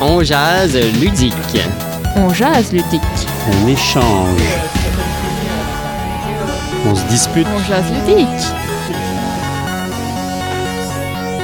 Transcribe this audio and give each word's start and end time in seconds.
On 0.00 0.22
jase 0.22 0.76
ludique. 1.00 1.34
On 2.14 2.32
jase 2.32 2.72
ludique. 2.72 3.02
On 3.50 3.66
échange. 3.66 4.40
On 6.86 6.94
se 6.94 7.04
dispute. 7.06 7.46
On 7.52 7.58
jase 7.64 7.90
ludique. 8.06 8.28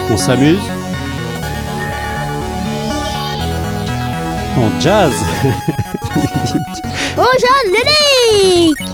On 0.08 0.16
s'amuse. 0.16 0.60
On 4.56 4.80
jazz. 4.80 5.12
On 7.16 7.32
jase 7.40 7.72
ludique. 7.72 8.93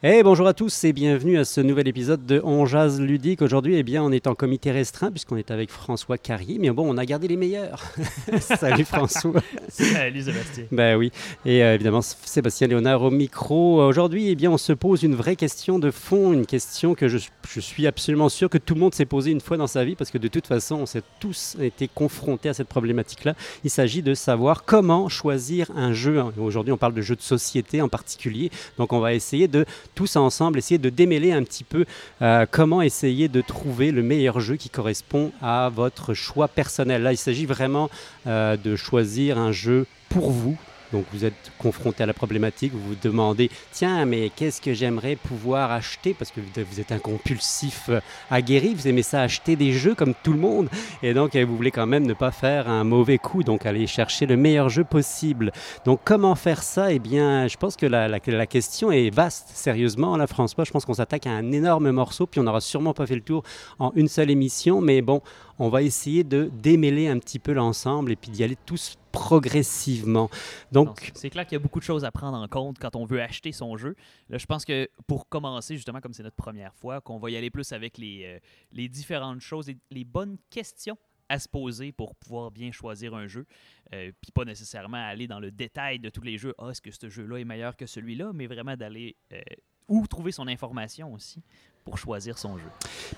Hey, 0.00 0.22
bonjour 0.22 0.46
à 0.46 0.54
tous 0.54 0.84
et 0.84 0.92
bienvenue 0.92 1.38
à 1.38 1.44
ce 1.44 1.60
nouvel 1.60 1.88
épisode 1.88 2.24
de 2.24 2.40
On 2.44 2.66
Jazz 2.66 3.00
Ludique. 3.00 3.42
Aujourd'hui, 3.42 3.74
eh 3.74 3.82
bien, 3.82 4.00
on 4.00 4.12
est 4.12 4.28
en 4.28 4.36
comité 4.36 4.70
restreint 4.70 5.10
puisqu'on 5.10 5.36
est 5.36 5.50
avec 5.50 5.72
François 5.72 6.16
Carrier. 6.16 6.60
Mais 6.60 6.70
bon, 6.70 6.88
on 6.88 6.96
a 6.98 7.04
gardé 7.04 7.26
les 7.26 7.36
meilleurs. 7.36 7.82
Salut 8.40 8.84
François. 8.84 9.42
Salut 9.68 10.22
Sébastien. 10.22 10.66
Ben 10.70 10.96
oui. 10.96 11.10
Et 11.44 11.64
euh, 11.64 11.74
évidemment, 11.74 12.00
Sébastien 12.00 12.68
Léonard 12.68 13.02
au 13.02 13.10
micro. 13.10 13.82
Aujourd'hui, 13.82 14.28
eh 14.28 14.36
bien, 14.36 14.52
on 14.52 14.56
se 14.56 14.72
pose 14.72 15.02
une 15.02 15.16
vraie 15.16 15.34
question 15.34 15.80
de 15.80 15.90
fond, 15.90 16.32
une 16.32 16.46
question 16.46 16.94
que 16.94 17.08
je, 17.08 17.18
je 17.50 17.58
suis 17.58 17.88
absolument 17.88 18.28
sûr 18.28 18.48
que 18.48 18.58
tout 18.58 18.74
le 18.74 18.80
monde 18.80 18.94
s'est 18.94 19.04
posée 19.04 19.32
une 19.32 19.40
fois 19.40 19.56
dans 19.56 19.66
sa 19.66 19.84
vie 19.84 19.96
parce 19.96 20.12
que 20.12 20.18
de 20.18 20.28
toute 20.28 20.46
façon, 20.46 20.76
on 20.76 20.86
s'est 20.86 21.02
tous 21.18 21.56
été 21.60 21.88
confrontés 21.92 22.50
à 22.50 22.54
cette 22.54 22.68
problématique-là. 22.68 23.34
Il 23.64 23.70
s'agit 23.70 24.02
de 24.02 24.14
savoir 24.14 24.62
comment 24.64 25.08
choisir 25.08 25.72
un 25.74 25.92
jeu. 25.92 26.22
Aujourd'hui, 26.38 26.72
on 26.72 26.78
parle 26.78 26.94
de 26.94 27.02
jeux 27.02 27.16
de 27.16 27.20
société 27.20 27.82
en 27.82 27.88
particulier. 27.88 28.52
Donc, 28.78 28.92
on 28.92 29.00
va 29.00 29.12
essayer 29.12 29.48
de 29.48 29.66
tous 29.98 30.14
ensemble 30.14 30.60
essayer 30.60 30.78
de 30.78 30.90
démêler 30.90 31.32
un 31.32 31.42
petit 31.42 31.64
peu 31.64 31.84
euh, 32.22 32.46
comment 32.48 32.82
essayer 32.82 33.26
de 33.26 33.40
trouver 33.40 33.90
le 33.90 34.04
meilleur 34.04 34.38
jeu 34.38 34.54
qui 34.54 34.70
correspond 34.70 35.32
à 35.42 35.72
votre 35.74 36.14
choix 36.14 36.46
personnel. 36.46 37.02
Là, 37.02 37.12
il 37.12 37.16
s'agit 37.16 37.46
vraiment 37.46 37.90
euh, 38.28 38.56
de 38.56 38.76
choisir 38.76 39.38
un 39.38 39.50
jeu 39.50 39.88
pour 40.08 40.30
vous, 40.30 40.56
donc 40.92 41.04
vous 41.12 41.24
êtes 41.24 41.52
confronté 41.58 42.02
à 42.02 42.06
la 42.06 42.14
problématique, 42.14 42.72
vous 42.72 42.90
vous 42.90 42.96
demandez, 43.00 43.50
tiens, 43.72 44.04
mais 44.04 44.30
qu'est-ce 44.34 44.60
que 44.60 44.74
j'aimerais 44.74 45.16
pouvoir 45.16 45.70
acheter? 45.72 46.14
Parce 46.14 46.30
que 46.30 46.40
vous 46.40 46.80
êtes 46.80 46.92
un 46.92 46.98
compulsif 46.98 47.86
euh, 47.88 48.00
aguerri, 48.30 48.74
vous 48.74 48.88
aimez 48.88 49.02
ça 49.02 49.22
acheter 49.22 49.56
des 49.56 49.72
jeux 49.72 49.94
comme 49.94 50.14
tout 50.22 50.32
le 50.32 50.38
monde, 50.38 50.68
et 51.02 51.14
donc 51.14 51.36
vous 51.36 51.56
voulez 51.56 51.70
quand 51.70 51.86
même 51.86 52.06
ne 52.06 52.14
pas 52.14 52.30
faire 52.30 52.68
un 52.68 52.84
mauvais 52.84 53.18
coup, 53.18 53.42
donc 53.42 53.66
aller 53.66 53.86
chercher 53.86 54.26
le 54.26 54.36
meilleur 54.36 54.68
jeu 54.68 54.84
possible. 54.84 55.52
Donc 55.84 56.00
comment 56.04 56.34
faire 56.34 56.62
ça? 56.62 56.92
Eh 56.92 56.98
bien, 56.98 57.48
je 57.48 57.56
pense 57.56 57.76
que 57.76 57.86
la, 57.86 58.08
la, 58.08 58.18
la 58.26 58.46
question 58.46 58.90
est 58.90 59.10
vaste, 59.10 59.50
sérieusement, 59.54 60.16
là 60.16 60.26
François, 60.26 60.64
je 60.64 60.70
pense 60.70 60.84
qu'on 60.84 60.94
s'attaque 60.94 61.26
à 61.26 61.30
un 61.30 61.52
énorme 61.52 61.90
morceau, 61.90 62.26
puis 62.26 62.40
on 62.40 62.44
n'aura 62.44 62.60
sûrement 62.60 62.94
pas 62.94 63.06
fait 63.06 63.14
le 63.14 63.22
tour 63.22 63.42
en 63.78 63.92
une 63.94 64.08
seule 64.08 64.30
émission, 64.30 64.80
mais 64.80 65.02
bon, 65.02 65.22
on 65.58 65.68
va 65.68 65.82
essayer 65.82 66.24
de 66.24 66.50
démêler 66.62 67.08
un 67.08 67.18
petit 67.18 67.38
peu 67.38 67.52
l'ensemble 67.52 68.12
et 68.12 68.16
puis 68.16 68.30
d'y 68.30 68.44
aller 68.44 68.56
tous 68.64 68.96
progressivement. 69.18 70.30
Donc, 70.70 71.10
c'est 71.14 71.28
clair 71.28 71.44
qu'il 71.44 71.56
y 71.56 71.60
a 71.60 71.62
beaucoup 71.62 71.80
de 71.80 71.84
choses 71.84 72.04
à 72.04 72.12
prendre 72.12 72.36
en 72.36 72.46
compte 72.46 72.78
quand 72.78 72.94
on 72.94 73.04
veut 73.04 73.20
acheter 73.20 73.50
son 73.50 73.76
jeu. 73.76 73.96
Là, 74.28 74.38
je 74.38 74.46
pense 74.46 74.64
que 74.64 74.88
pour 75.08 75.28
commencer, 75.28 75.74
justement, 75.74 76.00
comme 76.00 76.12
c'est 76.12 76.22
notre 76.22 76.36
première 76.36 76.72
fois, 76.74 77.00
qu'on 77.00 77.18
va 77.18 77.30
y 77.30 77.36
aller 77.36 77.50
plus 77.50 77.72
avec 77.72 77.98
les, 77.98 78.22
euh, 78.24 78.38
les 78.72 78.88
différentes 78.88 79.40
choses, 79.40 79.66
les, 79.66 79.76
les, 79.90 80.04
bonnes 80.04 80.38
questions 80.50 80.96
à 81.28 81.40
se 81.40 81.48
poser 81.48 81.90
pour 81.90 82.14
pouvoir 82.14 82.52
bien 82.52 82.70
choisir 82.70 83.12
un 83.14 83.26
jeu, 83.26 83.44
euh, 83.92 84.12
puis 84.20 84.30
pas 84.32 84.44
nécessairement 84.44 85.04
aller 85.04 85.26
dans 85.26 85.40
le 85.40 85.50
détail 85.50 85.98
de 85.98 86.10
tous 86.10 86.22
les 86.22 86.38
jeux. 86.38 86.54
Ah, 86.58 86.70
est-ce 86.70 86.80
que 86.80 86.92
ce 86.92 87.08
jeu-là 87.08 87.38
est 87.38 87.44
meilleur 87.44 87.76
que 87.76 87.86
celui-là, 87.86 88.30
mais 88.32 88.46
vraiment 88.46 88.76
d'aller 88.76 89.16
euh, 89.32 89.40
où 89.88 90.06
trouver 90.06 90.32
son 90.32 90.46
information 90.48 91.12
aussi 91.14 91.42
pour 91.84 91.96
choisir 91.96 92.36
son 92.36 92.58
jeu. 92.58 92.68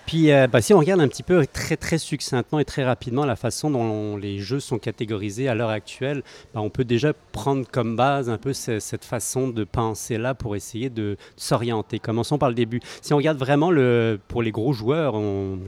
Puis, 0.06 0.30
euh, 0.30 0.46
bah, 0.46 0.60
si 0.60 0.72
on 0.72 0.78
regarde 0.78 1.00
un 1.00 1.08
petit 1.08 1.24
peu 1.24 1.44
très 1.44 1.76
très 1.76 1.98
succinctement 1.98 2.60
et 2.60 2.64
très 2.64 2.84
rapidement 2.84 3.24
la 3.24 3.34
façon 3.34 3.68
dont 3.68 4.16
les 4.16 4.38
jeux 4.38 4.60
sont 4.60 4.78
catégorisés 4.78 5.48
à 5.48 5.56
l'heure 5.56 5.70
actuelle, 5.70 6.22
bah, 6.54 6.60
on 6.60 6.70
peut 6.70 6.84
déjà 6.84 7.12
prendre 7.32 7.66
comme 7.68 7.96
base 7.96 8.30
un 8.30 8.38
peu 8.38 8.52
cette 8.52 9.04
façon 9.04 9.48
de 9.48 9.64
penser 9.64 10.18
là 10.18 10.34
pour 10.34 10.54
essayer 10.54 10.88
de, 10.88 11.16
s'orienter. 11.36 11.98
Commençons 11.98 12.38
par 12.38 12.48
le 12.48 12.54
début. 12.54 12.80
Si 13.02 13.12
on 13.12 13.16
regarde 13.16 13.38
vraiment 13.38 13.70
le, 13.70 14.20
pour 14.28 14.42
les 14.42 14.52
gros 14.52 14.72
joueurs, 14.72 15.14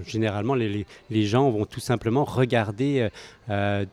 généralement 0.06 0.54
les, 0.54 0.86
gens 1.10 1.50
vont 1.50 1.66
tout 1.66 1.80
simplement 1.80 2.24
regarder 2.24 3.08
euh, 3.50 3.84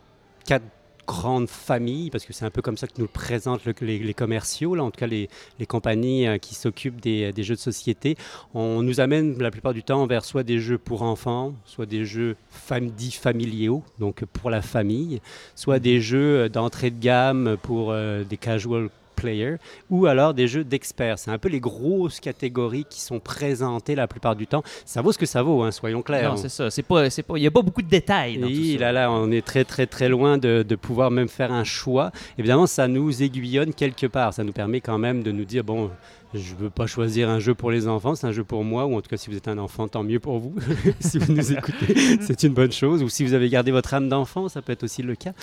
quatre 0.46 0.66
grande 1.10 1.50
famille, 1.50 2.12
parce 2.12 2.24
que 2.24 2.34
c'est 2.34 2.46
un 2.46 2.52
peu 2.52 2.62
comme 2.62 2.78
ça 2.78 2.86
que 2.86 2.94
nous 2.98 3.06
le 3.06 3.12
présentent 3.12 3.66
le, 3.66 3.74
les, 3.82 4.14
commerciaux, 4.14 4.76
là, 4.76 4.84
en 4.84 4.92
tout 4.92 5.00
cas 5.00 5.08
les, 5.08 5.28
les 5.58 5.66
compagnies 5.66 6.28
euh, 6.28 6.38
qui 6.38 6.54
s'occupent 6.54 7.02
des, 7.02 7.34
des, 7.34 7.44
jeux 7.44 7.56
de 7.56 7.60
société. 7.60 8.16
On 8.54 8.84
nous 8.84 9.00
amène 9.00 9.42
la 9.42 9.50
plupart 9.50 9.74
du 9.74 9.82
temps 9.82 10.06
vers 10.06 10.24
soit 10.24 10.44
des 10.44 10.60
jeux 10.60 10.78
pour 10.78 11.02
enfants, 11.02 11.56
soit 11.66 11.88
des 11.88 12.06
jeux 12.06 12.36
fam 12.52 12.92
dits 12.92 13.12
familiaux, 13.12 13.84
donc 13.98 14.24
pour 14.26 14.52
la 14.52 14.62
famille, 14.62 15.20
soit 15.56 15.80
des 15.80 16.00
jeux 16.00 16.48
d'entrée 16.48 16.92
de 16.92 17.00
gamme 17.00 17.58
pour 17.64 17.90
euh, 17.92 18.24
des 18.24 18.38
casual 18.38 18.90
player 19.20 19.56
ou 19.90 20.06
alors 20.06 20.34
des 20.34 20.48
jeux 20.48 20.64
d'experts. 20.64 21.20
C'est 21.20 21.32
un 21.32 21.38
peu 21.38 21.50
les 21.50 21.60
grosses 21.60 22.20
catégories 22.20 22.86
qui 22.90 23.02
sont 23.02 23.20
présentées 23.20 23.96
la 23.96 24.08
plupart 24.08 24.36
du 24.36 24.48
temps. 24.48 24.64
Ça 24.86 25.02
vaut 25.02 25.12
ce 25.12 25.18
que 25.18 25.26
ça 25.26 25.44
vaut, 25.44 25.64
hein, 25.64 25.72
soyons 25.72 26.02
clairs. 26.02 26.32
Non, 26.32 26.38
c'est 26.38 26.50
ça. 26.50 26.72
C'est 26.72 26.84
pas, 26.84 27.10
c'est 27.10 27.24
pas, 27.24 27.38
il 27.38 27.42
n'y 27.42 27.48
a 27.48 27.52
pas 27.52 27.62
beaucoup 27.62 27.82
de 27.82 27.90
détails. 27.90 28.38
Dans 28.38 28.48
oui, 28.48 28.76
tout 28.76 28.82
là, 28.82 28.92
là, 28.92 29.12
on 29.12 29.32
est 29.32 29.46
très, 29.46 29.66
très, 29.66 29.86
très 29.86 30.10
loin 30.10 30.38
de, 30.38 30.64
de, 30.68 30.76
pouvoir 30.76 31.12
même 31.12 31.28
faire 31.28 31.52
un 31.52 31.64
choix. 31.64 32.12
Évidemment, 32.38 32.68
ça 32.68 32.88
nous 32.88 33.22
aiguillonne 33.22 33.74
quelque 33.74 34.08
part. 34.08 34.34
Ça 34.34 34.44
nous 34.44 34.54
permet 34.54 34.82
quand 34.82 34.98
même 34.98 35.24
de 35.24 35.32
nous 35.32 35.46
dire, 35.46 35.64
bon, 35.64 35.92
je 36.34 36.54
ne 36.54 36.60
veux 36.60 36.70
pas 36.70 36.86
choisir 36.86 37.30
un 37.30 37.40
jeu 37.40 37.56
pour 37.56 37.72
les 37.72 37.88
enfants, 37.88 38.14
c'est 38.16 38.28
un 38.28 38.32
jeu 38.32 38.44
pour 38.44 38.64
moi, 38.64 38.86
ou 38.86 38.96
en 38.96 39.02
tout 39.02 39.10
cas 39.10 39.18
si 39.18 39.30
vous 39.30 39.38
êtes 39.38 39.48
un 39.48 39.58
enfant, 39.58 39.88
tant 39.88 40.04
mieux 40.04 40.20
pour 40.20 40.40
vous. 40.40 40.56
si 41.00 41.18
vous 41.18 41.34
nous 41.34 41.54
écoutez, 41.54 42.18
c'est 42.22 42.44
une 42.44 42.54
bonne 42.54 42.72
chose. 42.72 43.02
Ou 43.02 43.10
si 43.10 43.24
vous 43.24 43.34
avez 43.34 43.50
gardé 43.50 43.72
votre 43.72 43.94
âme 43.94 44.10
d'enfant, 44.10 44.48
ça 44.48 44.62
peut 44.62 44.72
être 44.72 44.84
aussi 44.84 45.02
le 45.02 45.16
cas. 45.16 45.34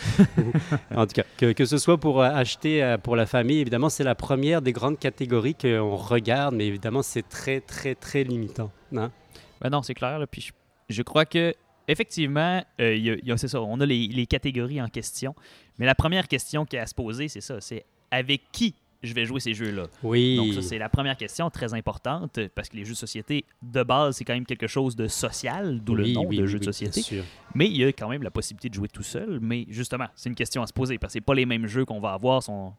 en 0.95 1.07
tout 1.07 1.15
cas, 1.15 1.25
que, 1.37 1.53
que, 1.53 1.65
ce 1.65 1.79
soit 1.79 1.99
pour 1.99 2.23
acheter 2.23 2.97
pour 3.03 3.17
la 3.17 3.27
famille, 3.27 3.59
évidemment, 3.59 3.89
c'est 3.89 4.05
la 4.05 4.15
première 4.15 4.63
des 4.63 4.73
grandes 4.73 4.99
catégories 4.99 5.55
qu'on 5.55 5.97
regarde, 5.97 6.55
mais 6.55 6.67
évidemment, 6.67 7.03
c'est 7.03 7.29
très, 7.29 7.61
très, 7.61 7.95
très 7.95 8.23
limitant. 8.23 8.71
Hein? 8.95 9.11
Ben 9.61 9.71
non, 9.71 9.83
c'est 9.83 9.95
clair. 9.95 10.19
Là, 10.19 10.27
puis 10.27 10.41
je, 10.41 10.53
je, 10.89 11.03
crois 11.03 11.25
que 11.25 11.53
effectivement, 11.89 12.63
euh, 12.81 12.95
y 12.95 13.11
a, 13.11 13.17
y 13.23 13.33
a, 13.33 13.37
c'est 13.37 13.49
ça, 13.49 13.61
on 13.61 13.81
a 13.81 13.87
les, 13.87 14.07
les 14.07 14.27
catégories 14.27 14.81
en 14.81 14.89
question. 14.89 15.35
Mais 15.79 15.87
la 15.87 15.95
première 15.95 16.29
question 16.29 16.65
qui 16.65 16.77
est 16.77 16.81
à 16.81 16.87
se 16.87 16.95
poser, 16.95 17.29
c'est 17.29 17.41
ça, 17.41 17.61
c'est 17.61 17.85
avec 18.11 18.43
qui 18.53 18.75
je 19.07 19.15
vais 19.15 19.25
jouer 19.25 19.41
ces 19.41 19.55
jeux-là. 19.55 19.85
Oui. 20.03 20.37
Donc, 20.37 20.53
ça, 20.53 20.63
c'est 20.63 20.79
la 20.79 20.89
première 20.89 21.17
question, 21.17 21.49
très 21.51 21.73
importante, 21.75 22.39
parce 22.55 22.69
que 22.69 22.77
les 22.77 22.85
jeux 22.85 22.93
de 22.93 22.99
société, 22.99 23.45
de 23.63 23.83
base, 23.83 24.17
c'est 24.17 24.25
quand 24.25 24.35
même 24.35 24.47
quelque 24.47 24.67
chose 24.67 24.97
de 24.97 25.09
social, 25.09 25.81
d'où 25.83 25.95
oui, 25.95 26.09
le 26.09 26.13
nom 26.13 26.27
oui, 26.27 26.37
de 26.39 26.43
oui, 26.43 26.49
jeu 26.49 26.59
de 26.59 26.65
société. 26.65 27.23
Mais 27.55 27.67
il 27.67 27.77
y 27.77 27.85
a 27.85 27.89
quand 27.89 28.09
même 28.09 28.23
la 28.23 28.31
possibilité 28.31 28.69
de 28.69 28.75
jouer 28.75 28.89
tout 28.89 29.03
seul. 29.03 29.39
Mais 29.41 29.67
justement, 29.69 30.07
c'est 30.15 30.29
une 30.29 30.35
question 30.35 30.63
à 30.63 30.67
se 30.67 30.73
poser, 30.73 30.99
parce 30.99 31.13
que 31.13 31.19
c'est 31.19 31.25
pas 31.25 31.35
les 31.35 31.47
mêmes 31.47 31.67
jeux 31.67 31.85
qu'on 31.85 32.01
va 32.01 32.13
avoir, 32.13 32.43
sont 32.43 32.73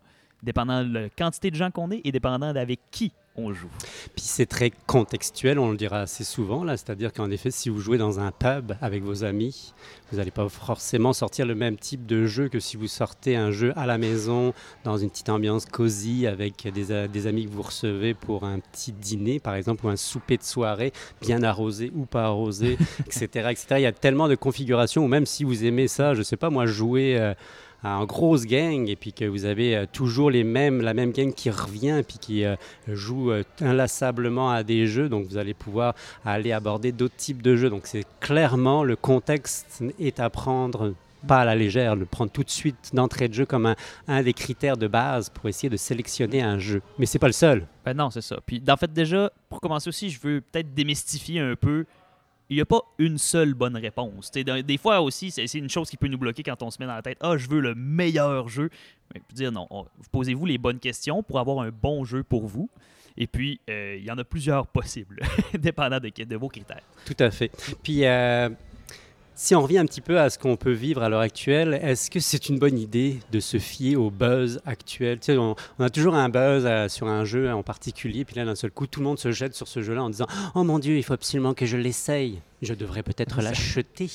dépendant 0.44 0.84
de 0.84 0.94
la 0.94 1.10
quantité 1.10 1.50
de 1.50 1.56
gens 1.56 1.72
qu'on 1.72 1.90
est 1.92 2.02
et 2.04 2.12
dépendant 2.12 2.54
d'avec 2.54 2.80
qui 2.92 3.12
on 3.38 3.54
joue. 3.54 3.70
Puis 4.16 4.26
c'est 4.26 4.46
très 4.48 4.72
contextuel, 4.88 5.60
on 5.60 5.72
le 5.72 5.78
dira 5.78 6.00
assez 6.02 6.24
souvent, 6.24 6.64
là, 6.64 6.76
c'est-à-dire 6.76 7.14
qu'en 7.14 7.30
effet, 7.30 7.52
si 7.52 7.70
vous 7.70 7.80
jouez 7.80 7.98
dans 7.98 8.20
un 8.20 8.32
pub 8.32 8.74
avec 8.82 9.04
vos 9.04 9.24
amis, 9.24 9.74
vous 10.12 10.18
n'allez 10.18 10.32
pas 10.32 10.50
forcément 10.50 11.14
sortir 11.14 11.46
le 11.46 11.54
même 11.54 11.78
type 11.78 12.06
de 12.06 12.26
jeu 12.26 12.50
que 12.50 12.60
si 12.60 12.78
vous 12.78 12.88
sortez 12.88 13.36
un 13.36 13.52
jeu 13.52 13.74
à 13.76 13.86
la 13.86 13.98
maison, 13.98 14.54
dans 14.84 14.98
une 14.98 15.10
petite 15.10 15.30
ambiance 15.30 15.66
cosy, 15.66 16.26
avec 16.26 16.68
des, 16.74 17.28
amis 17.28 17.46
que 17.46 17.52
vous 17.52 17.62
recevez 17.62 18.14
pour 18.14 18.44
un 18.44 18.60
petit 18.60 18.92
dîner, 18.92 19.40
par 19.40 19.56
exemple, 19.56 19.86
ou 19.86 19.90
un 19.90 19.96
souper 19.96 20.38
de 20.38 20.44
soirée, 20.44 20.92
bien 21.22 21.44
arrosé 21.44 21.92
ou 21.96 22.06
pas 22.06 22.26
arrosé, 22.26 22.78
etc., 23.06 23.50
etc. 23.52 23.66
Il 23.78 23.82
y 23.82 23.86
a 23.86 23.92
tellement 23.92 24.28
de 24.28 24.36
configurations, 24.36 25.06
ou 25.06 25.08
même 25.08 25.26
si 25.26 25.44
vous 25.44 25.64
aimez 25.64 25.88
ça, 25.88 26.14
je 26.14 26.24
sais 26.24 26.38
pas, 26.38 26.50
moi, 26.50 26.66
jouer... 26.66 27.20
Euh, 27.20 27.34
en 27.84 28.06
grosse 28.06 28.46
gang 28.46 28.88
et 28.88 28.96
puis 28.96 29.14
que 29.14 29.26
vous 29.26 29.46
avez 29.46 29.76
euh, 29.76 29.86
toujours 29.92 30.32
les 30.32 30.44
mêmes, 30.44 30.82
la 30.82 30.94
même 30.94 31.12
gang 31.12 31.34
qui 31.34 31.50
revient 31.50 32.02
puis 32.08 32.18
qui 32.20 32.46
euh, 32.46 32.56
joue 32.88 33.32
euh, 33.32 33.44
inlassablement 33.62 34.52
à 34.52 34.64
des 34.64 34.88
jeux. 34.88 35.10
Donc 35.10 35.28
vous 35.28 35.38
allez 35.38 35.54
pouvoir 35.54 35.94
aller 36.26 36.52
aborder 36.52 36.92
d'autres 36.92 37.16
types 37.16 37.42
de 37.42 37.56
jeux. 37.56 37.70
Donc 37.70 37.84
c'est 37.86 38.06
clairement 38.20 38.84
le 38.84 38.96
contexte 38.96 39.84
est 40.00 40.20
à 40.20 40.30
prendre 40.30 40.94
pas 41.28 41.40
à 41.40 41.46
la 41.46 41.56
légère, 41.56 41.96
le 41.96 42.06
prendre 42.06 42.32
tout 42.32 42.44
de 42.44 42.50
suite 42.50 42.92
d'entrée 42.94 43.28
de 43.28 43.34
jeu 43.34 43.46
comme 43.46 43.74
un, 44.08 44.24
des 44.24 44.34
critères 44.34 44.78
de 44.78 44.88
base 44.88 45.30
pour 45.30 45.50
essayer 45.50 45.70
de 45.70 45.78
sélectionner 45.78 46.42
un 46.42 46.60
jeu. 46.60 46.82
Mais 47.00 47.06
c'est 47.06 47.20
pas 47.20 47.28
le 47.28 47.34
seul. 47.34 47.66
Ben 47.86 47.94
non, 47.96 48.10
c'est 48.10 48.22
ça. 48.22 48.38
Puis 48.46 48.62
en 48.68 48.78
fait 48.78 48.92
déjà, 48.94 49.32
pour 49.50 49.60
commencer 49.60 49.90
aussi, 49.90 50.10
je 50.10 50.20
veux 50.22 50.42
peut-être 50.42 50.74
démystifier 50.74 51.40
un 51.40 51.56
peu 51.56 51.86
il 52.50 52.56
n'y 52.56 52.62
a 52.62 52.66
pas 52.66 52.82
une 52.98 53.18
seule 53.18 53.54
bonne 53.54 53.76
réponse. 53.76 54.32
Des 54.32 54.78
fois 54.78 55.02
aussi, 55.02 55.32
c'est 55.32 55.52
une 55.54 55.70
chose 55.70 55.90
qui 55.90 55.98
peut 55.98 56.08
nous 56.08 56.18
bloquer 56.18 56.44
quand 56.44 56.62
on 56.64 56.72
se 56.72 56.78
met 56.80 56.86
dans 56.86 56.96
la 56.96 57.02
tête 57.02 57.18
Ah, 57.22 57.38
je 57.38 57.50
veux 57.50 57.60
le 57.60 57.76
meilleur 57.76 58.48
jeu. 58.48 58.70
Mais 59.14 59.22
dire 59.34 59.52
non, 59.52 59.68
posez-vous 60.12 60.46
les 60.46 60.58
bonnes 60.58 60.80
questions 60.80 61.24
pour 61.24 61.40
avoir 61.40 61.60
un 61.60 61.72
bon 61.72 62.06
jeu 62.06 62.24
pour 62.24 62.48
vous. 62.48 62.70
Et 63.18 63.26
puis, 63.26 63.60
euh, 63.70 63.96
il 63.98 64.06
y 64.06 64.12
en 64.12 64.18
a 64.18 64.24
plusieurs 64.24 64.68
possibles, 64.68 65.20
dépendant 65.58 66.00
de, 66.00 66.12
de, 66.24 66.36
vos 66.36 66.50
critères. 66.50 66.84
Tout 67.04 67.16
à 67.18 67.32
fait. 67.32 67.52
Puis, 67.82 68.06
euh, 68.06 68.50
Si 69.40 69.54
on 69.54 69.62
revient 69.62 69.78
un 69.78 69.86
petit 69.86 70.02
peu 70.02 70.20
à 70.20 70.32
ce 70.32 70.40
qu'on 70.40 70.56
peut 70.56 70.72
vivre 70.72 71.04
à 71.04 71.10
l'heure 71.10 71.22
actuelle, 71.22 71.80
est-ce 71.84 72.10
que 72.10 72.20
c'est 72.20 72.50
une 72.50 72.58
bonne 72.58 72.80
idée 72.80 73.20
de 73.32 73.40
se 73.40 73.60
fier 73.60 73.96
au 73.96 74.10
buzz 74.10 74.60
actuel? 74.66 75.20
Tu 75.20 75.26
sais, 75.28 75.38
on, 75.38 75.56
on 75.78 75.84
a 75.84 75.92
toujours 75.92 76.16
un 76.16 76.28
buzz 76.28 76.64
euh, 76.66 76.90
sur 76.90 77.06
un 77.06 77.24
jeu 77.24 77.54
en 77.54 77.62
particulier, 77.62 78.26
puis 78.26 78.36
là, 78.36 78.46
d'un 78.46 78.56
seul 78.56 78.72
coup, 78.72 78.88
tout 78.88 79.00
le 79.00 79.06
monde 79.06 79.20
se 79.20 79.30
jette 79.30 79.54
sur 79.54 79.68
ce 79.68 79.84
jeu-là 79.84 80.02
en 80.02 80.10
disant 80.10 80.26
Oh 80.56 80.64
mon 80.64 80.80
Dieu, 80.80 80.98
il 80.98 81.04
faut 81.04 81.14
absolument 81.14 81.54
que 81.54 81.68
je 81.68 81.78
l'essaye. 81.78 82.42
Je 82.64 82.74
devrais 82.74 83.04
peut-être 83.04 83.40
l'acheter. 83.44 84.10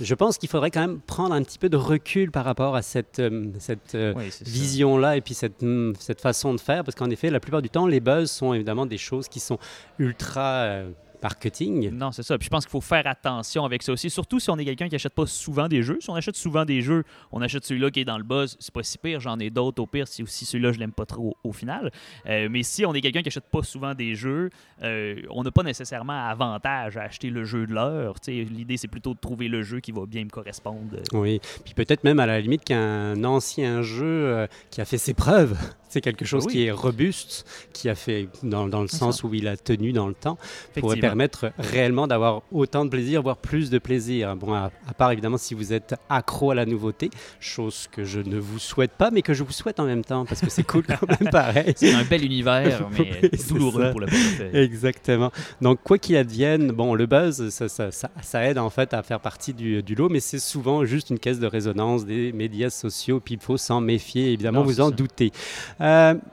Je 0.00 0.14
pense 0.14 0.38
qu'il 0.38 0.48
faudrait 0.48 0.72
quand 0.72 0.80
même 0.80 0.98
prendre 0.98 1.32
un 1.32 1.44
petit 1.44 1.58
peu 1.58 1.68
de 1.68 1.76
recul 1.76 2.32
par 2.32 2.44
rapport 2.44 2.74
à 2.74 2.82
cette, 2.82 3.20
euh, 3.20 3.46
cette 3.60 3.94
euh, 3.94 4.14
Oui, 4.16 4.30
vision-là 4.42 5.16
et 5.16 5.20
puis 5.20 5.34
cette, 5.34 5.62
mm, 5.62 5.92
cette 6.00 6.20
façon 6.20 6.52
de 6.52 6.60
faire, 6.60 6.82
parce 6.82 6.96
qu'en 6.96 7.10
effet, 7.10 7.30
la 7.30 7.38
plupart 7.38 7.62
du 7.62 7.70
temps, 7.70 7.86
les 7.86 8.00
buzz 8.00 8.28
sont 8.32 8.52
évidemment 8.52 8.86
des 8.86 8.98
choses 8.98 9.28
qui 9.28 9.38
sont 9.38 9.60
ultra 10.00 10.64
euh, 10.64 10.90
marketing. 11.26 11.90
Non, 11.90 12.12
c'est 12.12 12.22
ça. 12.22 12.38
Puis 12.38 12.46
je 12.46 12.50
pense 12.50 12.64
qu'il 12.64 12.70
faut 12.70 12.80
faire 12.80 13.06
attention 13.06 13.64
avec 13.64 13.82
ça 13.82 13.92
aussi, 13.92 14.10
surtout 14.10 14.38
si 14.38 14.48
on 14.48 14.56
est 14.58 14.64
quelqu'un 14.64 14.88
qui 14.88 14.94
achète 14.94 15.14
pas 15.14 15.26
souvent 15.26 15.66
des 15.66 15.82
jeux. 15.82 15.98
Si 16.00 16.08
on 16.08 16.14
achète 16.14 16.36
souvent 16.36 16.64
des 16.64 16.82
jeux, 16.82 17.02
on 17.32 17.42
achète 17.42 17.64
celui-là 17.64 17.90
qui 17.90 18.00
est 18.00 18.04
dans 18.04 18.18
le 18.18 18.22
buzz, 18.24 18.56
c'est 18.60 18.72
pas 18.72 18.84
si 18.84 18.96
pire. 18.96 19.18
J'en 19.18 19.38
ai 19.40 19.50
d'autres 19.50 19.82
au 19.82 19.86
pire 19.86 20.06
si 20.06 20.22
aussi 20.22 20.44
celui-là 20.44 20.70
je 20.72 20.78
l'aime 20.78 20.92
pas 20.92 21.06
trop 21.06 21.36
au 21.42 21.52
final. 21.52 21.90
Euh, 22.26 22.48
mais 22.48 22.62
si 22.62 22.86
on 22.86 22.94
est 22.94 23.00
quelqu'un 23.00 23.22
qui 23.22 23.28
achète 23.28 23.50
pas 23.50 23.62
souvent 23.62 23.94
des 23.94 24.14
jeux, 24.14 24.50
euh, 24.82 25.20
on 25.30 25.42
n'a 25.42 25.50
pas 25.50 25.64
nécessairement 25.64 26.28
avantage 26.28 26.96
à 26.96 27.02
acheter 27.02 27.30
le 27.30 27.44
jeu 27.44 27.66
de 27.66 27.72
l'heure. 27.72 28.14
L'idée 28.28 28.76
c'est 28.76 28.88
plutôt 28.88 29.14
de 29.14 29.18
trouver 29.18 29.48
le 29.48 29.62
jeu 29.62 29.80
qui 29.80 29.90
va 29.90 30.06
bien 30.06 30.24
me 30.24 30.30
correspondre. 30.30 30.98
Oui, 31.12 31.40
puis 31.64 31.74
peut-être 31.74 32.04
même 32.04 32.20
à 32.20 32.26
la 32.26 32.40
limite 32.40 32.64
qu'un 32.64 33.24
ancien 33.24 33.82
jeu 33.82 34.04
euh, 34.04 34.46
qui 34.70 34.80
a 34.80 34.84
fait 34.84 34.98
ses 34.98 35.14
preuves, 35.14 35.56
c'est 35.96 36.02
quelque 36.02 36.26
chose 36.26 36.44
Oui. 36.46 36.52
qui 36.52 36.64
est 36.66 36.70
robuste, 36.70 37.46
qui 37.72 37.88
a 37.88 37.94
fait 37.94 38.28
dans, 38.42 38.68
dans 38.68 38.82
le 38.82 38.88
sens 38.88 39.24
où 39.24 39.32
il 39.32 39.48
a 39.48 39.56
tenu 39.56 39.92
dans 39.92 40.08
le 40.08 40.12
temps, 40.14 40.36
pourrait 40.78 40.98
permettre 40.98 41.52
réellement 41.58 42.06
d'avoir 42.06 42.42
autant 42.52 42.84
de 42.84 42.90
plaisir, 42.90 43.22
voire 43.22 43.38
plus 43.38 43.70
de 43.70 43.78
plaisir. 43.78 44.36
Bon, 44.36 44.52
à, 44.52 44.70
à 44.86 44.92
part 44.92 45.10
évidemment 45.12 45.38
si 45.38 45.54
vous 45.54 45.72
êtes 45.72 45.94
accro 46.10 46.50
à 46.50 46.54
la 46.54 46.66
nouveauté, 46.66 47.08
chose 47.40 47.88
que 47.90 48.04
je 48.04 48.20
ne 48.20 48.38
vous 48.38 48.58
souhaite 48.58 48.90
pas, 48.92 49.10
mais 49.10 49.22
que 49.22 49.32
je 49.32 49.42
vous 49.42 49.52
souhaite 49.52 49.80
en 49.80 49.86
même 49.86 50.04
temps, 50.04 50.26
parce 50.26 50.42
que 50.42 50.50
c'est 50.50 50.64
cool 50.64 50.82
quand 50.86 51.00
même 51.20 51.30
pareil. 51.30 51.72
C'est 51.76 51.94
un 51.94 52.04
bel 52.04 52.22
univers, 52.24 52.86
mais 52.98 53.10
Oui, 53.22 53.30
douloureux 53.48 53.90
pour 53.92 54.00
le 54.00 54.06
portefeuille. 54.06 54.50
Exactement. 54.54 55.32
Donc, 55.62 55.78
quoi 55.82 55.96
qu'il 55.96 56.16
advienne, 56.18 56.72
bon, 56.72 56.94
le 56.94 57.06
buzz, 57.06 57.48
ça, 57.48 57.70
ça- 57.70 57.90
ça- 57.90 58.10
ça 58.20 58.44
aide 58.44 58.58
en 58.58 58.68
fait 58.68 58.92
à 58.92 59.02
faire 59.02 59.20
partie 59.20 59.54
du, 59.54 59.82
du 59.82 59.94
lot, 59.94 60.10
mais 60.10 60.20
c'est 60.20 60.38
souvent 60.40 60.84
juste 60.84 61.08
une 61.08 61.18
caisse 61.18 61.38
de 61.40 61.46
résonance 61.46 62.04
des 62.04 62.32
médias 62.32 62.68
sociaux, 62.68 63.18
puis 63.18 63.34
il 63.36 63.40
faut 63.40 63.56
s'en 63.56 63.80
méfier, 63.80 64.32
évidemment, 64.34 64.60
Non, 64.60 64.66
vous 64.66 64.80
en 64.82 64.90
doutez. 64.90 65.32
Euh, 65.80 65.84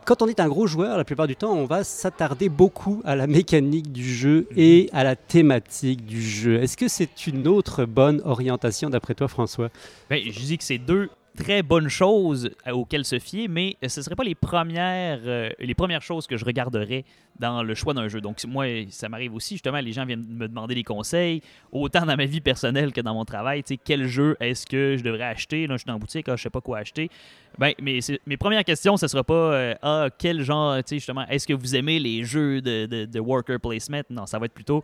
quand 0.05 0.21
on 0.21 0.27
est 0.27 0.39
un 0.39 0.47
gros 0.47 0.67
joueur, 0.67 0.97
la 0.97 1.03
plupart 1.03 1.27
du 1.27 1.35
temps, 1.35 1.53
on 1.53 1.65
va 1.65 1.83
s'attarder 1.83 2.50
beaucoup 2.50 3.01
à 3.05 3.15
la 3.15 3.27
mécanique 3.27 3.91
du 3.91 4.03
jeu 4.13 4.47
Mhm. 4.51 4.57
et 4.57 4.89
à 4.94 5.03
la 5.03 5.15
thématique 5.15 6.05
du 6.05 6.21
jeu. 6.21 6.61
Est-ce 6.61 6.77
que 6.77 6.88
c'est 6.88 7.27
une 7.27 7.47
autre 7.47 7.85
bonne 7.85 8.21
orientation 8.25 8.89
d'après 8.89 9.13
toi, 9.15 9.27
François? 9.27 9.69
Ben, 10.09 10.21
je 10.25 10.39
dis 10.39 10.57
que 10.57 10.63
c'est 10.63 10.77
deux 10.77 11.09
très 11.38 11.63
bonnes 11.63 11.89
choses 11.89 12.51
auxquelles 12.71 13.06
se 13.06 13.19
fier, 13.19 13.47
mais 13.47 13.75
euh, 13.83 13.88
ce 13.89 14.00
ne 14.00 14.03
seraient 14.03 14.15
pas 14.15 14.24
les 14.24 14.35
premières, 14.35 15.19
euh, 15.25 15.50
les 15.59 15.74
premières 15.74 16.01
choses 16.01 16.27
que 16.27 16.38
je 16.38 16.45
regarderais 16.45 17.06
dans 17.39 17.63
le 17.63 17.74
choix 17.74 17.94
d'un 17.95 18.07
jeu. 18.07 18.21
Donc, 18.21 18.44
moi, 18.45 18.65
ça 18.89 19.09
m'arrive 19.09 19.33
aussi, 19.33 19.56
justement, 19.56 19.80
les 19.80 19.91
gens 19.91 20.06
viennent 20.06 20.25
me 20.27 20.47
demander 20.47 20.75
des 20.75 20.83
conseils, 20.83 21.41
autant 21.71 22.06
dans 22.06 22.15
ma 22.15 22.25
vie 22.25 22.41
personnelle 22.41 22.94
que 22.94 23.01
dans 23.01 23.15
mon 23.15 23.25
travail. 23.25 23.63
Tu 23.63 23.74
sais, 23.74 23.80
quel 23.83 24.06
jeu 24.07 24.38
est-ce 24.39 24.68
que 24.68 24.95
je 24.97 25.03
devrais 25.03 25.24
acheter? 25.24 25.65
Là, 25.65 25.75
je 25.75 25.81
suis 25.81 25.89
la 25.89 25.97
boutique, 25.97 26.30
ah, 26.30 26.35
je 26.35 26.44
sais 26.44 26.50
pas 26.51 26.62
quoi 26.62 26.77
acheter. 26.80 27.09
Ben, 27.57 27.74
mais 27.81 28.00
mes 28.27 28.38
premières 28.38 28.63
questions, 28.63 28.97
ce 28.97 29.06
ne 29.06 29.09
sera 29.09 29.24
pas 29.24 29.33
euh, 29.33 29.75
Ah, 29.81 30.09
quel 30.18 30.41
genre, 30.41 30.75
tu 30.77 30.83
sais, 30.86 30.95
justement, 30.97 31.25
est-ce 31.27 31.47
que 31.47 31.53
vous 31.53 31.75
aimez 31.75 32.00
les 32.00 32.24
jeux 32.24 32.62
de, 32.62 32.86
de- 32.86 33.06
de 33.06 33.19
worker 33.19 33.59
placement? 33.59 34.01
Non, 34.09 34.25
ça 34.27 34.38
va 34.38 34.45
être 34.45 34.53
plutôt 34.53 34.83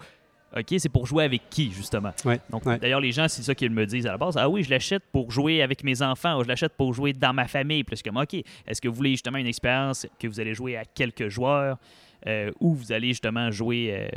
OK, 0.57 0.75
c'est 0.79 0.89
pour 0.89 1.05
jouer 1.05 1.23
avec 1.25 1.49
qui, 1.49 1.71
justement? 1.71 2.11
Ouais, 2.25 2.39
Donc, 2.49 2.65
ouais. 2.65 2.79
d'ailleurs, 2.79 3.01
les 3.01 3.11
gens, 3.11 3.27
c'est 3.27 3.43
ça 3.43 3.53
qu'ils 3.53 3.69
me 3.71 3.85
disent 3.85 4.07
à 4.07 4.11
la 4.11 4.17
base. 4.17 4.35
Ah 4.37 4.49
oui, 4.49 4.63
je 4.63 4.69
l'achète 4.69 5.03
pour 5.11 5.31
jouer 5.31 5.61
avec 5.61 5.83
mes 5.83 6.01
enfants 6.01 6.39
ou 6.39 6.43
je 6.43 6.47
l'achète 6.47 6.73
pour 6.75 6.93
jouer 6.93 7.13
dans 7.13 7.33
ma 7.33 7.47
famille. 7.47 7.83
Suis 7.93 8.03
comme, 8.03 8.17
OK, 8.17 8.33
est-ce 8.33 8.81
que 8.81 8.87
vous 8.87 8.95
voulez 8.95 9.11
justement 9.11 9.37
une 9.37 9.47
expérience 9.47 10.07
que 10.19 10.27
vous 10.27 10.39
allez 10.39 10.53
jouer 10.53 10.75
à 10.77 10.85
quelques 10.85 11.29
joueurs 11.29 11.77
euh, 12.27 12.51
ou 12.59 12.73
vous 12.73 12.91
allez 12.91 13.09
justement 13.09 13.51
jouer 13.51 13.93
euh, 13.93 14.07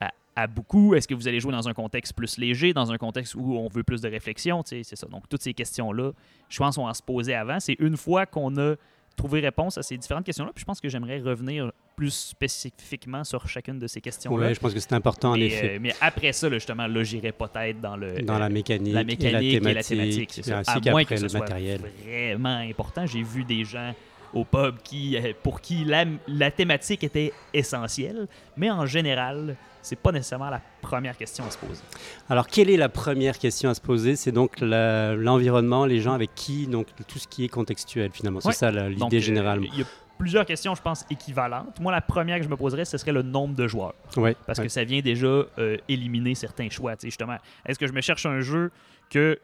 à, 0.00 0.12
à 0.34 0.46
beaucoup? 0.48 0.94
Est-ce 0.94 1.06
que 1.06 1.14
vous 1.14 1.28
allez 1.28 1.38
jouer 1.38 1.52
dans 1.52 1.68
un 1.68 1.74
contexte 1.74 2.14
plus 2.14 2.36
léger, 2.36 2.72
dans 2.72 2.90
un 2.90 2.98
contexte 2.98 3.34
où 3.36 3.56
on 3.56 3.68
veut 3.68 3.84
plus 3.84 4.00
de 4.00 4.08
réflexion? 4.08 4.62
C'est 4.64 4.82
ça. 4.82 5.06
Donc, 5.06 5.28
toutes 5.28 5.42
ces 5.42 5.54
questions-là, 5.54 6.10
je 6.48 6.58
pense, 6.58 6.78
on 6.78 6.86
va 6.86 6.94
se 6.94 7.02
poser 7.02 7.34
avant. 7.34 7.60
C'est 7.60 7.76
une 7.78 7.96
fois 7.96 8.26
qu'on 8.26 8.56
a 8.58 8.74
trouvé 9.16 9.40
réponse 9.40 9.78
à 9.78 9.82
ces 9.82 9.96
différentes 9.96 10.24
questions-là. 10.24 10.52
Puis 10.54 10.60
je 10.60 10.66
pense 10.66 10.80
que 10.80 10.88
j'aimerais 10.88 11.18
revenir 11.20 11.72
plus 11.96 12.10
spécifiquement 12.12 13.24
sur 13.24 13.48
chacune 13.48 13.78
de 13.78 13.86
ces 13.86 14.00
questions-là. 14.00 14.48
Ouais, 14.48 14.54
je 14.54 14.60
pense 14.60 14.74
que 14.74 14.80
c'est 14.80 14.92
important 14.92 15.32
en 15.32 15.36
mais, 15.36 15.46
effet. 15.46 15.74
euh, 15.76 15.78
mais 15.80 15.94
après 16.00 16.32
ça, 16.32 16.48
là, 16.48 16.56
justement, 16.56 16.86
là, 16.86 17.02
j'irais 17.02 17.32
peut-être 17.32 17.80
dans 17.80 17.96
le 17.96 18.20
dans 18.22 18.38
la 18.38 18.48
mécanique, 18.50 18.92
la 18.94 19.04
mécanique 19.04 19.54
et 19.54 19.56
et 19.56 19.74
la 19.74 19.82
thématique, 19.82 20.40
ça. 20.42 20.58
ainsi 20.58 20.70
À 20.88 20.90
moins 20.90 21.04
que 21.04 21.16
ce 21.16 21.22
le 21.22 21.28
soit 21.30 21.40
matériel. 21.40 21.80
vraiment 22.04 22.56
important. 22.58 23.06
J'ai 23.06 23.22
vu 23.22 23.44
des 23.44 23.64
gens 23.64 23.94
au 24.34 24.44
pub 24.44 24.78
qui, 24.82 25.16
euh, 25.16 25.32
pour 25.42 25.60
qui 25.60 25.84
la, 25.84 26.04
la 26.28 26.50
thématique 26.50 27.04
était 27.04 27.32
essentielle, 27.54 28.26
mais 28.56 28.70
en 28.70 28.86
général, 28.86 29.56
c'est 29.82 29.96
pas 29.96 30.10
nécessairement 30.12 30.50
la 30.50 30.60
première 30.82 31.16
question 31.16 31.44
à 31.44 31.50
se 31.50 31.58
poser. 31.58 31.82
Alors, 32.28 32.48
quelle 32.48 32.70
est 32.70 32.76
la 32.76 32.88
première 32.88 33.38
question 33.38 33.70
à 33.70 33.74
se 33.74 33.80
poser? 33.80 34.16
C'est 34.16 34.32
donc 34.32 34.60
l'environnement, 34.60 35.86
les 35.86 36.00
gens 36.00 36.12
avec 36.12 36.34
qui, 36.34 36.66
donc 36.66 36.88
tout 37.06 37.18
ce 37.18 37.28
qui 37.28 37.44
est 37.44 37.48
contextuel 37.48 38.10
finalement. 38.12 38.40
Ouais. 38.44 38.52
C'est 38.52 38.58
ça 38.58 38.70
l'idée 38.70 39.18
euh, 39.18 39.20
généralement. 39.20 39.66
Il 39.72 39.78
y 39.80 39.82
a 39.82 39.86
plusieurs 40.18 40.46
questions, 40.46 40.74
je 40.74 40.82
pense, 40.82 41.04
équivalentes. 41.10 41.78
Moi, 41.78 41.92
la 41.92 42.00
première 42.00 42.38
que 42.38 42.44
je 42.44 42.48
me 42.48 42.56
poserais, 42.56 42.84
ce 42.84 42.98
serait 42.98 43.12
le 43.12 43.22
nombre 43.22 43.54
de 43.54 43.68
joueurs. 43.68 43.94
Ouais, 44.16 44.34
Parce 44.46 44.58
ouais. 44.58 44.64
que 44.66 44.72
ça 44.72 44.82
vient 44.82 45.00
déjà 45.00 45.26
euh, 45.26 45.76
éliminer 45.88 46.34
certains 46.34 46.68
choix. 46.70 46.96
Tu 46.96 47.02
sais, 47.02 47.06
justement, 47.08 47.36
est-ce 47.66 47.78
que 47.78 47.86
je 47.86 47.92
me 47.92 48.00
cherche 48.00 48.26
un 48.26 48.40
jeu 48.40 48.70
que 49.10 49.38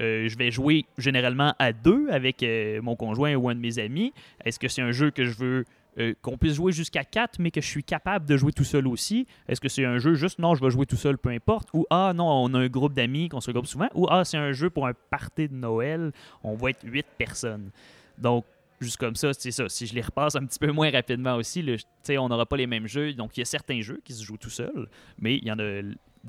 euh, 0.00 0.28
je 0.28 0.36
vais 0.36 0.50
jouer 0.50 0.84
généralement 0.98 1.54
à 1.58 1.72
deux 1.72 2.08
avec 2.10 2.42
euh, 2.42 2.80
mon 2.82 2.96
conjoint 2.96 3.34
ou 3.34 3.48
un 3.48 3.54
de 3.54 3.60
mes 3.60 3.78
amis? 3.78 4.12
Est-ce 4.44 4.58
que 4.58 4.68
c'est 4.68 4.82
un 4.82 4.92
jeu 4.92 5.10
que 5.10 5.24
je 5.24 5.36
veux 5.36 5.64
euh, 5.98 6.12
qu'on 6.20 6.36
puisse 6.36 6.54
jouer 6.54 6.72
jusqu'à 6.72 7.04
quatre, 7.04 7.38
mais 7.38 7.50
que 7.50 7.60
je 7.62 7.66
suis 7.66 7.82
capable 7.82 8.26
de 8.26 8.36
jouer 8.36 8.52
tout 8.52 8.64
seul 8.64 8.86
aussi? 8.86 9.26
Est-ce 9.48 9.60
que 9.60 9.68
c'est 9.68 9.84
un 9.84 9.98
jeu 9.98 10.14
juste 10.14 10.38
non, 10.38 10.54
je 10.54 10.62
vais 10.62 10.70
jouer 10.70 10.84
tout 10.86 10.96
seul, 10.96 11.16
peu 11.16 11.30
importe? 11.30 11.68
Ou 11.72 11.86
ah 11.88 12.12
non, 12.14 12.28
on 12.28 12.52
a 12.54 12.58
un 12.58 12.68
groupe 12.68 12.92
d'amis 12.92 13.28
qu'on 13.30 13.40
se 13.40 13.46
regroupe 13.46 13.66
souvent? 13.66 13.88
Ou 13.94 14.06
ah, 14.10 14.24
c'est 14.24 14.36
un 14.36 14.52
jeu 14.52 14.68
pour 14.68 14.86
un 14.86 14.92
party 15.10 15.48
de 15.48 15.54
Noël, 15.54 16.12
on 16.42 16.54
va 16.54 16.70
être 16.70 16.84
huit 16.84 17.06
personnes. 17.16 17.70
Donc, 18.18 18.44
juste 18.78 18.98
comme 18.98 19.16
ça, 19.16 19.32
c'est 19.32 19.50
ça. 19.50 19.70
Si 19.70 19.86
je 19.86 19.94
les 19.94 20.02
repasse 20.02 20.36
un 20.36 20.44
petit 20.44 20.58
peu 20.58 20.70
moins 20.70 20.90
rapidement 20.90 21.36
aussi, 21.36 21.62
le- 21.62 21.78
on 22.18 22.28
n'aura 22.28 22.44
pas 22.44 22.58
les 22.58 22.66
mêmes 22.66 22.86
jeux. 22.86 23.14
Donc, 23.14 23.34
il 23.36 23.40
y 23.40 23.42
a 23.42 23.46
certains 23.46 23.80
jeux 23.80 24.00
qui 24.04 24.12
se 24.12 24.22
jouent 24.22 24.36
tout 24.36 24.50
seuls, 24.50 24.88
mais 25.18 25.36
il 25.36 25.46
y 25.46 25.50
en 25.50 25.58
a 25.58 25.80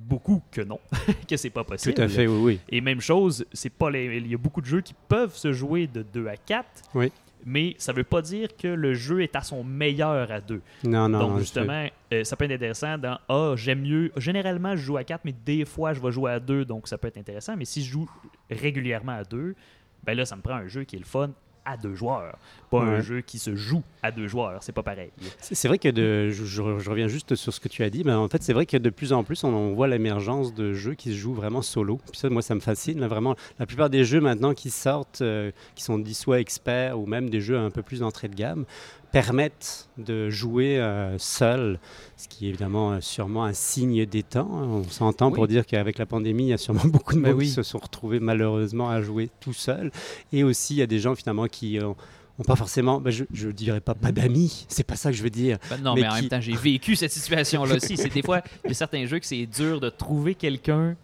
beaucoup 0.02 0.42
que 0.52 0.62
non, 0.62 0.80
que 1.30 1.38
c'est 1.38 1.50
pas 1.50 1.64
possible. 1.64 1.94
Tout 1.96 2.02
à 2.02 2.08
fait, 2.08 2.28
oui, 2.28 2.40
oui. 2.42 2.60
Et 2.70 2.82
même 2.82 3.02
chose, 3.02 3.46
c'est 3.54 3.70
pas 3.72 3.90
les... 3.90 4.18
il 4.18 4.28
y 4.28 4.34
a 4.34 4.38
beaucoup 4.38 4.62
de 4.62 4.66
jeux 4.66 4.82
qui 4.82 4.94
peuvent 5.08 5.36
se 5.36 5.52
jouer 5.54 5.88
de 5.88 6.02
2 6.04 6.28
à 6.28 6.38
4, 6.38 6.66
Oui. 6.96 7.12
mais 7.46 7.76
ça 7.78 7.94
veut 7.94 8.04
pas 8.04 8.22
dire 8.22 8.56
que 8.56 8.68
le 8.68 8.94
jeu 8.94 9.22
est 9.22 9.36
à 9.36 9.42
son 9.42 9.64
meilleur 9.64 10.32
à 10.32 10.40
2. 10.42 10.62
Non, 10.86 11.10
non, 11.10 11.20
Donc, 11.20 11.32
non, 11.32 11.40
justement, 11.40 11.88
euh, 12.14 12.24
ça 12.24 12.36
peut 12.36 12.46
être 12.46 12.52
intéressant 12.52 12.98
dans 12.98 13.18
Ah, 13.30 13.54
j'aime 13.56 13.82
mieux. 13.82 14.12
Généralement, 14.18 14.76
je 14.76 14.82
joue 14.84 14.98
à 14.98 15.04
4, 15.04 15.22
mais 15.26 15.34
des 15.46 15.66
fois, 15.66 15.94
je 15.94 16.02
vais 16.02 16.12
jouer 16.12 16.32
à 16.32 16.40
2, 16.40 16.66
donc 16.66 16.88
ça 16.88 16.98
peut 16.98 17.08
être 17.08 17.18
intéressant. 17.18 17.56
Mais 17.58 17.66
si 17.66 17.84
je 17.84 17.92
joue 17.92 18.10
régulièrement 18.50 19.14
à 19.14 19.24
2, 19.24 19.56
ben 20.04 20.14
là, 20.18 20.26
ça 20.26 20.36
me 20.36 20.42
prend 20.42 20.56
un 20.56 20.68
jeu 20.68 20.84
qui 20.84 20.96
est 20.96 21.00
le 21.00 21.06
fun 21.06 21.32
à 21.66 21.76
deux 21.76 21.96
joueurs, 21.96 22.38
pas 22.70 22.82
un 22.82 23.00
jeu 23.02 23.22
qui 23.22 23.40
se 23.40 23.56
joue 23.56 23.82
à 24.04 24.12
deux 24.12 24.28
joueurs. 24.28 24.62
C'est 24.62 24.72
pas 24.74 24.84
pareil. 24.84 25.10
C'est 25.40 25.68
vrai 25.68 25.78
que 25.78 25.90
de, 25.90 26.30
je, 26.30 26.44
je- 26.46 26.80
je 26.80 26.90
reviens 26.90 27.08
juste 27.08 27.36
sur 27.36 27.54
ce 27.54 27.60
que 27.60 27.68
tu 27.70 27.84
as 27.84 27.90
dit, 27.90 28.04
mais 28.06 28.14
en 28.14 28.28
fait, 28.28 28.44
c'est 28.44 28.54
vrai 28.54 28.66
que 28.66 28.78
de 28.78 28.90
plus 28.90 29.14
en 29.14 29.24
plus, 29.24 29.44
on, 29.44 29.50
on 29.54 29.74
voit 29.74 29.88
l'émergence 29.88 30.54
de 30.54 30.74
jeux 30.74 30.94
qui 30.96 31.12
se 31.12 31.16
jouent 31.18 31.34
vraiment 31.34 31.62
solo. 31.62 32.00
Puis 32.12 32.20
ça, 32.20 32.30
moi, 32.30 32.42
ça 32.42 32.56
me 32.56 32.60
fascine. 32.60 33.00
là, 33.00 33.08
vraiment, 33.08 33.36
la 33.60 33.66
plupart 33.66 33.90
des 33.90 34.04
jeux 34.04 34.20
maintenant 34.22 34.54
qui 34.54 34.70
sortent, 34.70 35.22
euh, 35.22 35.52
qui 35.76 35.84
sont 35.84 35.98
dits 35.98 36.14
soit 36.14 36.40
experts 36.40 37.00
ou 37.00 37.06
même 37.06 37.30
des 37.30 37.42
jeux 37.42 37.58
un 37.58 37.70
peu 37.72 37.82
plus 37.84 38.00
d'entrée 38.02 38.28
de 38.28 38.36
gamme, 38.36 38.66
permettent 39.12 39.88
de 39.98 40.30
jouer 40.30 40.80
euh, 40.80 41.18
seul, 41.18 41.80
ce 42.18 42.28
qui 42.28 42.46
est 42.46 42.50
évidemment 42.50 42.92
euh, 42.92 42.98
sûrement 43.02 43.46
un 43.46 43.54
signe 43.54 44.06
des 44.06 44.22
temps. 44.24 44.50
hein. 44.54 44.66
On 44.68 44.84
s'entend 44.84 45.32
pour 45.32 45.48
dire 45.48 45.66
qu'avec 45.66 45.98
la 45.98 46.06
pandémie, 46.06 46.44
il 46.44 46.50
y 46.50 46.54
a 46.54 46.58
sûrement 46.58 46.82
beaucoup 46.86 47.14
de 47.16 47.20
monde 47.22 47.36
oui. 47.38 47.46
qui 47.46 47.52
se 47.52 47.64
sont 47.64 47.78
retrouvés 47.80 48.20
malheureusement 48.20 48.90
à 48.90 49.02
jouer 49.02 49.30
tout 49.40 49.54
seul. 49.54 49.92
Et 50.34 50.44
aussi, 50.44 50.76
il 50.76 50.78
y 50.80 50.82
a 50.82 50.88
des 50.88 51.00
gens 51.00 51.16
finalement 51.16 51.48
qui 51.48 51.80
ont 51.82 51.96
ont 52.40 52.44
pas 52.44 52.56
forcément, 52.56 53.02
je, 53.06 53.24
je 53.34 53.50
dirais 53.50 53.80
pas 53.82 53.96
pas 53.96 54.12
d'amis, 54.12 54.66
c'est 54.70 54.84
pas 54.84 54.96
ça 54.96 55.10
que 55.12 55.18
je 55.18 55.24
veux 55.24 55.30
dire. 55.30 55.58
Ben 55.70 55.78
non, 55.82 55.96
Mais 55.96 56.02
mais, 56.02 56.08
en 56.08 56.12
qui- 56.16 56.22
même 56.22 56.30
temps, 56.30 56.42
j'ai 56.42 56.56
vécu 56.56 56.96
cette 56.96 57.12
situation-là 57.12 57.76
aussi. 57.76 57.98
C'est 57.98 58.14
des 58.14 58.22
fois, 58.22 58.42
il 58.64 58.70
y 58.70 58.72
a 58.72 58.74
certains 58.76 59.06
jeux 59.06 59.20
que 59.20 59.26
c'est 59.26 59.46
dur 59.46 59.80
de 59.80 59.90
trouver 59.90 60.36
quelqu'un 60.36 60.96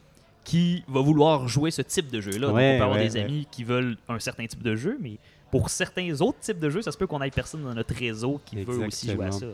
qui 0.44 0.84
va 0.88 1.00
vouloir 1.02 1.48
jouer 1.48 1.72
ce 1.72 1.82
type 1.82 2.12
de 2.12 2.20
jeu-là. 2.22 2.52
Ouais, 2.52 2.74
on 2.76 2.78
peut 2.78 2.84
avoir 2.84 2.98
ouais, 3.00 3.08
des 3.08 3.14
ouais. 3.16 3.22
amis 3.26 3.48
qui 3.50 3.64
veulent 3.64 3.98
un 4.10 4.20
certain 4.20 4.46
type 4.46 4.62
de 4.62 4.76
jeu, 4.76 4.98
mais 5.02 5.18
pour 5.52 5.70
certains 5.70 6.20
autres 6.22 6.40
types 6.40 6.60
de 6.60 6.70
jeux, 6.70 6.82
ça 6.82 6.92
se 6.92 6.98
peut 6.98 7.08
qu'on 7.08 7.22
ait 7.22 7.30
personne 7.32 7.64
dans 7.64 7.74
notre 7.74 7.94
réseau 7.96 8.42
qui 8.46 8.58
veut 8.64 8.86
aussi 8.88 9.10
jouer 9.12 9.26
à 9.28 9.32
ça. 9.32 9.46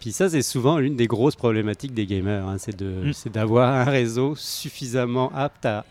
Puis 0.00 0.12
ça, 0.12 0.30
c'est 0.30 0.40
souvent 0.42 0.78
l'une 0.78 0.96
des 0.96 1.06
grosses 1.08 1.34
problématiques 1.36 1.92
des 1.94 2.06
gamers, 2.06 2.46
hein, 2.46 2.56
c'est 2.58 2.76
de- 2.76 3.08
Mm. 3.08 3.12
c'est 3.12 3.30
d'avoir 3.32 3.74
un 3.74 3.84
réseau 3.90 4.34
suffisamment 4.36 5.30
apte 5.34 5.66
à, 5.66 5.84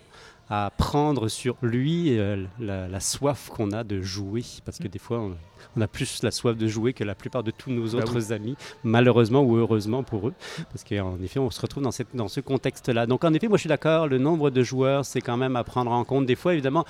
à 0.49 0.71
prendre 0.77 1.27
sur 1.27 1.55
lui 1.61 2.17
euh, 2.17 2.45
la, 2.59 2.87
la 2.87 2.99
soif 2.99 3.49
qu'on 3.49 3.71
a 3.71 3.83
de 3.83 4.01
jouer. 4.01 4.43
Parce 4.65 4.77
que 4.79 4.87
des 4.87 4.99
fois, 4.99 5.19
on, 5.19 5.35
on 5.75 5.81
a 5.81 5.87
plus 5.87 6.23
la 6.23 6.31
soif 6.31 6.55
de 6.55 6.67
jouer 6.67 6.93
que 6.93 7.03
la 7.03 7.15
plupart 7.15 7.43
de 7.43 7.51
tous 7.51 7.69
nos 7.71 7.89
Bah 7.89 7.97
autres 8.03 8.31
amis, 8.31 8.55
malheureusement 8.83 9.41
ou 9.41 9.57
heureusement 9.57 10.03
pour 10.03 10.29
eux. 10.29 10.33
Parce 10.71 10.83
qu'en 10.83 11.17
effet, 11.21 11.39
on 11.39 11.49
se 11.51 11.59
retrouve 11.59 11.83
dans, 11.83 11.91
cette, 11.91 12.15
dans 12.15 12.27
ce 12.29 12.39
contexte-là. 12.39 13.05
Donc 13.07 13.23
en 13.25 13.33
effet, 13.33 13.47
moi 13.47 13.57
je 13.57 13.61
suis 13.61 13.67
d'accord, 13.67 14.07
le 14.07 14.17
nombre 14.19 14.49
de 14.49 14.63
joueurs, 14.63 15.03
c'est 15.05 15.21
quand 15.21 15.37
même 15.37 15.55
à 15.55 15.63
prendre 15.63 15.91
en 15.91 16.03
compte. 16.05 16.25
Des 16.25 16.35
fois, 16.35 16.53
évidemment, 16.53 16.85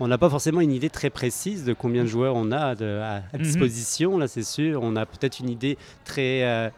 on 0.00 0.08
n'a 0.08 0.16
pas 0.18 0.30
forcément 0.30 0.60
une 0.60 0.72
idée 0.72 0.90
très 0.90 1.10
précise 1.10 1.64
de 1.64 1.74
combien 1.74 2.02
de 2.04 2.08
joueurs 2.08 2.34
on 2.34 2.50
a 2.50 2.74
de- 2.74 2.98
à, 3.02 3.16
à 3.16 3.36
Mhm. 3.36 3.42
disposition, 3.42 4.18
là 4.18 4.26
c'est 4.26 4.42
sûr. 4.42 4.80
On 4.82 4.96
a 4.96 5.04
peut-être 5.06 5.38
une 5.40 5.50
idée 5.50 5.76
très... 6.04 6.44
euh, 6.44 6.70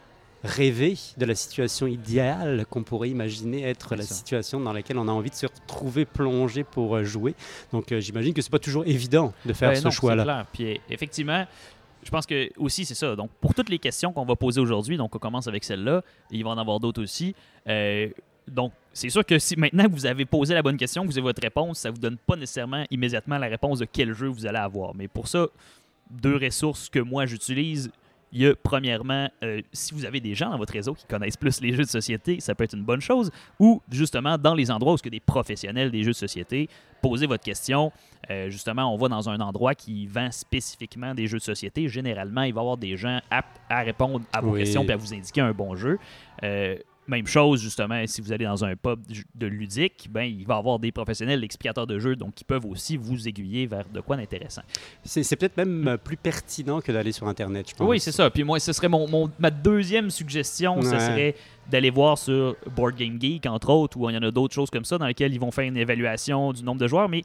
rêvée 0.44 0.96
de 1.16 1.24
la 1.24 1.34
situation 1.34 1.86
idéale 1.86 2.66
qu'on 2.68 2.82
pourrait 2.82 3.08
imaginer 3.08 3.62
être 3.62 3.96
la 3.96 4.02
situation 4.02 4.60
dans 4.60 4.72
laquelle 4.72 4.98
on 4.98 5.08
a 5.08 5.12
envie 5.12 5.30
de 5.30 5.34
se 5.34 5.46
retrouver 5.46 6.04
plongé 6.04 6.64
pour 6.64 6.96
euh, 6.96 7.04
jouer. 7.04 7.34
Donc 7.72 7.90
euh, 7.90 8.00
j'imagine 8.00 8.34
que 8.34 8.42
c'est 8.42 8.50
pas 8.50 8.58
toujours 8.58 8.84
évident 8.86 9.32
de 9.46 9.52
faire 9.54 9.76
ce 9.76 9.90
choix-là. 9.90 10.46
Puis 10.52 10.74
euh, 10.74 10.78
effectivement, 10.90 11.46
je 12.04 12.10
pense 12.10 12.26
que 12.26 12.50
aussi 12.58 12.84
c'est 12.84 12.94
ça. 12.94 13.16
Donc 13.16 13.30
pour 13.40 13.54
toutes 13.54 13.70
les 13.70 13.78
questions 13.78 14.12
qu'on 14.12 14.26
va 14.26 14.36
poser 14.36 14.60
aujourd'hui, 14.60 14.96
donc 14.96 15.16
on 15.16 15.18
commence 15.18 15.48
avec 15.48 15.64
celle-là, 15.64 16.02
et 16.30 16.36
il 16.36 16.44
va 16.44 16.50
en 16.50 16.58
avoir 16.58 16.78
d'autres 16.78 17.02
aussi. 17.02 17.34
Euh, 17.66 18.08
donc 18.46 18.72
c'est 18.92 19.08
sûr 19.08 19.24
que 19.24 19.38
si 19.38 19.56
maintenant 19.56 19.86
vous 19.90 20.04
avez 20.04 20.26
posé 20.26 20.52
la 20.52 20.62
bonne 20.62 20.76
question, 20.76 21.02
que 21.02 21.06
vous 21.08 21.18
avez 21.18 21.24
votre 21.24 21.42
réponse, 21.42 21.78
ça 21.78 21.90
vous 21.90 21.98
donne 21.98 22.18
pas 22.18 22.36
nécessairement 22.36 22.84
immédiatement 22.90 23.38
la 23.38 23.46
réponse 23.46 23.78
de 23.78 23.86
quel 23.90 24.12
jeu 24.12 24.28
vous 24.28 24.44
allez 24.44 24.58
avoir. 24.58 24.94
Mais 24.94 25.08
pour 25.08 25.26
ça, 25.26 25.46
deux 26.10 26.36
ressources 26.36 26.90
que 26.90 27.00
moi 27.00 27.24
j'utilise. 27.24 27.90
Il 28.34 28.42
y 28.42 28.46
a 28.48 28.54
premièrement, 28.56 29.30
euh, 29.44 29.62
si 29.72 29.94
vous 29.94 30.04
avez 30.04 30.18
des 30.20 30.34
gens 30.34 30.50
dans 30.50 30.58
votre 30.58 30.72
réseau 30.72 30.92
qui 30.92 31.06
connaissent 31.06 31.36
plus 31.36 31.60
les 31.60 31.72
jeux 31.72 31.84
de 31.84 31.88
société, 31.88 32.40
ça 32.40 32.56
peut 32.56 32.64
être 32.64 32.74
une 32.74 32.82
bonne 32.82 33.00
chose. 33.00 33.30
Ou 33.60 33.80
justement, 33.90 34.36
dans 34.36 34.54
les 34.56 34.72
endroits 34.72 34.94
où 34.94 34.96
y 35.04 35.06
a 35.06 35.10
des 35.10 35.20
professionnels 35.20 35.92
des 35.92 36.02
jeux 36.02 36.10
de 36.10 36.16
société, 36.16 36.68
posez 37.00 37.26
votre 37.26 37.44
question. 37.44 37.92
Euh, 38.30 38.50
justement, 38.50 38.92
on 38.92 38.96
va 38.96 39.06
dans 39.08 39.28
un 39.28 39.38
endroit 39.38 39.76
qui 39.76 40.08
vend 40.08 40.32
spécifiquement 40.32 41.14
des 41.14 41.28
jeux 41.28 41.38
de 41.38 41.44
société. 41.44 41.86
Généralement, 41.88 42.42
il 42.42 42.52
va 42.52 42.60
y 42.60 42.62
avoir 42.62 42.76
des 42.76 42.96
gens 42.96 43.20
aptes 43.30 43.60
à 43.70 43.82
répondre 43.82 44.20
à 44.32 44.40
vos 44.40 44.50
Oui. 44.50 44.60
questions 44.60 44.82
et 44.84 44.90
à 44.90 44.96
vous 44.96 45.14
indiquer 45.14 45.40
un 45.40 45.52
bon 45.52 45.76
jeu. 45.76 45.98
Euh, 46.42 46.76
même 47.06 47.26
chose, 47.26 47.60
justement, 47.60 48.02
si 48.06 48.20
vous 48.22 48.32
allez 48.32 48.44
dans 48.46 48.64
un 48.64 48.76
pub 48.76 49.00
de 49.34 49.46
ludique, 49.46 50.08
ben, 50.10 50.22
il 50.22 50.46
va 50.46 50.54
y 50.54 50.58
avoir 50.58 50.78
des 50.78 50.90
professionnels, 50.90 51.44
explicateurs 51.44 51.86
de 51.86 51.98
jeux, 51.98 52.16
donc 52.16 52.34
qui 52.34 52.44
peuvent 52.44 52.64
aussi 52.66 52.96
vous 52.96 53.28
aiguiller 53.28 53.66
vers 53.66 53.84
de 53.88 54.00
quoi 54.00 54.16
d'intéressant. 54.16 54.62
C'est 55.04 55.36
peut-être 55.36 55.56
même 55.58 55.86
euh, 55.86 55.96
plus 55.98 56.16
pertinent 56.16 56.80
que 56.80 56.92
d'aller 56.92 57.12
sur 57.12 57.28
Internet, 57.28 57.68
je 57.70 57.74
pense. 57.74 57.88
Oui, 57.88 58.00
c'est 58.00 58.12
ça. 58.12 58.30
Puis 58.30 58.42
moi, 58.44 58.58
ce 58.58 58.72
serait 58.72 58.88
mon, 58.88 59.06
mon- 59.08 59.30
ma 59.38 59.50
deuxième 59.50 60.10
suggestion, 60.10 60.80
ce 60.80 60.88
Ouais. 60.88 60.98
serait 61.00 61.34
d'aller 61.70 61.90
voir 61.90 62.16
sur 62.18 62.56
Board 62.74 62.94
Game 62.96 63.20
Geek, 63.20 63.46
entre 63.46 63.70
autres, 63.70 63.96
où 63.98 64.08
il 64.08 64.14
y 64.14 64.18
en 64.18 64.22
a 64.22 64.30
d'autres 64.30 64.54
choses 64.54 64.70
comme 64.70 64.84
ça 64.84 64.96
dans 64.98 65.06
lesquelles 65.06 65.32
ils 65.34 65.40
vont 65.40 65.50
faire 65.50 65.64
une 65.64 65.76
évaluation 65.76 66.52
du 66.52 66.62
nombre 66.62 66.80
de 66.80 66.86
joueurs. 66.88 67.08
Mais 67.08 67.22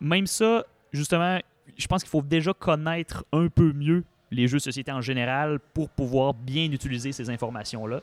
même 0.00 0.26
ça, 0.26 0.64
justement, 0.92 1.38
je 1.76 1.86
pense 1.86 2.02
qu'il 2.02 2.10
faut 2.10 2.22
déjà 2.22 2.52
connaître 2.52 3.24
un 3.32 3.48
peu 3.48 3.72
mieux 3.72 4.04
les 4.30 4.48
jeux 4.48 4.58
de 4.58 4.62
société 4.62 4.90
en 4.90 5.00
général 5.00 5.58
pour 5.72 5.88
pouvoir 5.88 6.34
bien 6.34 6.64
utiliser 6.72 7.12
ces 7.12 7.30
informations-là. 7.30 8.00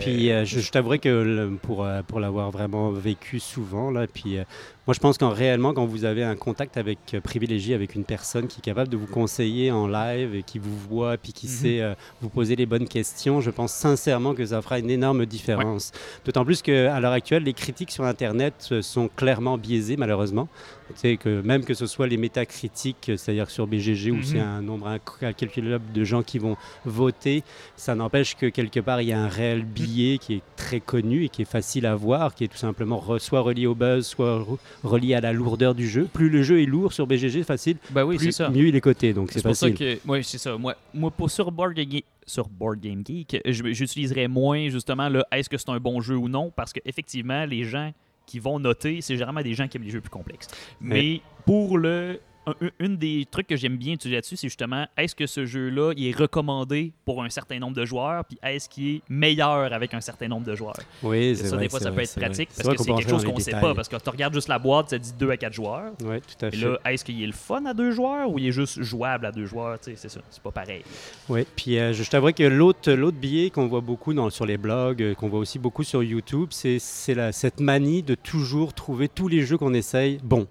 Puis 0.00 0.30
euh, 0.30 0.44
je, 0.44 0.60
je 0.60 0.70
t'avouerai 0.70 0.98
que 0.98 1.50
pour, 1.62 1.84
euh, 1.84 2.02
pour 2.02 2.20
l'avoir 2.20 2.50
vraiment 2.50 2.90
vécu 2.90 3.40
souvent, 3.40 3.90
là, 3.90 4.06
puis 4.06 4.38
euh, 4.38 4.44
moi 4.90 4.94
je 4.96 4.98
pense 4.98 5.18
qu'en 5.18 5.28
réellement, 5.30 5.72
quand 5.72 5.86
vous 5.86 6.04
avez 6.04 6.24
un 6.24 6.34
contact 6.34 6.76
avec, 6.76 6.98
euh, 7.14 7.20
privilégié 7.20 7.76
avec 7.76 7.94
une 7.94 8.02
personne 8.02 8.48
qui 8.48 8.58
est 8.58 8.60
capable 8.60 8.88
de 8.88 8.96
vous 8.96 9.06
conseiller 9.06 9.70
en 9.70 9.86
live 9.86 10.34
et 10.34 10.42
qui 10.42 10.58
vous 10.58 10.76
voit, 10.76 11.16
puis 11.16 11.32
qui 11.32 11.46
Mhm. 11.46 11.52
sait 11.52 11.80
euh, 11.80 11.94
vous 12.20 12.28
poser 12.28 12.56
les 12.56 12.66
bonnes 12.66 12.88
questions, 12.88 13.40
je 13.40 13.52
pense 13.52 13.72
sincèrement 13.72 14.34
que 14.34 14.44
ça 14.44 14.60
fera 14.62 14.80
une 14.80 14.90
énorme 14.90 15.26
différence. 15.26 15.92
D'autant 16.24 16.44
plus 16.44 16.60
qu'à 16.60 16.98
l'heure 16.98 17.12
actuelle, 17.12 17.44
les 17.44 17.52
critiques 17.52 17.92
sur 17.92 18.02
Internet 18.02 18.54
euh, 18.72 18.82
sont 18.82 19.08
clairement 19.14 19.56
biaisées, 19.58 19.96
malheureusement. 19.96 20.48
Sais, 20.96 21.18
que 21.18 21.40
même 21.42 21.64
que 21.64 21.72
ce 21.72 21.86
soit 21.86 22.08
les 22.08 22.16
métacritiques, 22.16 23.12
c'est-à-dire 23.16 23.48
sur 23.48 23.68
BGG, 23.68 24.10
où 24.10 24.16
Mhm. 24.16 24.22
c'est 24.24 24.40
un 24.40 24.60
nombre 24.60 24.88
incalculable 25.22 25.84
de 25.94 26.02
gens 26.02 26.24
qui 26.24 26.40
vont 26.40 26.56
voter, 26.84 27.44
ça 27.76 27.94
n'empêche 27.94 28.34
que 28.36 28.46
quelque 28.46 28.80
part, 28.80 29.00
il 29.00 29.06
y 29.06 29.12
a 29.12 29.20
un 29.22 29.28
réel 29.28 29.62
billet 29.62 30.18
qui 30.18 30.34
est 30.34 30.42
très 30.56 30.80
connu 30.80 31.26
et 31.26 31.28
qui 31.28 31.42
est 31.42 31.52
facile 31.58 31.86
à 31.86 31.94
voir, 31.94 32.34
qui 32.34 32.42
est 32.42 32.48
tout 32.48 32.58
simplement 32.58 33.00
soit 33.20 33.38
relié 33.40 33.68
au 33.68 33.76
buzz, 33.76 34.04
soit 34.04 34.44
relié 34.82 35.14
à 35.14 35.20
la 35.20 35.32
lourdeur 35.32 35.74
du 35.74 35.88
jeu. 35.88 36.08
Plus 36.12 36.28
le 36.28 36.42
jeu 36.42 36.62
est 36.62 36.66
lourd 36.66 36.92
sur 36.92 37.06
BGG, 37.06 37.42
facile, 37.42 37.76
ben 37.90 38.04
oui, 38.04 38.16
c'est 38.18 38.26
plus 38.26 38.32
ça. 38.32 38.50
mieux 38.50 38.68
il 38.68 38.76
est 38.76 38.80
coté. 38.80 39.12
Donc 39.12 39.30
c'est 39.32 39.40
C'est 39.40 39.48
pour 39.48 39.56
ça 39.56 39.70
facile. 39.70 39.98
que. 39.98 40.22
C'est 40.22 40.38
ça. 40.38 40.56
Moi, 40.56 40.74
moi 40.94 41.10
pour, 41.10 41.30
sur, 41.30 41.50
Board 41.50 41.74
Game, 41.74 42.00
sur 42.26 42.48
Board 42.48 42.80
Game 42.80 43.02
Geek, 43.06 43.40
j'utiliserais 43.46 44.28
moins 44.28 44.68
justement 44.68 45.08
le 45.08 45.22
est-ce 45.32 45.48
que 45.48 45.56
c'est 45.58 45.70
un 45.70 45.78
bon 45.78 46.00
jeu 46.00 46.16
ou 46.16 46.28
non 46.28 46.52
parce 46.54 46.72
qu'effectivement, 46.72 47.44
les 47.44 47.64
gens 47.64 47.92
qui 48.26 48.38
vont 48.38 48.58
noter, 48.60 49.00
c'est 49.00 49.14
généralement 49.14 49.42
des 49.42 49.54
gens 49.54 49.66
qui 49.66 49.76
aiment 49.76 49.82
les 49.84 49.90
jeux 49.90 50.00
plus 50.00 50.10
complexes. 50.10 50.48
Mais 50.80 51.20
pour 51.44 51.78
le. 51.78 52.20
Un- 52.46 52.66
un- 52.66 52.70
une 52.80 52.96
des 52.96 53.26
trucs 53.30 53.46
que 53.46 53.56
j'aime 53.56 53.76
bien 53.76 53.92
utiliser 53.94 54.16
là-dessus, 54.16 54.36
c'est 54.36 54.48
justement 54.48 54.86
est-ce 54.96 55.14
que 55.14 55.26
ce 55.26 55.44
jeu-là 55.44 55.92
il 55.96 56.06
est 56.08 56.16
recommandé 56.16 56.92
pour 57.04 57.22
un 57.22 57.28
certain 57.28 57.58
nombre 57.58 57.76
de 57.76 57.84
joueurs, 57.84 58.24
puis 58.24 58.38
est-ce 58.42 58.68
qu'il 58.68 58.96
est 58.96 59.02
meilleur 59.08 59.72
avec 59.72 59.92
un 59.94 60.00
certain 60.00 60.28
nombre 60.28 60.46
de 60.46 60.54
joueurs? 60.54 60.76
Oui, 61.02 61.36
Ça, 61.36 61.44
c'est 61.44 61.50
vrai. 61.50 61.64
des 61.64 61.68
fois, 61.68 61.80
ça 61.80 61.90
vrai, 61.90 61.96
peut 61.96 62.02
être 62.02 62.14
vrai. 62.16 62.20
pratique 62.26 62.48
parce 62.56 62.68
que 62.76 62.82
c'est 62.82 62.92
quelque 62.94 63.10
chose 63.10 63.24
qu'on 63.24 63.34
les 63.36 63.42
sait 63.42 63.50
pas. 63.52 63.74
Parce 63.74 63.88
que 63.88 63.96
tu 63.96 64.08
regardes 64.10 64.34
juste 64.34 64.48
la 64.48 64.58
boîte, 64.58 64.90
ça 64.90 64.98
dit 64.98 65.12
2 65.18 65.30
à 65.30 65.36
4 65.36 65.52
joueurs. 65.52 65.92
Oui, 66.02 66.16
tout 66.20 66.44
à 66.44 66.48
Et 66.48 66.50
fait. 66.52 66.56
là, 66.56 66.78
est-ce 66.86 67.04
qu'il 67.04 67.22
est 67.22 67.26
le 67.26 67.32
fun 67.32 67.64
à 67.66 67.74
deux 67.74 67.90
joueurs 67.90 68.30
ou 68.30 68.38
il 68.38 68.46
est 68.46 68.52
juste 68.52 68.80
jouable 68.82 69.26
à 69.26 69.32
deux 69.32 69.46
joueurs? 69.46 69.76
C'est 69.82 69.96
ça, 69.96 70.20
c'est 70.30 70.42
pas 70.42 70.50
pareil. 70.52 70.82
Oui, 71.28 71.46
puis 71.56 71.78
euh, 71.78 71.92
je 71.92 72.08
t'avouerai 72.08 72.32
que 72.32 72.42
l'autre, 72.44 73.10
biais 73.12 73.50
qu'on 73.50 73.66
voit 73.66 73.80
beaucoup 73.82 74.14
dans, 74.14 74.30
sur 74.30 74.46
les 74.46 74.56
blogs, 74.56 75.02
euh, 75.02 75.14
qu'on 75.14 75.28
voit 75.28 75.40
aussi 75.40 75.58
beaucoup 75.58 75.84
sur 75.84 76.02
YouTube, 76.02 76.48
c'est, 76.50 76.78
cette 76.78 77.60
manie 77.60 78.02
de 78.02 78.14
toujours 78.14 78.72
trouver 78.72 79.08
tous 79.08 79.28
les 79.28 79.42
jeux 79.42 79.58
qu'on 79.58 79.74
essaye 79.74 80.18
bons. 80.22 80.46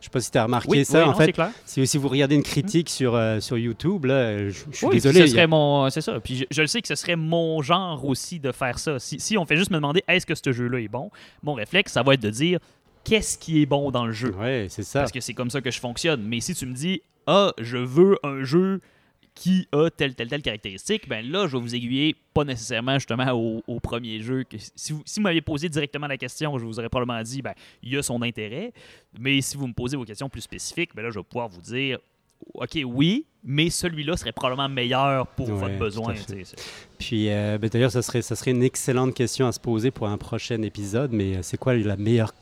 Je 0.00 0.06
sais 0.06 0.10
pas 0.10 0.20
si 0.20 0.30
tu 0.30 0.38
as 0.38 0.44
remarqué 0.44 0.68
Oui, 0.70 0.84
ça. 0.84 0.98
oui, 0.98 1.04
en 1.04 1.12
non, 1.12 1.14
fait, 1.14 1.34
si, 1.66 1.86
si 1.86 1.98
vous 1.98 2.08
regardez 2.08 2.34
une 2.34 2.42
critique 2.42 2.88
sur, 2.88 3.14
euh, 3.14 3.38
sur 3.40 3.58
YouTube, 3.58 4.06
là, 4.06 4.48
je, 4.48 4.64
je 4.70 4.76
suis 4.76 4.86
Oui, 4.86 4.94
désolé. 4.94 5.20
A- 5.38 5.88
c'est 5.90 6.00
ça. 6.00 6.18
Puis 6.20 6.36
je, 6.36 6.44
je 6.50 6.60
le 6.62 6.66
sais 6.66 6.80
que 6.80 6.88
ce 6.88 6.94
serait 6.94 7.16
mon 7.16 7.60
genre 7.62 8.04
aussi 8.06 8.40
de 8.40 8.50
faire 8.52 8.78
ça. 8.78 8.98
Si, 8.98 9.20
si 9.20 9.36
on 9.36 9.44
fait 9.44 9.56
juste 9.56 9.70
me 9.70 9.76
demander 9.76 10.02
est-ce 10.08 10.24
que 10.24 10.34
ce 10.34 10.52
jeu-là 10.52 10.80
est 10.80 10.88
bon, 10.88 11.10
mon 11.42 11.52
réflexe, 11.52 11.92
ça 11.92 12.02
va 12.02 12.14
être 12.14 12.22
de 12.22 12.30
dire 12.30 12.58
qu'est-ce 13.04 13.36
qui 13.38 13.60
est 13.62 13.66
bon 13.66 13.90
dans 13.90 14.06
le 14.06 14.12
jeu? 14.12 14.34
Ouais, 14.40 14.66
c'est 14.70 14.82
ça. 14.84 15.00
Parce 15.00 15.12
que 15.12 15.20
c'est 15.20 15.34
comme 15.34 15.50
ça 15.50 15.60
que 15.60 15.70
je 15.70 15.78
fonctionne. 15.80 16.22
Mais 16.22 16.40
si 16.40 16.54
tu 16.54 16.64
me 16.66 16.72
dis 16.74 17.02
ah, 17.26 17.52
je 17.60 17.76
veux 17.76 18.16
un 18.22 18.42
jeu 18.42 18.80
qui 19.34 19.68
a 19.72 19.88
telle, 19.90 20.14
telle, 20.14 20.28
telle 20.28 20.42
caractéristique, 20.42 21.08
ben 21.08 21.24
là, 21.24 21.46
je 21.46 21.56
vais 21.56 21.62
vous 21.62 21.74
aiguiller 21.74 22.16
pas 22.34 22.44
nécessairement 22.44 22.94
justement 22.94 23.30
au, 23.32 23.62
au 23.66 23.80
premier 23.80 24.20
jeu. 24.20 24.44
Que, 24.44 24.56
si 24.74 24.92
vous, 24.92 25.02
si 25.06 25.20
vous 25.20 25.24
m'aviez 25.24 25.40
posé 25.40 25.68
directement 25.68 26.06
la 26.06 26.16
question, 26.16 26.58
je 26.58 26.64
vous 26.64 26.78
aurais 26.78 26.88
probablement 26.88 27.22
dit, 27.22 27.40
ben, 27.42 27.54
il 27.82 27.92
y 27.92 27.96
a 27.96 28.02
son 28.02 28.20
intérêt. 28.22 28.72
Mais 29.18 29.40
si 29.40 29.56
vous 29.56 29.66
me 29.66 29.72
posez 29.72 29.96
vos 29.96 30.04
questions 30.04 30.28
plus 30.28 30.42
spécifiques, 30.42 30.94
ben 30.94 31.02
là, 31.02 31.10
je 31.10 31.18
vais 31.18 31.24
pouvoir 31.24 31.48
vous 31.48 31.60
dire, 31.60 31.98
OK, 32.54 32.78
oui, 32.84 33.26
mais 33.44 33.70
celui-là 33.70 34.16
serait 34.16 34.32
probablement 34.32 34.68
meilleur 34.68 35.26
pour 35.28 35.48
Ouais, 35.48 35.56
votre 35.56 35.78
besoin. 35.78 36.14
Puis 36.98 37.30
euh, 37.30 37.58
ben, 37.58 37.68
d'ailleurs, 37.70 37.90
ça 37.92 38.02
serait, 38.02 38.22
ça 38.22 38.34
serait 38.36 38.50
une 38.50 38.62
excellente 38.62 39.14
question 39.14 39.46
à 39.46 39.52
se 39.52 39.60
poser 39.60 39.90
pour 39.90 40.08
un 40.08 40.18
prochain 40.18 40.60
épisode, 40.62 41.12
mais 41.12 41.36
euh, 41.36 41.42
c'est 41.42 41.56
quoi 41.56 41.74
la 41.74 41.96
meilleure, 41.96 42.32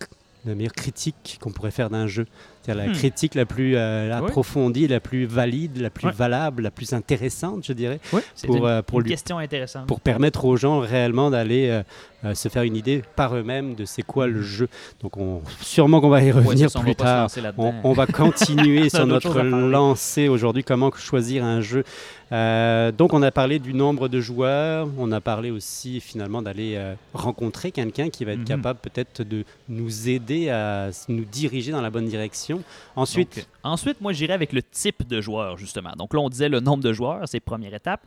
la 0.44 0.54
meilleure 0.54 0.72
critique 0.72 1.38
qu'on 1.40 1.52
pourrait 1.52 1.70
faire 1.70 1.90
d'un 1.90 2.06
jeu? 2.06 2.26
La 2.74 2.86
Hmm. 2.88 2.92
critique 2.92 3.34
la 3.34 3.46
plus 3.46 3.76
euh, 3.76 4.08
Ouais. 4.08 4.14
approfondie, 4.14 4.86
la 4.88 5.00
plus 5.00 5.26
valide, 5.26 5.80
la 5.80 5.90
plus 5.90 6.06
Ouais. 6.06 6.12
valable, 6.12 6.62
la 6.62 6.70
plus 6.70 6.92
intéressante, 6.92 7.64
je 7.66 7.72
dirais, 7.72 8.00
c'est 8.34 8.46
pour, 8.46 8.56
une, 8.56 8.64
euh, 8.64 8.82
pour 8.82 8.98
une 9.00 9.04
lui 9.04 9.10
question 9.10 9.38
intéressante. 9.38 9.86
pour 9.86 10.00
permettre 10.00 10.44
aux 10.44 10.56
gens 10.56 10.78
réellement 10.80 11.30
d'aller 11.30 11.82
euh, 12.24 12.34
se 12.34 12.48
faire 12.48 12.64
une 12.64 12.76
idée 12.76 13.02
par 13.16 13.36
eux-mêmes 13.36 13.74
de 13.74 13.84
c'est 13.84 14.02
quoi 14.02 14.26
le 14.26 14.42
jeu. 14.42 14.68
Donc 15.00 15.16
on, 15.16 15.40
sûrement 15.60 16.00
qu'on 16.00 16.08
va 16.08 16.22
y 16.22 16.26
Ouais, 16.26 16.32
revenir 16.32 16.70
ça, 16.70 16.80
plus 16.80 16.94
tard. 16.94 17.28
On, 17.56 17.92
va 17.92 18.06
continuer 18.08 18.88
sur 18.90 19.06
notre 19.06 19.40
lancée 19.42 20.28
aujourd'hui, 20.28 20.64
comment 20.64 20.90
choisir 20.96 21.44
un 21.44 21.60
jeu. 21.60 21.84
Euh, 22.30 22.92
donc 22.92 23.14
on 23.14 23.22
a 23.22 23.30
parlé 23.30 23.58
du 23.58 23.72
nombre 23.72 24.08
de 24.08 24.20
joueurs, 24.20 24.88
on 24.98 25.12
a 25.12 25.20
parlé 25.20 25.50
aussi 25.50 26.00
finalement 26.00 26.42
d'aller 26.42 26.74
euh, 26.76 26.94
rencontrer 27.14 27.72
quelqu'un 27.72 28.10
qui 28.10 28.24
va 28.26 28.32
être 28.32 28.40
Mhm. 28.40 28.44
capable 28.44 28.80
peut-être 28.80 29.22
de 29.22 29.44
nous 29.68 30.08
aider 30.08 30.50
à 30.50 30.90
nous 31.08 31.24
diriger 31.24 31.72
dans 31.72 31.80
la 31.80 31.88
bonne 31.90 32.06
direction. 32.06 32.62
Ensuite, 32.96 33.36
Donc, 33.36 33.46
ensuite, 33.62 34.00
moi, 34.00 34.12
j'irais 34.12 34.34
avec 34.34 34.52
le 34.52 34.62
type 34.62 35.06
de 35.08 35.20
joueur, 35.20 35.56
justement. 35.56 35.92
Donc 35.96 36.12
là, 36.14 36.20
on 36.20 36.28
disait 36.28 36.48
le 36.48 36.60
nombre 36.60 36.82
de 36.82 36.92
joueurs, 36.92 37.20
c'est 37.26 37.40
première 37.40 37.72
étape. 37.74 38.00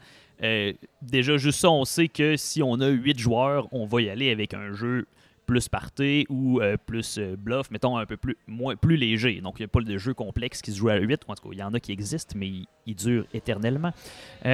Euh, 0.43 0.73
déjà, 1.01 1.37
juste 1.37 1.59
ça, 1.59 1.69
on 1.69 1.85
sait 1.85 2.07
que 2.07 2.35
si 2.37 2.63
on 2.63 2.79
a 2.79 2.87
8 2.87 3.19
joueurs, 3.19 3.67
on 3.71 3.85
va 3.85 4.01
y 4.01 4.09
aller 4.09 4.31
avec 4.31 4.53
un 4.53 4.73
jeu 4.73 5.05
plus 5.45 5.67
party 5.67 6.25
ou 6.29 6.61
euh, 6.61 6.77
plus 6.77 7.17
euh, 7.17 7.35
bluff, 7.35 7.71
mettons 7.71 7.97
un 7.97 8.05
peu 8.05 8.15
plus, 8.15 8.37
moins, 8.47 8.75
plus 8.75 8.95
léger. 8.95 9.41
Donc, 9.41 9.55
il 9.59 9.63
n'y 9.63 9.65
a 9.65 9.67
pas 9.67 9.81
de 9.81 9.97
jeu 9.97 10.13
complexe 10.13 10.61
qui 10.61 10.71
se 10.71 10.77
joue 10.77 10.89
à 10.89 10.95
8. 10.95 11.21
En 11.27 11.35
tout 11.35 11.43
cas, 11.43 11.49
il 11.51 11.59
y 11.59 11.63
en 11.63 11.73
a 11.73 11.79
qui 11.79 11.91
existent, 11.91 12.35
mais 12.37 12.49
ils, 12.85 12.95
durent 12.95 13.25
éternellement. 13.33 13.91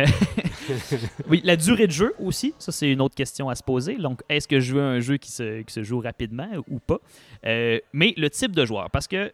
Oui, 1.30 1.42
la 1.46 1.56
durée 1.56 1.88
de 1.88 1.92
jeu 1.92 2.14
aussi, 2.20 2.54
ça, 2.60 2.72
c'est 2.72 2.92
une 2.92 3.02
autre 3.02 3.16
question 3.16 3.48
à 3.48 3.56
se 3.56 3.64
poser. 3.64 3.96
Donc, 3.96 4.22
est-ce 4.28 4.48
que 4.48 4.60
je 4.60 4.74
veux 4.74 4.82
un 4.82 5.00
jeu 5.00 5.18
qui 5.18 5.32
se, 5.32 5.62
qui 5.62 5.74
se 5.74 5.84
joue 5.84 6.00
rapidement 6.00 6.50
ou 6.70 6.80
pas? 6.80 7.00
Mais 7.44 8.14
le 8.18 8.30
type 8.30 8.54
de 8.54 8.66
joueur, 8.66 8.90
parce 8.92 9.08
que 9.08 9.32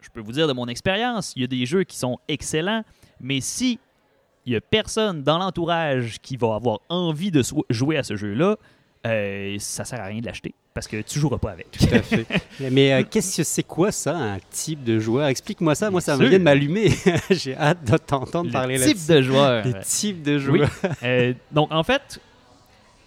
je 0.00 0.08
peux 0.08 0.20
vous 0.20 0.32
dire 0.32 0.48
de 0.48 0.52
mon 0.52 0.66
expérience, 0.66 1.32
il 1.36 1.42
y 1.42 1.44
a 1.44 1.48
des 1.48 1.66
jeux 1.66 1.84
qui 1.84 1.96
sont 1.96 2.18
excellents, 2.28 2.84
mais 3.20 3.40
si 3.40 3.78
il 4.50 4.54
y 4.54 4.56
a 4.56 4.60
personne 4.60 5.22
dans 5.22 5.38
l'entourage 5.38 6.16
qui 6.20 6.36
va 6.36 6.54
avoir 6.56 6.80
envie 6.88 7.30
de 7.30 7.42
jouer 7.70 7.96
à 7.96 8.02
ce 8.02 8.16
jeu-là, 8.16 8.56
euh, 9.06 9.56
ça 9.60 9.84
sert 9.84 10.00
à 10.00 10.06
rien 10.06 10.20
de 10.20 10.26
l'acheter 10.26 10.52
parce 10.74 10.86
que 10.88 11.00
tu 11.02 11.18
joueras 11.18 11.38
pas 11.38 11.52
avec. 11.52 11.70
Tout 11.70 11.84
à 11.92 12.02
fait. 12.02 12.26
Mais 12.70 12.92
euh, 12.92 13.02
qu'est-ce 13.08 13.36
que 13.38 13.42
c'est 13.44 13.62
quoi 13.62 13.92
ça, 13.92 14.16
un 14.16 14.38
type 14.50 14.82
de 14.84 14.98
joueur? 14.98 15.26
Explique-moi 15.28 15.74
ça. 15.74 15.90
Moi, 15.90 16.00
ça 16.00 16.16
me 16.16 16.26
vient 16.26 16.38
de 16.38 16.44
m'allumer. 16.44 16.90
J'ai 17.30 17.56
hâte 17.56 17.84
de 17.90 17.96
t'entendre 17.96 18.46
Le 18.46 18.52
parler 18.52 18.76
type 18.78 18.86
là-dessus. 18.88 19.12
de 19.12 19.22
joueur. 19.22 19.64
Les 19.64 19.74
types 19.80 20.22
de 20.22 20.34
Oui. 20.34 20.40
joueurs. 20.40 20.70
Euh, 21.02 21.32
donc, 21.52 21.72
en 21.72 21.82
fait, 21.82 22.20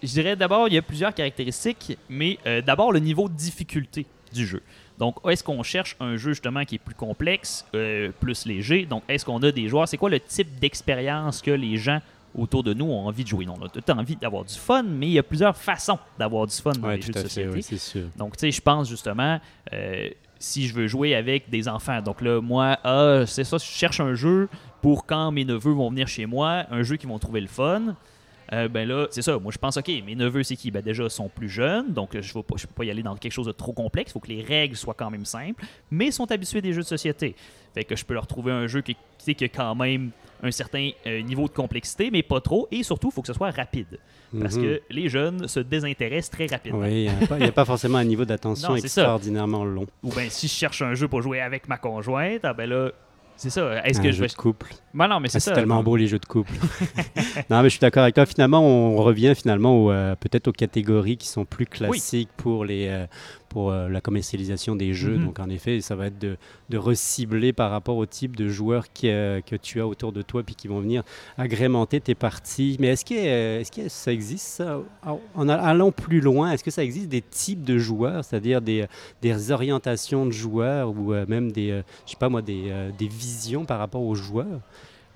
je 0.02 0.08
dirais 0.10 0.36
d'abord, 0.36 0.68
il 0.68 0.74
y 0.74 0.78
a 0.78 0.82
plusieurs 0.82 1.14
caractéristiques, 1.14 1.98
mais 2.10 2.38
euh, 2.48 2.62
d'abord 2.62 2.92
le 2.92 3.00
niveau 3.00 3.28
de 3.30 3.34
difficulté 3.36 4.06
du 4.34 4.46
jeu. 4.48 4.62
Donc, 5.00 5.16
est-ce 5.28 5.44
qu'on 5.44 5.64
cherche 5.64 5.96
un 6.00 6.16
jeu 6.18 6.32
justement 6.34 6.64
qui 6.66 6.76
est 6.76 6.80
plus 6.80 6.96
complexe, 6.96 7.66
euh, 7.76 8.12
plus 8.20 8.46
léger? 8.46 8.86
Donc, 8.86 9.04
est-ce 9.10 9.26
qu'on 9.26 9.42
a 9.44 9.52
des 9.52 9.68
joueurs? 9.68 9.88
C'est 9.88 9.98
quoi 9.98 10.10
le 10.10 10.20
type 10.20 10.60
d'expérience 10.60 11.42
que 11.42 11.52
les 11.52 11.78
gens 11.78 12.00
autour 12.36 12.64
de 12.64 12.74
nous 12.74 12.86
ont 12.86 13.08
envie 13.08 13.24
de 13.24 13.30
jouer? 13.30 13.46
On 13.50 13.66
a 13.66 13.70
tout 13.70 13.90
envie 13.92 14.16
d'avoir 14.16 14.44
du 14.46 14.54
fun, 14.54 14.84
mais 14.84 15.08
il 15.08 15.14
y 15.14 15.20
a 15.20 15.24
plusieurs 15.24 15.58
façons 15.58 15.98
d'avoir 16.18 16.46
du 16.48 16.56
fun 16.56 16.72
dans 16.74 16.88
Ouais, 16.88 16.98
les 16.98 17.02
jeux 17.02 17.12
de 17.14 17.18
fait, 17.18 17.24
société. 17.24 17.50
oui, 17.50 17.64
sûr. 17.80 18.04
Donc, 18.16 18.38
tu 18.38 18.42
sais, 18.42 18.52
je 18.52 18.62
pense 18.62 18.88
justement, 18.88 19.40
euh, 19.74 20.10
si 20.38 20.68
je 20.68 20.74
veux 20.76 20.88
jouer 20.88 21.16
avec 21.16 21.50
des 21.50 21.68
enfants, 21.68 22.02
donc 22.02 22.22
là, 22.22 22.40
moi, 22.42 22.78
ah, 22.84 23.24
c'est 23.26 23.44
ça, 23.44 23.58
je 23.58 23.64
cherche 23.66 24.00
un 24.00 24.14
jeu 24.14 24.48
pour 24.82 25.06
quand 25.06 25.32
mes 25.32 25.46
neveux 25.46 25.72
vont 25.74 25.90
venir 25.90 26.08
chez 26.08 26.26
moi, 26.26 26.66
un 26.70 26.84
jeu 26.84 26.98
qu'ils 26.98 27.10
vont 27.10 27.20
trouver 27.20 27.42
le 27.42 27.48
fun. 27.48 27.96
Euh, 28.54 28.68
ben 28.68 28.88
là, 28.88 29.08
c'est 29.10 29.22
ça. 29.24 29.40
Moi, 29.40 29.52
je 29.52 29.58
pense, 29.58 29.78
OK, 29.78 29.88
mes 30.06 30.16
neveux, 30.16 30.44
c'est 30.44 30.56
qui? 30.56 30.70
Ben 30.70 30.82
déjà, 30.84 31.10
sont 31.10 31.28
plus 31.30 31.50
jeunes, 31.50 31.92
donc 31.92 32.16
euh, 32.16 32.22
je 32.22 32.38
ne 32.38 32.42
peux, 32.44 32.56
pas- 32.76 32.86
y 32.86 32.92
aller 32.92 33.02
dans 33.04 33.16
quelque 33.16 33.32
chose 33.32 33.48
de 33.48 33.52
trop 33.52 33.74
complexe. 33.74 34.12
Il 34.12 34.14
faut 34.14 34.20
que 34.20 34.28
les 34.30 34.44
règles 34.44 34.76
soient 34.76 34.94
quand 34.94 35.10
même 35.10 35.26
simples, 35.26 35.66
mais 35.90 36.08
ils 36.08 36.14
sont 36.14 36.32
habitués 36.32 36.62
des 36.62 36.72
jeux 36.74 36.82
de 36.84 36.88
société. 36.88 37.36
Fait 37.74 37.84
que 37.84 37.96
je 37.96 38.06
peux 38.06 38.14
leur 38.14 38.28
trouver 38.28 38.52
un 38.52 38.68
jeu 38.68 38.82
qui, 38.82 38.94
tu 38.96 39.02
sais, 39.18 39.34
qui 39.34 39.46
a 39.46 39.48
quand 39.50 39.74
même 39.76 40.12
un 40.44 40.52
certain 40.52 40.90
euh, 41.08 41.22
niveau 41.22 41.48
de 41.48 41.54
complexité, 41.54 42.12
mais 42.12 42.22
pas 42.22 42.42
trop. 42.42 42.68
Et 42.70 42.84
surtout, 42.84 43.08
il 43.10 43.14
faut 43.14 43.22
que 43.22 43.28
ce 43.28 43.34
soit 43.34 43.50
rapide. 43.52 43.98
Parce 44.40 44.56
Mhm. 44.56 44.62
que 44.64 44.82
les 44.90 45.08
jeunes 45.10 45.48
se 45.48 45.60
désintéressent 45.62 46.32
très 46.32 46.46
rapidement. 46.48 46.80
Oui, 46.80 47.06
il 47.06 47.38
n'y 47.38 47.46
a, 47.46 47.52
pas- 47.52 47.62
a 47.62 47.66
forcément 47.66 47.98
un 48.00 48.04
niveau 48.04 48.26
d'attention 48.26 48.70
ça. 48.76 48.78
extraordinairement 48.78 49.64
long. 49.64 49.86
Ou 50.04 50.10
bien 50.12 50.28
si 50.30 50.48
je 50.48 50.54
cherche 50.54 50.82
un 50.82 50.94
jeu 50.94 51.08
pour 51.08 51.22
jouer 51.22 51.40
avec 51.40 51.68
ma 51.68 51.78
conjointe, 51.78 52.42
ah 52.44 52.54
ben 52.54 52.70
là, 52.70 52.92
c'est 53.44 53.50
ça. 53.50 53.86
Est-ce 53.86 54.00
un 54.00 54.04
que 54.04 54.08
jeu 54.12 54.16
je 54.18 54.22
vais. 54.22 54.28
de 54.28 54.34
couple. 54.34 54.74
Non, 54.94 55.20
mais 55.20 55.28
c'est 55.28 55.38
Ah, 55.38 55.42
ça. 55.42 55.52
tellement 55.52 55.84
beau 55.84 55.96
les 55.96 56.08
jeux 56.08 56.20
de 56.20 56.26
couple. 56.26 56.54
non, 57.50 57.58
mais 57.62 57.66
je 57.66 57.70
suis 57.70 57.80
d'accord 57.80 58.04
avec 58.04 58.16
toi. 58.16 58.26
Finalement, 58.26 58.62
on 58.66 58.96
revient 58.98 59.34
finalement 59.36 59.88
euh, 59.92 60.16
peut-être 60.16 60.48
aux 60.48 60.52
catégories 60.54 61.18
qui 61.18 61.28
sont 61.28 61.46
plus 61.46 61.66
classiques 61.66 62.30
pour 62.38 62.64
les 62.66 62.88
euh, 62.90 63.06
pour 63.54 63.72
euh, 63.72 63.88
la 63.88 64.02
commercialisation 64.02 64.76
des 64.76 64.94
jeux. 64.94 65.18
Mhm. 65.18 65.26
Donc 65.26 65.40
en 65.40 65.50
effet, 65.50 65.80
ça 65.80 65.96
va 65.96 66.08
être 66.08 66.20
de, 66.20 66.38
de 66.70 66.78
recibler 66.78 67.54
par 67.54 67.72
rapport 67.72 67.96
au 67.96 68.06
type 68.06 68.36
de 68.36 68.50
joueurs 68.50 68.92
qui, 68.92 69.10
euh, 69.10 69.40
que 69.42 69.56
tu 69.56 69.80
as 69.80 69.88
autour 69.88 70.12
de 70.12 70.22
toi 70.22 70.44
puis 70.44 70.56
qui 70.56 70.68
vont 70.68 70.80
venir 70.80 71.04
agrémenter 71.38 72.02
tes 72.02 72.16
parties. 72.16 72.76
Mais 72.80 72.88
est-ce 72.88 73.06
que, 73.06 73.14
euh, 73.14 73.62
est-ce 73.62 73.72
que 73.72 73.88
ça 73.88 74.12
existe 74.12 74.48
ça 74.48 74.80
En 75.36 75.48
allant 75.48 75.92
plus 75.92 76.20
loin, 76.20 76.52
est-ce 76.52 76.64
que 76.64 76.72
ça 76.72 76.84
existe 76.84 77.08
des 77.08 77.22
types 77.22 77.64
de 77.64 77.78
joueurs, 77.78 78.26
c'est-à-dire 78.26 78.62
des, 78.62 78.86
des 79.22 79.52
orientations 79.52 80.26
de 80.26 80.32
joueurs 80.32 80.90
ou 80.90 81.14
même 81.28 81.52
des, 81.52 81.82
je 82.06 82.12
sais 82.12 82.18
pas 82.18 82.30
moi, 82.30 82.42
des, 82.42 82.74
des 82.98 83.08
visions 83.08 83.66
par 83.66 83.80
rapport 83.80 84.02
aux 84.02 84.16
joueurs? 84.16 84.60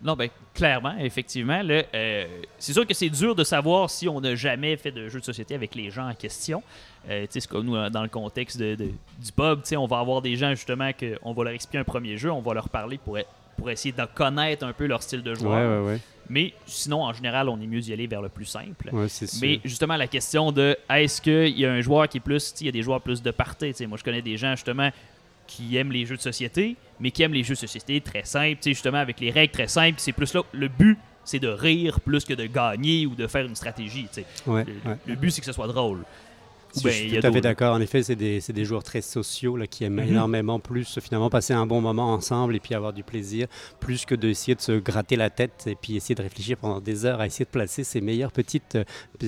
Non, 0.04 0.16
ben 0.16 0.30
clairement, 0.54 0.96
effectivement. 1.00 1.62
là, 1.64 1.84
euh, 1.94 2.26
c'est 2.60 2.74
sûr 2.74 2.86
que 2.86 2.94
c'est 2.94 3.10
dur 3.10 3.34
de 3.34 3.44
savoir 3.44 3.90
si 3.90 4.08
on 4.08 4.22
n'a 4.22 4.36
jamais 4.36 4.78
fait 4.78 4.92
de 4.92 5.10
jeu 5.10 5.20
de 5.20 5.26
société 5.26 5.56
avec 5.56 5.74
les 5.74 5.90
gens 5.90 6.08
en 6.08 6.14
question. 6.14 6.62
Euh, 7.10 7.22
tu 7.24 7.28
sais, 7.32 7.40
c'est 7.42 7.50
comme 7.50 7.66
nous, 7.66 7.76
euh, 7.76 7.90
dans 7.90 8.04
le 8.04 8.10
contexte 8.10 8.58
de- 8.60 8.76
de- 8.76 8.86
du 8.86 9.32
pub, 9.36 9.62
tu 9.64 9.70
sais, 9.70 9.78
on 9.78 9.88
va 9.88 10.00
avoir 10.00 10.22
des 10.22 10.36
gens 10.36 10.52
justement 10.52 10.92
qu'on 10.94 11.34
va 11.34 11.44
leur 11.46 11.54
expliquer 11.54 11.80
un 11.80 11.84
premier 11.84 12.16
jeu, 12.18 12.32
on 12.32 12.42
va 12.42 12.54
leur 12.54 12.70
parler 12.70 12.98
pour, 13.00 13.18
pour 13.58 13.70
essayer 13.72 13.92
de 13.92 14.06
connaître 14.14 14.66
un 14.66 14.74
peu 14.74 14.86
leur 14.86 15.02
style 15.02 15.24
de 15.24 15.34
joueur. 15.34 15.54
Ouais, 15.54 15.80
ouais, 15.86 15.94
ouais. 15.94 16.00
Mais 16.30 16.54
sinon, 16.66 17.04
en 17.04 17.14
général, 17.14 17.48
on 17.50 17.60
est 17.60 17.66
mieux 17.68 17.80
d'y 17.80 17.94
aller 17.94 18.06
vers 18.06 18.22
le 18.22 18.30
plus 18.30 18.46
simple. 18.46 18.90
Ouais, 18.92 19.08
c'est 19.08 19.26
sûr. 19.28 19.40
Mais 19.42 19.62
justement, 19.64 19.96
la 19.96 20.08
question 20.08 20.52
de 20.52 20.78
est-ce 20.90 21.22
qu'il 21.22 21.58
y 21.58 21.66
a 21.66 21.72
un 21.72 21.80
joueur 21.82 22.08
qui 22.10 22.18
est 22.18 22.22
plus. 22.22 22.52
tu 22.52 22.58
sais, 22.60 22.64
Il 22.64 22.66
y 22.66 22.70
a 22.70 22.74
des 22.74 22.82
joueurs 22.84 23.02
plus 23.02 23.24
de 23.24 23.32
sais. 23.32 23.88
Moi, 23.88 23.98
je 23.98 24.04
connais 24.04 24.22
des 24.22 24.36
gens 24.38 24.52
justement 24.52 24.90
qui 25.48 25.78
aiment 25.78 25.92
les 25.92 26.06
jeux 26.06 26.18
de 26.18 26.22
société, 26.22 26.76
mais 27.00 27.12
qui 27.12 27.24
aiment 27.24 27.34
les 27.34 27.44
jeux 27.44 27.54
de 27.56 27.60
société 27.60 28.00
très 28.02 28.24
simples, 28.26 28.56
tu 28.58 28.64
sais, 28.64 28.70
justement 28.72 28.98
avec 28.98 29.20
les 29.20 29.32
règles 29.32 29.54
très 29.54 29.68
simples. 29.68 29.96
C'est 29.98 30.12
plus 30.12 30.34
là, 30.34 30.42
le 30.52 30.68
but, 30.68 30.98
c'est 31.24 31.40
de 31.40 31.48
rire 31.48 32.00
plus 32.02 32.24
que 32.26 32.34
de 32.34 32.46
gagner 32.46 33.06
ou 33.06 33.16
de 33.16 33.28
faire 33.28 33.46
une 33.46 33.56
stratégie. 33.56 34.04
tu 34.14 34.22
sais. 34.22 34.26
Ouais, 34.46 34.64
Le, 34.66 34.92
ouais. 34.92 34.98
le 35.06 35.16
but, 35.16 35.32
c'est 35.32 35.42
que 35.42 35.46
ce 35.48 35.52
soit 35.54 35.68
drôle. 35.68 36.04
Ou 36.76 36.80
Je 36.80 36.84
ben, 36.84 36.92
suis 36.92 37.20
tout 37.20 37.26
à 37.28 37.32
fait 37.32 37.42
d'accord. 37.42 37.76
En 37.76 37.82
effet, 37.82 38.04
c'est 38.04 38.16
des, 38.16 38.66
joueurs 38.66 38.84
très 38.84 39.02
sociaux 39.02 39.56
là, 39.58 39.68
qui 39.68 39.84
aiment 39.84 39.96
Mhm. 40.02 40.10
énormément 40.10 40.60
plus 40.60 41.00
finalement 41.00 41.30
passer 41.30 41.54
un 41.54 41.66
bon 41.66 41.82
moment 41.82 42.12
ensemble 42.14 42.56
et 42.56 42.60
puis 42.60 42.76
avoir 42.76 42.94
du 42.94 43.04
plaisir, 43.04 43.48
plus 43.80 44.06
que 44.06 44.16
d'essayer 44.16 44.56
de 44.56 44.62
se 44.62 44.74
gratter 44.74 45.16
la 45.16 45.30
tête 45.30 45.64
et 45.68 45.76
puis 45.76 45.96
essayer 45.96 46.16
de 46.16 46.22
réfléchir 46.22 46.58
pendant 46.58 46.80
des 46.82 47.06
heures 47.06 47.20
à 47.22 47.26
essayer 47.26 47.46
de 47.46 47.50
placer 47.50 47.84
ses 47.84 48.02
meilleurs 48.02 48.32
petites, 48.32 48.76
euh, 48.76 48.84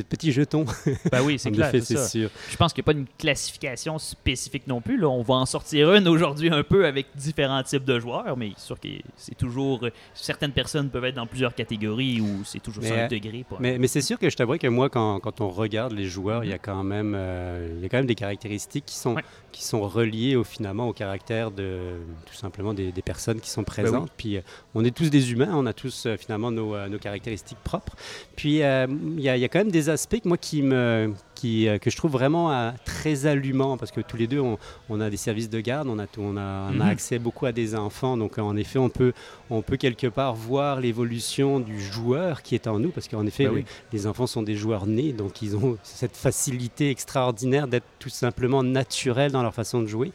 petits 0.09 0.31
jetons. 0.31 0.65
Ben 1.11 1.21
oui, 1.23 1.39
c'est 1.39 1.51
clair. 1.51 1.71
c'est 1.71 1.97
sûr. 2.07 2.29
Je 2.51 2.57
pense 2.57 2.73
qu'il 2.73 2.81
n'y 2.81 2.85
a 2.85 2.91
pas 2.93 2.99
une 2.99 3.07
classification 3.17 3.97
spécifique 3.99 4.67
non 4.67 4.81
plus. 4.81 4.97
Là. 4.99 5.07
On 5.09 5.21
va 5.21 5.35
en 5.35 5.45
sortir 5.45 5.93
une 5.93 6.07
aujourd'hui 6.07 6.49
un 6.49 6.63
peu 6.63 6.85
avec 6.85 7.07
différents 7.15 7.63
types 7.63 7.85
de 7.85 7.99
joueurs, 7.99 8.35
mais 8.37 8.51
c'est 8.57 8.65
sûr 8.65 8.79
que 8.79 8.87
c'est 9.15 9.35
toujours. 9.37 9.85
euh, 9.85 9.89
Certaines 10.13 10.51
personnes 10.51 10.89
peuvent 10.89 11.05
être 11.05 11.15
dans 11.15 11.27
plusieurs 11.27 11.55
catégories 11.55 12.19
ou 12.21 12.43
c'est 12.43 12.59
toujours 12.61 12.83
Mais, 12.83 12.89
ça 12.89 13.05
un 13.05 13.07
degré. 13.07 13.45
pas- 13.49 13.57
Mais, 13.59 13.77
mais 13.77 13.87
c'est 13.87 14.01
sûr 14.01 14.17
que 14.19 14.29
je 14.29 14.35
t'avoue 14.35 14.57
que 14.57 14.67
moi, 14.67 14.89
quand, 14.89 15.19
quand 15.19 15.41
on 15.41 15.49
regarde 15.49 15.93
les 15.93 16.05
joueurs, 16.05 16.43
il 16.43 16.49
y 16.49 16.53
a 16.53 16.57
quand 16.57 16.83
même, 16.83 17.13
euh, 17.15 17.28
il 17.75 17.81
y 17.81 17.85
a 17.85 17.89
quand 17.89 17.97
même 17.97 18.05
des 18.05 18.15
caractéristiques 18.15 18.85
qui 18.85 18.95
sont, 18.95 19.15
Ouais. 19.15 19.23
qui 19.51 19.63
sont 19.63 19.81
reliées 19.81 20.35
au, 20.35 20.43
finalement 20.43 20.87
au 20.87 20.93
caractère 20.93 21.51
de 21.51 21.79
tout 22.25 22.33
simplement 22.35 22.73
des, 22.73 22.91
des 22.91 23.01
personnes 23.01 23.39
qui 23.39 23.49
sont 23.49 23.63
présentes. 23.63 24.11
Puis 24.17 24.37
euh, 24.37 24.41
on 24.75 24.83
est 24.85 24.95
tous 24.95 25.09
des 25.09 25.31
humains, 25.31 25.51
on 25.53 25.65
a 25.65 25.73
tous 25.73 26.05
euh, 26.05 26.17
finalement 26.17 26.51
nos, 26.51 26.75
euh, 26.75 26.87
nos 26.87 26.99
caractéristiques 26.99 27.57
propres. 27.63 27.95
Puis 28.35 28.61
euh, 28.63 28.87
il 29.17 29.21
y, 29.21 29.29
a- 29.29 29.37
y 29.37 29.45
a 29.45 29.47
quand 29.49 29.59
même 29.59 29.71
des 29.71 29.89
aspects 29.89 30.23
moi 30.25 30.37
qui 30.37 30.61
me, 30.61 31.13
qui, 31.39 31.67
euh, 31.67 31.77
que 31.77 31.89
je 31.89 31.95
trouve 31.97 32.11
vraiment 32.11 32.51
euh, 32.51 32.71
très 32.85 33.25
allumants 33.25 33.77
parce 33.77 33.91
que 33.91 34.01
tous 34.01 34.17
les 34.17 34.27
deux 34.27 34.39
on, 34.39 34.57
on 34.89 34.99
a 34.99 35.09
des 35.09 35.17
services 35.17 35.49
de 35.49 35.59
garde, 35.61 35.87
on 35.87 35.97
a, 35.99 36.05
tout- 36.07 36.21
on 36.21 36.35
a, 36.37 36.69
on 36.71 36.79
a 36.81 36.83
Mhm. 36.85 36.89
accès 36.89 37.17
beaucoup 37.19 37.45
à 37.45 37.51
des 37.51 37.75
enfants, 37.75 38.17
donc 38.17 38.37
euh, 38.37 38.41
en 38.41 38.57
effet 38.57 38.77
on 38.79 38.89
peut, 38.89 39.13
on 39.49 39.61
peut 39.61 39.77
quelque 39.77 40.07
part 40.07 40.35
voir 40.35 40.79
l'évolution 40.81 41.59
du 41.59 41.79
joueur 41.81 42.41
qui 42.41 42.55
est 42.55 42.67
en 42.67 42.77
nous 42.79 42.89
parce 42.89 43.07
qu'en 43.07 43.25
effet 43.25 43.45
Ben 43.45 43.51
les- 43.55 43.59
oui. 43.61 43.65
les 43.93 44.05
enfants 44.07 44.27
sont 44.27 44.43
des 44.43 44.55
joueurs 44.55 44.85
nés, 44.85 45.13
donc 45.13 45.41
ils 45.41 45.55
ont 45.55 45.77
cette 45.83 46.17
facilité 46.17 46.89
extraordinaire 46.89 47.67
d'être 47.67 47.85
tout 47.99 48.09
simplement 48.09 48.63
naturels 48.63 49.31
dans 49.31 49.43
leur 49.43 49.53
façon 49.53 49.81
de 49.81 49.87
jouer. 49.87 50.11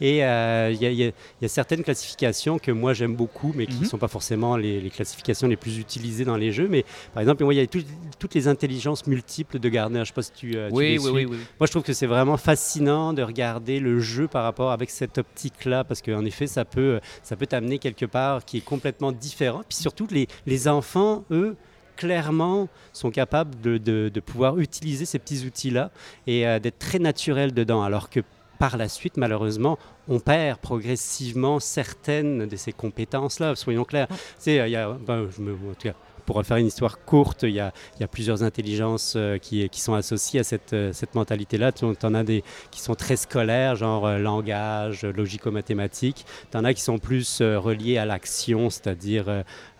Et 0.00 0.24
euh, 0.24 0.70
il 0.72 0.80
y, 0.80 0.86
a- 0.86 0.90
y 0.92 1.12
y 1.42 1.48
certaines 1.48 1.82
classifications 1.82 2.58
que 2.58 2.70
moi 2.70 2.92
j'aime 2.94 3.16
beaucoup, 3.16 3.52
mais 3.56 3.66
qui 3.66 3.74
ne 3.76 3.80
Mhm. 3.80 3.84
sont 3.86 3.98
pas 3.98 4.08
forcément 4.08 4.56
les, 4.56 4.80
les 4.80 4.90
classifications 4.90 5.48
les 5.48 5.56
plus 5.56 5.78
utilisées 5.78 6.24
dans 6.24 6.36
les 6.36 6.52
jeux. 6.52 6.68
Mais 6.68 6.84
par 7.14 7.20
exemple, 7.22 7.44
il 7.50 7.56
y 7.56 7.60
a 7.60 7.66
tout- 7.66 7.82
toutes 8.18 8.34
les 8.34 8.46
intelligences 8.48 9.06
multiples 9.06 9.58
de 9.58 9.68
Gardner. 9.68 9.96
Je 9.98 10.00
ne 10.02 10.04
sais 10.06 10.12
pas 10.12 10.22
si 10.22 10.32
tu, 10.32 10.56
euh, 10.56 10.67
tu 10.68 10.74
oui, 10.74 10.88
les 10.92 10.98
oui, 10.98 11.04
suis. 11.04 11.24
oui. 11.26 11.36
Moi, 11.60 11.66
je 11.66 11.70
trouve 11.70 11.82
que 11.82 11.92
c'est 11.92 12.06
vraiment 12.06 12.36
fascinant 12.36 13.12
de 13.12 13.22
regarder 13.22 13.80
le 13.80 14.00
jeu 14.00 14.28
par 14.28 14.44
rapport 14.44 14.70
avec 14.72 14.90
cette 14.90 15.18
optique-là, 15.18 15.84
parce 15.84 16.00
qu'en 16.02 16.24
effet, 16.24 16.46
ça 16.46 16.64
peut, 16.64 17.00
ça 17.22 17.36
peut 17.36 17.46
t'amener 17.46 17.78
quelque 17.78 18.06
part 18.06 18.44
qui 18.44 18.58
est 18.58 18.64
complètement 18.64 19.12
différent. 19.12 19.62
Puis 19.68 19.78
surtout, 19.78 20.06
les, 20.10 20.26
les 20.46 20.68
enfants, 20.68 21.24
eux, 21.30 21.56
clairement, 21.96 22.68
sont 22.92 23.10
capables 23.10 23.60
de, 23.60 23.76
de- 23.78 24.08
de 24.12 24.20
pouvoir 24.20 24.58
utiliser 24.58 25.04
ces 25.04 25.18
petits 25.18 25.44
outils-là 25.44 25.90
et 26.26 26.46
euh, 26.46 26.58
d'être 26.60 26.78
très 26.78 26.98
naturels 27.00 27.52
dedans, 27.52 27.82
alors 27.82 28.08
que 28.08 28.20
par 28.58 28.76
la 28.76 28.88
suite, 28.88 29.16
malheureusement, 29.16 29.78
on 30.08 30.18
perd 30.20 30.58
progressivement 30.58 31.60
certaines 31.60 32.46
de 32.46 32.56
ces 32.56 32.72
compétences-là. 32.72 33.54
Soyons 33.54 33.84
clairs. 33.84 34.08
Tu 34.08 34.14
sais, 34.38 34.56
il 34.68 34.70
y 34.72 34.76
a, 34.76 34.92
ben, 35.06 35.28
je 35.36 35.40
me, 35.42 35.52
en 35.52 35.74
tout 35.74 35.88
cas, 35.88 35.94
pour 36.28 36.44
faire 36.44 36.58
une 36.58 36.66
histoire 36.66 37.02
courte, 37.06 37.44
il 37.44 37.54
y 37.54 37.60
a, 37.60 37.72
il 37.96 38.02
y 38.02 38.04
a 38.04 38.06
plusieurs 38.06 38.42
intelligences 38.42 39.14
euh, 39.16 39.38
qui, 39.38 39.66
qui 39.70 39.80
sont 39.80 39.94
associées 39.94 40.40
à 40.40 40.44
cette, 40.44 40.74
euh, 40.74 40.92
cette 40.92 41.14
mentalité-là. 41.14 41.72
Tu 41.72 41.86
en 41.86 42.14
as 42.14 42.22
des 42.22 42.44
qui 42.70 42.82
sont 42.82 42.94
très 42.94 43.16
scolaires, 43.16 43.76
genre 43.76 44.06
euh, 44.06 44.18
langage, 44.18 45.04
logico-mathématiques. 45.04 46.26
Tu 46.50 46.56
en 46.58 46.64
as 46.64 46.74
qui 46.74 46.82
sont 46.82 46.98
plus 46.98 47.40
reliés 47.40 47.96
à 47.96 48.04
l'action, 48.04 48.68
c'est-à-dire 48.68 49.24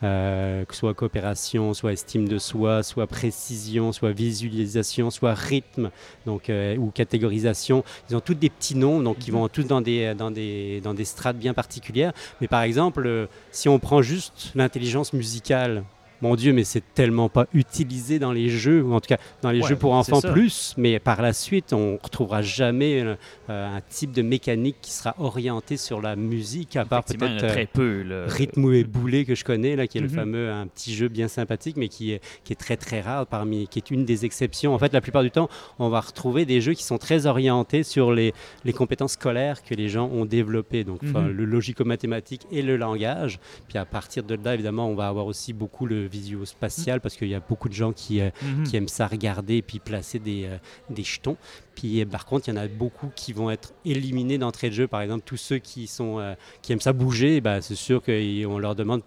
euh, 0.03 0.65
que 0.65 0.73
ce 0.73 0.79
soit 0.81 0.95
coopération, 0.95 1.75
soit 1.75 1.93
estime 1.93 2.27
de 2.27 2.39
soi, 2.39 2.83
soit 2.83 3.07
précision, 3.07 3.93
soit 3.93 4.13
visualisation, 4.13 5.11
soit 5.11 5.35
rythme 5.35 5.91
donc, 6.25 6.49
euh, 6.49 6.77
ou 6.77 6.91
catégorisation. 6.91 7.85
Ils 8.09 8.17
ont 8.17 8.21
tous 8.21 8.35
des 8.35 8.49
petits 8.49 8.75
noms, 8.75 9.01
donc 9.03 9.29
ils 9.29 9.33
vont 9.33 9.49
tous 9.49 9.65
dans 9.65 9.83
des, 9.83 10.15
dans, 10.15 10.31
des, 10.31 10.81
dans 10.81 10.95
des 10.95 11.05
strates 11.05 11.37
bien 11.37 11.53
particulières. 11.53 12.15
Mais 12.41 12.49
par 12.49 12.63
exemple, 12.63 13.29
si 13.51 13.69
on 13.69 13.79
prend 13.79 14.01
juste 14.01 14.53
l'intelligence 14.55 15.13
musicale, 15.13 15.85
mon 16.21 16.35
Dieu, 16.37 16.53
mais 16.53 16.65
c'est 16.65 16.83
tellement 16.95 17.29
pas 17.29 17.47
utilisé 17.53 18.19
dans 18.19 18.33
les 18.33 18.49
jeux, 18.49 18.83
ou 18.83 18.93
en 18.95 19.01
tout 19.01 19.09
cas 19.09 19.19
dans 19.43 19.51
les 19.51 19.61
Ouais, 19.63 19.69
jeux 19.69 19.77
pour 19.77 19.93
enfants 19.93 20.21
plus, 20.21 20.75
mais 20.77 20.99
par 20.99 21.23
la 21.23 21.33
suite, 21.33 21.73
on 21.73 21.99
retrouvera 22.03 22.43
jamais 22.43 23.03
euh, 23.03 23.15
euh, 23.51 23.77
un 23.77 23.81
type 23.89 24.13
de 24.13 24.23
mécanique 24.23 24.77
qui 24.81 24.93
sera 24.93 25.15
orienté 25.19 25.77
sur 25.77 26.01
la 26.01 26.17
musique, 26.17 26.77
à 26.77 26.85
part 26.85 27.05
peut-être 27.05 27.23
a 27.23 27.27
euh, 27.45 27.53
très 27.53 27.67
peu. 27.67 28.03
Là. 28.03 28.25
Rythme 28.27 28.83
que 29.25 29.35
je 29.35 29.45
connais, 29.45 29.77
là, 29.77 29.87
qui 29.87 29.99
est 29.99 30.01
le 30.01 30.09
Mhm. 30.09 30.15
fameux, 30.15 30.51
un 30.51 30.67
petit 30.67 30.95
jeu 30.95 31.09
bien 31.09 31.29
sympathique, 31.29 31.77
mais 31.77 31.89
qui 31.89 32.13
est, 32.13 32.21
qui 32.45 32.53
est 32.53 32.57
très 32.57 32.77
très 32.77 33.01
rare, 33.01 33.27
parmi, 33.27 33.69
qui 33.69 33.79
est 33.79 33.91
une 33.91 34.05
des 34.05 34.25
exceptions. 34.25 34.75
En 34.75 34.79
fait, 34.79 34.93
la 34.93 35.01
plupart 35.01 35.23
du 35.23 35.31
temps, 35.31 35.49
on 35.79 35.89
va 35.89 36.01
retrouver 36.01 36.45
des 36.45 36.61
jeux 36.61 36.75
qui 36.75 36.83
sont 36.85 36.99
très 36.99 37.27
orientés 37.27 37.83
sur 37.83 38.13
les, 38.13 38.33
les 38.65 38.73
compétences 38.73 39.13
scolaires 39.13 39.63
que 39.63 39.75
les 39.75 39.89
gens 39.89 40.07
ont 40.09 40.25
développées, 40.25 40.85
donc 40.85 41.03
Mhm. 41.03 41.29
le 41.29 41.45
logico-mathématique 41.45 42.47
et 42.51 42.63
le 42.63 42.77
langage. 42.77 43.39
Puis 43.69 43.79
à 43.79 43.85
partir 43.85 44.23
de 44.25 44.35
là, 44.43 44.55
évidemment, 44.55 44.89
on 44.89 44.95
va 44.95 45.09
avoir 45.09 45.27
aussi 45.27 45.53
beaucoup 45.53 45.87
le 45.87 46.07
visio-spatial 46.09 47.01
parce 47.01 47.17
qu'il 47.17 47.29
y 47.29 47.35
a 47.35 47.41
beaucoup 47.41 47.69
de 47.69 47.75
gens 47.75 47.93
qui, 47.93 48.21
euh, 48.21 48.31
Mhm. 48.43 48.65
qui 48.65 48.77
aiment 48.77 48.89
ça 48.89 49.07
regarder 49.07 49.57
et 49.57 49.63
puis 49.63 49.79
placer 49.79 50.19
des, 50.19 50.45
euh, 50.47 50.57
des 50.91 51.03
jetons. 51.05 51.37
Puis 51.75 52.01
euh, 52.01 52.07
par 52.07 52.27
contre, 52.27 52.49
il 52.49 52.55
y 52.55 52.59
en 52.59 52.61
a 52.61 52.67
beaucoup 52.69 53.11
qui 53.15 53.33
vont 53.33 53.51
être 53.51 53.73
éliminés 53.85 54.39
d'entrée 54.39 54.71
de 54.71 54.75
jeu. 54.75 54.87
Par 54.89 55.01
exemple, 55.03 55.23
tous 55.25 55.37
ceux 55.37 55.59
qui, 55.59 55.87
sont, 55.87 56.19
euh, 56.19 56.35
qui 56.63 56.73
aiment 56.73 56.81
ça 56.81 56.93
bouger, 56.93 57.41
bah, 57.41 57.61
c'est 57.61 57.75
sûr 57.75 58.03
qu'on 58.03 58.59
leur 58.59 58.75
demande 58.75 59.03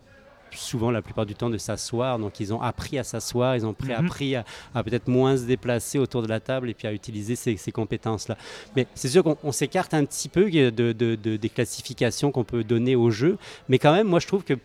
souvent 0.53 0.91
la 0.91 1.01
plupart 1.01 1.25
du 1.25 1.33
temps 1.33 1.49
de 1.49 1.57
s'asseoir. 1.57 2.19
Donc 2.19 2.41
ils 2.41 2.53
ont 2.53 2.61
appris 2.61 2.99
à 2.99 3.05
s'asseoir, 3.05 3.55
ils 3.55 3.65
ont 3.65 3.73
pris- 3.73 3.87
Mhm. 3.93 4.05
appris 4.05 4.35
à, 4.35 4.43
à 4.75 4.83
peut-être 4.83 5.07
moins 5.07 5.37
se 5.37 5.43
déplacer 5.43 5.97
autour 5.97 6.21
de 6.23 6.27
la 6.27 6.41
table 6.41 6.69
et 6.69 6.73
puis 6.73 6.87
à 6.89 6.93
utiliser 6.93 7.37
ces, 7.37 7.55
ces 7.55 7.71
compétences-là. 7.71 8.35
Mais 8.75 8.85
c'est 8.93 9.07
sûr 9.07 9.23
qu'on 9.23 9.37
on 9.43 9.53
s'écarte 9.53 9.93
un 9.93 10.03
petit 10.03 10.27
peu 10.27 10.51
de, 10.51 10.69
de- 10.69 11.15
de- 11.15 11.37
des 11.37 11.49
classifications 11.49 12.33
qu'on 12.33 12.43
peut 12.43 12.65
donner 12.65 12.97
au 12.97 13.11
jeu. 13.11 13.37
Mais 13.69 13.79
quand 13.79 13.93
même, 13.93 14.07
moi 14.07 14.19
je 14.19 14.27
trouve 14.27 14.43
que, 14.43 14.55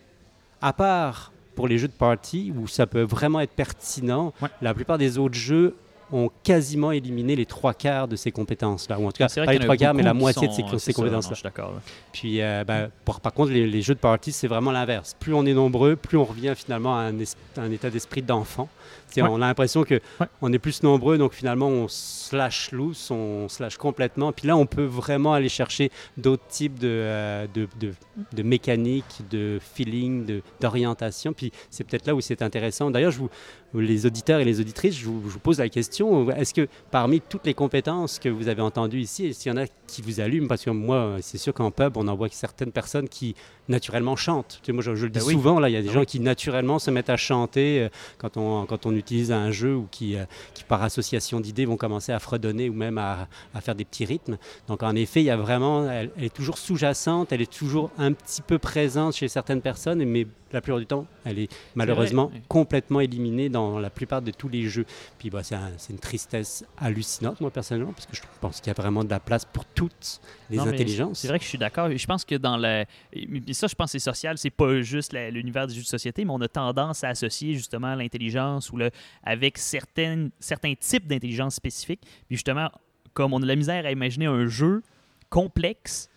à 0.61 0.73
part 0.73 1.31
pour 1.57 1.67
les 1.67 1.77
jeux 1.79 1.87
de 1.89 1.93
party, 1.93 2.53
où 2.55 2.67
ça 2.67 2.85
peut 2.87 3.01
vraiment 3.01 3.39
être 3.41 3.51
pertinent, 3.51 4.31
Ouais. 4.41 4.47
la 4.61 4.73
plupart 4.75 4.97
des 4.99 5.17
autres 5.17 5.35
jeux 5.35 5.75
ont 6.13 6.29
quasiment 6.43 6.91
éliminé 6.93 7.35
les 7.35 7.45
trois 7.45 7.73
quarts 7.73 8.07
de 8.07 8.15
ces 8.15 8.31
compétences-là. 8.31 8.97
Ou 8.97 9.07
en 9.07 9.11
tout 9.11 9.17
cas, 9.17 9.27
C'est 9.27 9.41
vrai 9.41 9.47
pas 9.47 9.53
les 9.53 9.59
trois 9.59 9.75
quarts, 9.75 9.93
mais 9.93 10.03
la 10.03 10.13
moitié 10.13 10.47
de 10.47 10.53
ces, 10.53 10.61
compétences-là. 10.93 11.31
Je 11.31 11.35
suis 11.35 11.43
d'accord. 11.43 11.73
Puis, 12.13 12.41
euh, 12.41 12.63
ben, 12.63 12.89
pour- 13.03 13.19
par 13.19 13.33
contre, 13.33 13.51
les, 13.51 13.67
les 13.67 13.81
jeux 13.81 13.95
de 13.95 13.99
party, 13.99 14.31
c'est 14.31 14.47
vraiment 14.47 14.71
l'inverse. 14.71 15.15
Plus 15.19 15.33
on 15.33 15.45
est 15.45 15.53
nombreux, 15.53 15.97
plus 15.97 16.17
on 16.17 16.23
revient 16.23 16.53
finalement 16.55 16.95
à 16.97 17.01
un, 17.01 17.19
es- 17.19 17.35
à 17.57 17.61
un 17.61 17.71
état 17.71 17.89
d'esprit 17.89 18.21
d'enfant. 18.21 18.69
Ouais. 19.15 19.21
On 19.23 19.35
a 19.41 19.47
l'impression 19.47 19.83
que 19.83 19.95
Ouais. 20.19 20.27
on 20.41 20.51
est 20.53 20.59
plus 20.59 20.83
nombreux, 20.83 21.17
donc 21.17 21.33
finalement 21.33 21.67
on 21.69 21.87
slash 21.87 22.71
loose, 22.71 23.09
on 23.11 23.47
slash 23.49 23.77
complètement. 23.77 24.31
Puis 24.31 24.47
là, 24.47 24.55
on 24.57 24.65
peut 24.65 24.83
vraiment 24.85 25.33
aller 25.33 25.49
chercher 25.49 25.91
d'autres 26.17 26.45
types 26.47 26.77
de, 26.79 26.87
euh, 26.87 27.47
de, 27.53 27.67
de, 27.79 27.93
de 28.33 28.43
mécanique, 28.43 29.05
de 29.31 29.59
feeling, 29.61 30.25
de- 30.25 30.41
d'orientation. 30.61 31.33
Puis 31.33 31.51
c'est 31.69 31.83
peut-être 31.83 32.05
là 32.07 32.15
où 32.15 32.21
c'est 32.21 32.41
intéressant. 32.41 32.91
D'ailleurs, 32.91 33.11
je 33.11 33.19
vous, 33.19 33.29
les 33.73 34.05
auditeurs 34.05 34.39
et 34.39 34.45
les 34.45 34.59
auditrices, 34.59 34.95
je 34.95 35.05
vous, 35.05 35.21
je 35.25 35.33
vous 35.33 35.39
pose 35.39 35.59
la 35.59 35.69
question 35.69 36.29
est-ce 36.31 36.53
que 36.53 36.67
parmi 36.91 37.19
toutes 37.21 37.45
les 37.45 37.53
compétences 37.53 38.19
que 38.19 38.29
vous 38.29 38.47
avez 38.47 38.61
entendues 38.61 38.99
ici, 39.01 39.27
est-ce 39.27 39.43
qu'il 39.43 39.51
y 39.51 39.55
en 39.55 39.57
a 39.57 39.65
qui 39.87 40.01
vous 40.01 40.19
allument? 40.19 40.47
Parce 40.47 40.63
que 40.63 40.69
moi, 40.69 41.17
c'est 41.21 41.37
sûr 41.37 41.53
qu'en 41.53 41.71
pub, 41.71 41.97
on 41.97 42.07
en 42.07 42.15
voit 42.15 42.27
certaines 42.31 42.71
personnes 42.71 43.09
qui 43.09 43.35
naturellement 43.67 44.15
chantent. 44.15 44.59
Tu 44.61 44.67
sais, 44.67 44.71
moi, 44.73 44.81
je, 44.83 44.95
je 44.95 45.05
le 45.05 45.09
dis 45.11 45.19
Ben 45.19 45.25
oui. 45.25 45.33
souvent, 45.33 45.59
là, 45.59 45.69
il 45.69 45.73
y 45.73 45.75
a 45.77 45.81
des 45.81 45.87
Ben 45.87 45.93
gens 45.95 45.99
oui. 46.01 46.05
qui 46.05 46.19
naturellement 46.19 46.79
se 46.79 46.89
mettent 46.91 47.09
à 47.09 47.17
chanter 47.17 47.81
euh, 47.81 47.89
quand, 48.17 48.37
on, 48.37 48.65
quand 48.65 48.85
on 48.85 48.95
utilise 48.97 49.31
un 49.31 49.51
jeu 49.51 49.75
ou 49.75 49.87
qui, 49.89 50.15
euh, 50.15 50.25
qui 50.53 50.63
par 50.63 50.83
association 50.83 51.39
d'idées, 51.39 51.65
vont 51.65 51.77
commencer 51.77 52.11
à 52.11 52.19
fredonner 52.19 52.69
ou 52.69 52.73
même 52.73 52.97
à, 52.97 53.27
à 53.53 53.61
faire 53.61 53.75
des 53.75 53.85
petits 53.85 54.05
rythmes. 54.05 54.37
Donc, 54.67 54.83
en 54.83 54.95
effet, 54.95 55.21
il 55.21 55.25
y 55.25 55.29
a 55.29 55.37
vraiment, 55.37 55.89
elle, 55.89 56.11
elle 56.17 56.23
est 56.25 56.33
toujours 56.33 56.57
sous-jacente, 56.57 57.31
elle 57.31 57.41
est 57.41 57.51
toujours 57.51 57.91
un 57.97 58.13
petit 58.13 58.41
peu 58.41 58.57
présente 58.57 59.15
chez 59.15 59.27
certaines 59.27 59.61
personnes, 59.61 60.03
mais 60.05 60.27
la 60.53 60.61
plupart 60.61 60.79
du 60.79 60.85
temps, 60.85 61.05
elle 61.25 61.39
est 61.39 61.49
malheureusement 61.75 62.31
complètement 62.47 63.01
éliminée 63.01 63.49
dans 63.49 63.79
la 63.79 63.89
plupart 63.89 64.21
de 64.21 64.31
tous 64.31 64.47
les 64.47 64.63
jeux. 64.69 64.85
Puis 65.19 65.29
bah, 65.29 65.43
c'est 65.43 65.55
un- 65.55 65.71
c'est 65.77 65.91
une 65.91 65.99
tristesse 65.99 66.63
hallucinante, 66.77 67.41
moi 67.41 67.51
personnellement, 67.51 67.91
parce 67.91 68.05
que 68.05 68.15
je 68.15 68.21
pense 68.39 68.61
qu'il 68.61 68.67
y 68.67 68.75
a 68.77 68.81
vraiment 68.81 69.03
de 69.03 69.09
la 69.09 69.19
place 69.19 69.43
pour 69.45 69.65
toutes 69.65 70.21
les 70.49 70.57
Non, 70.57 70.67
intelligences. 70.67 71.19
C'est 71.19 71.27
vrai 71.27 71.39
que 71.39 71.43
je 71.43 71.49
suis 71.49 71.57
d'accord. 71.57 71.89
Je 71.95 72.05
pense 72.05 72.25
que 72.25 72.35
dans 72.35 72.57
la. 72.57 72.85
mais 73.27 73.53
ça, 73.53 73.67
je 73.67 73.75
pense 73.75 73.91
que 73.91 73.99
c'est 73.99 74.03
social. 74.03 74.37
C'est 74.37 74.49
pas 74.49 74.81
juste 74.81 75.13
l'univers 75.13 75.67
des 75.67 75.73
jeux 75.73 75.81
de 75.81 75.87
société, 75.87 76.25
mais 76.25 76.31
on 76.31 76.41
a 76.41 76.47
tendance 76.47 77.03
à 77.03 77.09
associer 77.09 77.53
justement 77.53 77.95
l'intelligence 77.95 78.71
ou 78.71 78.77
le 78.77 78.91
avec 79.23 79.57
certaines, 79.57 80.31
certains 80.39 80.73
types 80.75 81.07
d'intelligence 81.07 81.55
spécifiques. 81.55 82.01
Puis 82.27 82.35
justement, 82.37 82.69
comme 83.13 83.33
on 83.33 83.37
a 83.37 83.41
de 83.41 83.47
la 83.47 83.55
misère 83.55 83.85
à 83.85 83.91
imaginer 83.91 84.25
un 84.27 84.47
jeu 84.47 84.81
complexe 85.29 86.09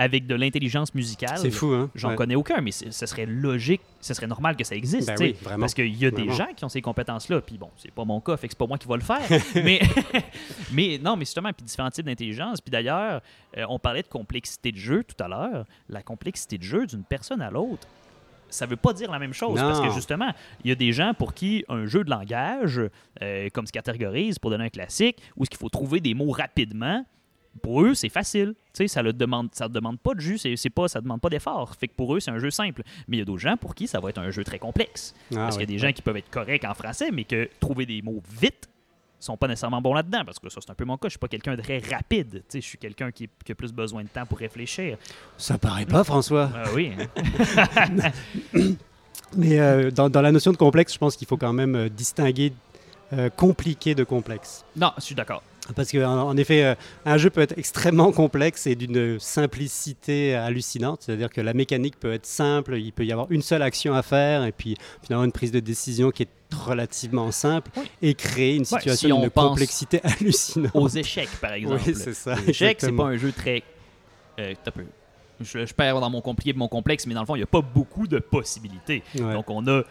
avec 0.00 0.26
de 0.28 0.36
l'intelligence 0.36 0.94
musicale. 0.94 1.38
C'est 1.38 1.50
fou, 1.50 1.72
hein? 1.72 1.90
J'en 1.96 2.10
Ouais. 2.10 2.14
connais 2.16 2.36
aucun, 2.36 2.60
mais 2.60 2.70
ce 2.70 3.06
serait 3.06 3.26
logique, 3.26 3.80
ce 4.00 4.14
serait 4.14 4.28
normal 4.28 4.56
que 4.56 4.62
ça 4.62 4.76
existe. 4.76 5.08
Ben 5.08 5.16
oui, 5.18 5.34
vraiment. 5.42 5.60
Parce 5.62 5.74
qu'il 5.74 5.92
y 5.94 6.06
a 6.06 6.12
des 6.12 6.30
gens 6.30 6.46
qui 6.56 6.64
ont 6.64 6.68
ces 6.68 6.80
compétences-là, 6.80 7.40
puis 7.40 7.58
bon, 7.58 7.68
c'est 7.76 7.90
pas 7.90 8.04
mon 8.04 8.20
cas, 8.20 8.36
fait 8.36 8.46
que 8.46 8.52
c'est 8.52 8.58
pas 8.58 8.68
moi 8.68 8.78
qui 8.78 8.86
va 8.86 8.96
le 8.96 9.02
faire. 9.02 9.20
mais, 9.56 9.80
mais 10.72 11.00
non, 11.02 11.16
mais 11.16 11.24
justement, 11.24 11.52
puis 11.52 11.64
différents 11.64 11.90
types 11.90 12.06
d'intelligence. 12.06 12.60
Puis 12.60 12.70
d'ailleurs, 12.70 13.20
euh, 13.56 13.64
on 13.68 13.78
parlait 13.80 14.02
de 14.02 14.08
complexité 14.08 14.70
de 14.72 14.76
jeu 14.78 15.02
tout 15.04 15.22
à 15.22 15.28
l'heure. 15.28 15.64
La 15.88 16.02
complexité 16.02 16.58
de 16.58 16.62
jeu 16.62 16.86
d'une 16.86 17.02
personne 17.04 17.42
à 17.42 17.50
l'autre, 17.50 17.86
ça 18.50 18.66
veut 18.66 18.76
pas 18.76 18.92
dire 18.92 19.10
la 19.10 19.18
même 19.18 19.34
chose. 19.34 19.58
Parce 19.60 19.80
que 19.80 19.90
justement, 19.90 20.32
il 20.64 20.68
y 20.68 20.72
a 20.72 20.76
des 20.76 20.92
gens 20.92 21.12
pour 21.12 21.34
qui 21.34 21.64
un 21.68 21.86
jeu 21.86 22.04
de 22.04 22.10
langage, 22.10 22.80
euh, 23.20 23.48
comme 23.52 23.66
se 23.66 23.72
catégorise 23.72 24.38
pour 24.38 24.50
donner 24.50 24.64
un 24.66 24.70
classique, 24.70 25.18
où 25.36 25.44
ce 25.44 25.50
qu'il 25.50 25.58
faut 25.58 25.68
trouver 25.68 26.00
des 26.00 26.14
mots 26.14 26.30
rapidement, 26.30 27.04
pour 27.58 27.82
eux, 27.82 27.94
c'est 27.94 28.08
facile. 28.08 28.54
Tu 28.72 28.84
sais, 28.84 28.88
ça 28.88 29.02
ne 29.02 29.12
demande, 29.12 29.48
ça 29.52 29.68
demande 29.68 29.98
pas 29.98 30.14
de 30.14 30.20
jus, 30.20 30.38
c'est, 30.38 30.70
pas, 30.70 30.88
ça 30.88 31.00
demande 31.00 31.20
pas 31.20 31.28
d'effort. 31.28 31.74
Fait 31.78 31.88
que 31.88 31.94
pour 31.94 32.14
eux, 32.16 32.20
c'est 32.20 32.30
un 32.30 32.38
jeu 32.38 32.50
simple. 32.50 32.82
Mais 33.08 33.16
il 33.16 33.20
y 33.20 33.22
a 33.22 33.26
d'autres 33.26 33.40
gens 33.42 33.56
pour 33.56 33.74
qui 33.74 33.86
ça 33.86 34.00
va 34.00 34.08
être 34.10 34.18
un 34.18 34.30
jeu 34.30 34.44
très 34.44 34.58
complexe. 34.58 35.14
Ah, 35.32 35.36
Parce 35.36 35.56
qu'il 35.56 35.68
y 35.68 35.72
a 35.72 35.74
des 35.74 35.78
gens 35.78 35.92
qui 35.92 36.02
peuvent 36.02 36.16
être 36.16 36.30
corrects 36.30 36.64
en 36.64 36.74
français, 36.74 37.10
mais 37.12 37.24
que 37.24 37.48
trouver 37.60 37.84
des 37.86 38.00
mots 38.02 38.22
vite 38.40 38.68
sont 39.20 39.36
pas 39.36 39.48
nécessairement 39.48 39.80
bons 39.82 39.94
là-dedans. 39.94 40.22
Parce 40.24 40.38
que 40.38 40.48
ça, 40.48 40.60
c'est 40.64 40.70
un 40.70 40.74
peu 40.74 40.84
mon 40.84 40.96
cas. 40.96 41.08
Je 41.08 41.10
suis 41.12 41.18
pas 41.18 41.26
quelqu'un 41.28 41.56
de 41.56 41.60
très 41.62 41.78
rapide. 41.78 42.44
Je 42.54 42.60
suis 42.60 42.78
quelqu'un 42.78 43.10
qui, 43.10 43.28
qui 43.44 43.52
a 43.52 43.54
plus 43.56 43.72
besoin 43.72 44.02
de 44.04 44.08
temps 44.08 44.24
pour 44.26 44.38
réfléchir. 44.38 44.96
Ça 45.36 45.58
paraît 45.58 45.86
pas, 45.86 46.04
François. 46.04 46.50
Ah 46.54 46.64
oui. 46.74 46.92
hein. 46.96 48.10
Mais 49.36 49.58
euh, 49.60 49.90
dans, 49.90 50.08
dans 50.08 50.22
la 50.22 50.32
notion 50.32 50.52
de 50.52 50.56
complexe, 50.56 50.94
je 50.94 50.98
pense 50.98 51.16
qu'il 51.16 51.26
faut 51.26 51.36
quand 51.36 51.52
même 51.52 51.74
euh, 51.76 51.88
distinguer 51.88 52.52
euh, 53.12 53.28
compliqué 53.30 53.94
de 53.94 54.04
complexe. 54.04 54.64
non, 54.76 54.92
je 54.98 55.02
suis 55.02 55.14
d'accord. 55.14 55.42
Parce 55.76 55.90
qu'en 55.92 56.28
en 56.28 56.36
effet, 56.36 56.64
euh, 56.64 56.74
un 57.04 57.18
jeu 57.18 57.30
peut 57.30 57.40
être 57.40 57.56
extrêmement 57.58 58.10
complexe 58.12 58.66
et 58.66 58.74
d'une 58.74 59.18
simplicité 59.20 60.34
hallucinante. 60.34 61.02
C'est-à-dire 61.02 61.30
que 61.30 61.40
la 61.40 61.54
mécanique 61.54 61.98
peut 62.00 62.12
être 62.12 62.26
simple, 62.26 62.76
il 62.78 62.92
peut 62.92 63.04
y 63.04 63.12
avoir 63.12 63.30
une 63.30 63.42
seule 63.42 63.62
action 63.62 63.94
à 63.94 64.02
faire 64.02 64.44
et 64.44 64.52
puis 64.52 64.76
finalement 65.02 65.24
une 65.24 65.32
prise 65.32 65.52
de 65.52 65.60
décision 65.60 66.10
qui 66.10 66.22
est 66.24 66.28
relativement 66.54 67.30
simple 67.30 67.70
Oui. 67.76 67.90
et 68.02 68.14
créer 68.14 68.54
une 68.54 68.60
Ouais, 68.60 68.64
situation 68.80 69.22
si 69.22 69.28
pense 69.30 69.48
complexité 69.48 70.00
hallucinante. 70.04 70.70
Aux 70.74 70.88
échecs, 70.88 71.28
par 71.40 71.52
exemple. 71.52 71.82
Oui, 71.86 71.94
c'est 71.94 72.14
ça. 72.14 72.34
L'échec, 72.34 72.54
c'est 72.56 72.64
exactement. 72.70 73.04
pas 73.04 73.08
un 73.10 73.16
jeu 73.16 73.32
très. 73.32 73.62
Euh. 74.40 74.54
Je, 75.40 75.66
je 75.66 75.74
perds 75.74 76.00
dans 76.00 76.10
mon 76.10 76.20
compliqué 76.20 76.52
mon 76.52 76.68
complexe, 76.68 77.06
mais 77.06 77.14
dans 77.14 77.20
le 77.20 77.26
fond, 77.26 77.36
il 77.36 77.40
n'y 77.40 77.44
a 77.44 77.46
pas 77.46 77.60
beaucoup 77.60 78.06
de 78.08 78.18
possibilités. 78.18 79.02
Ouais. 79.14 79.32
Donc, 79.34 79.48
on 79.50 79.66
a 79.68 79.82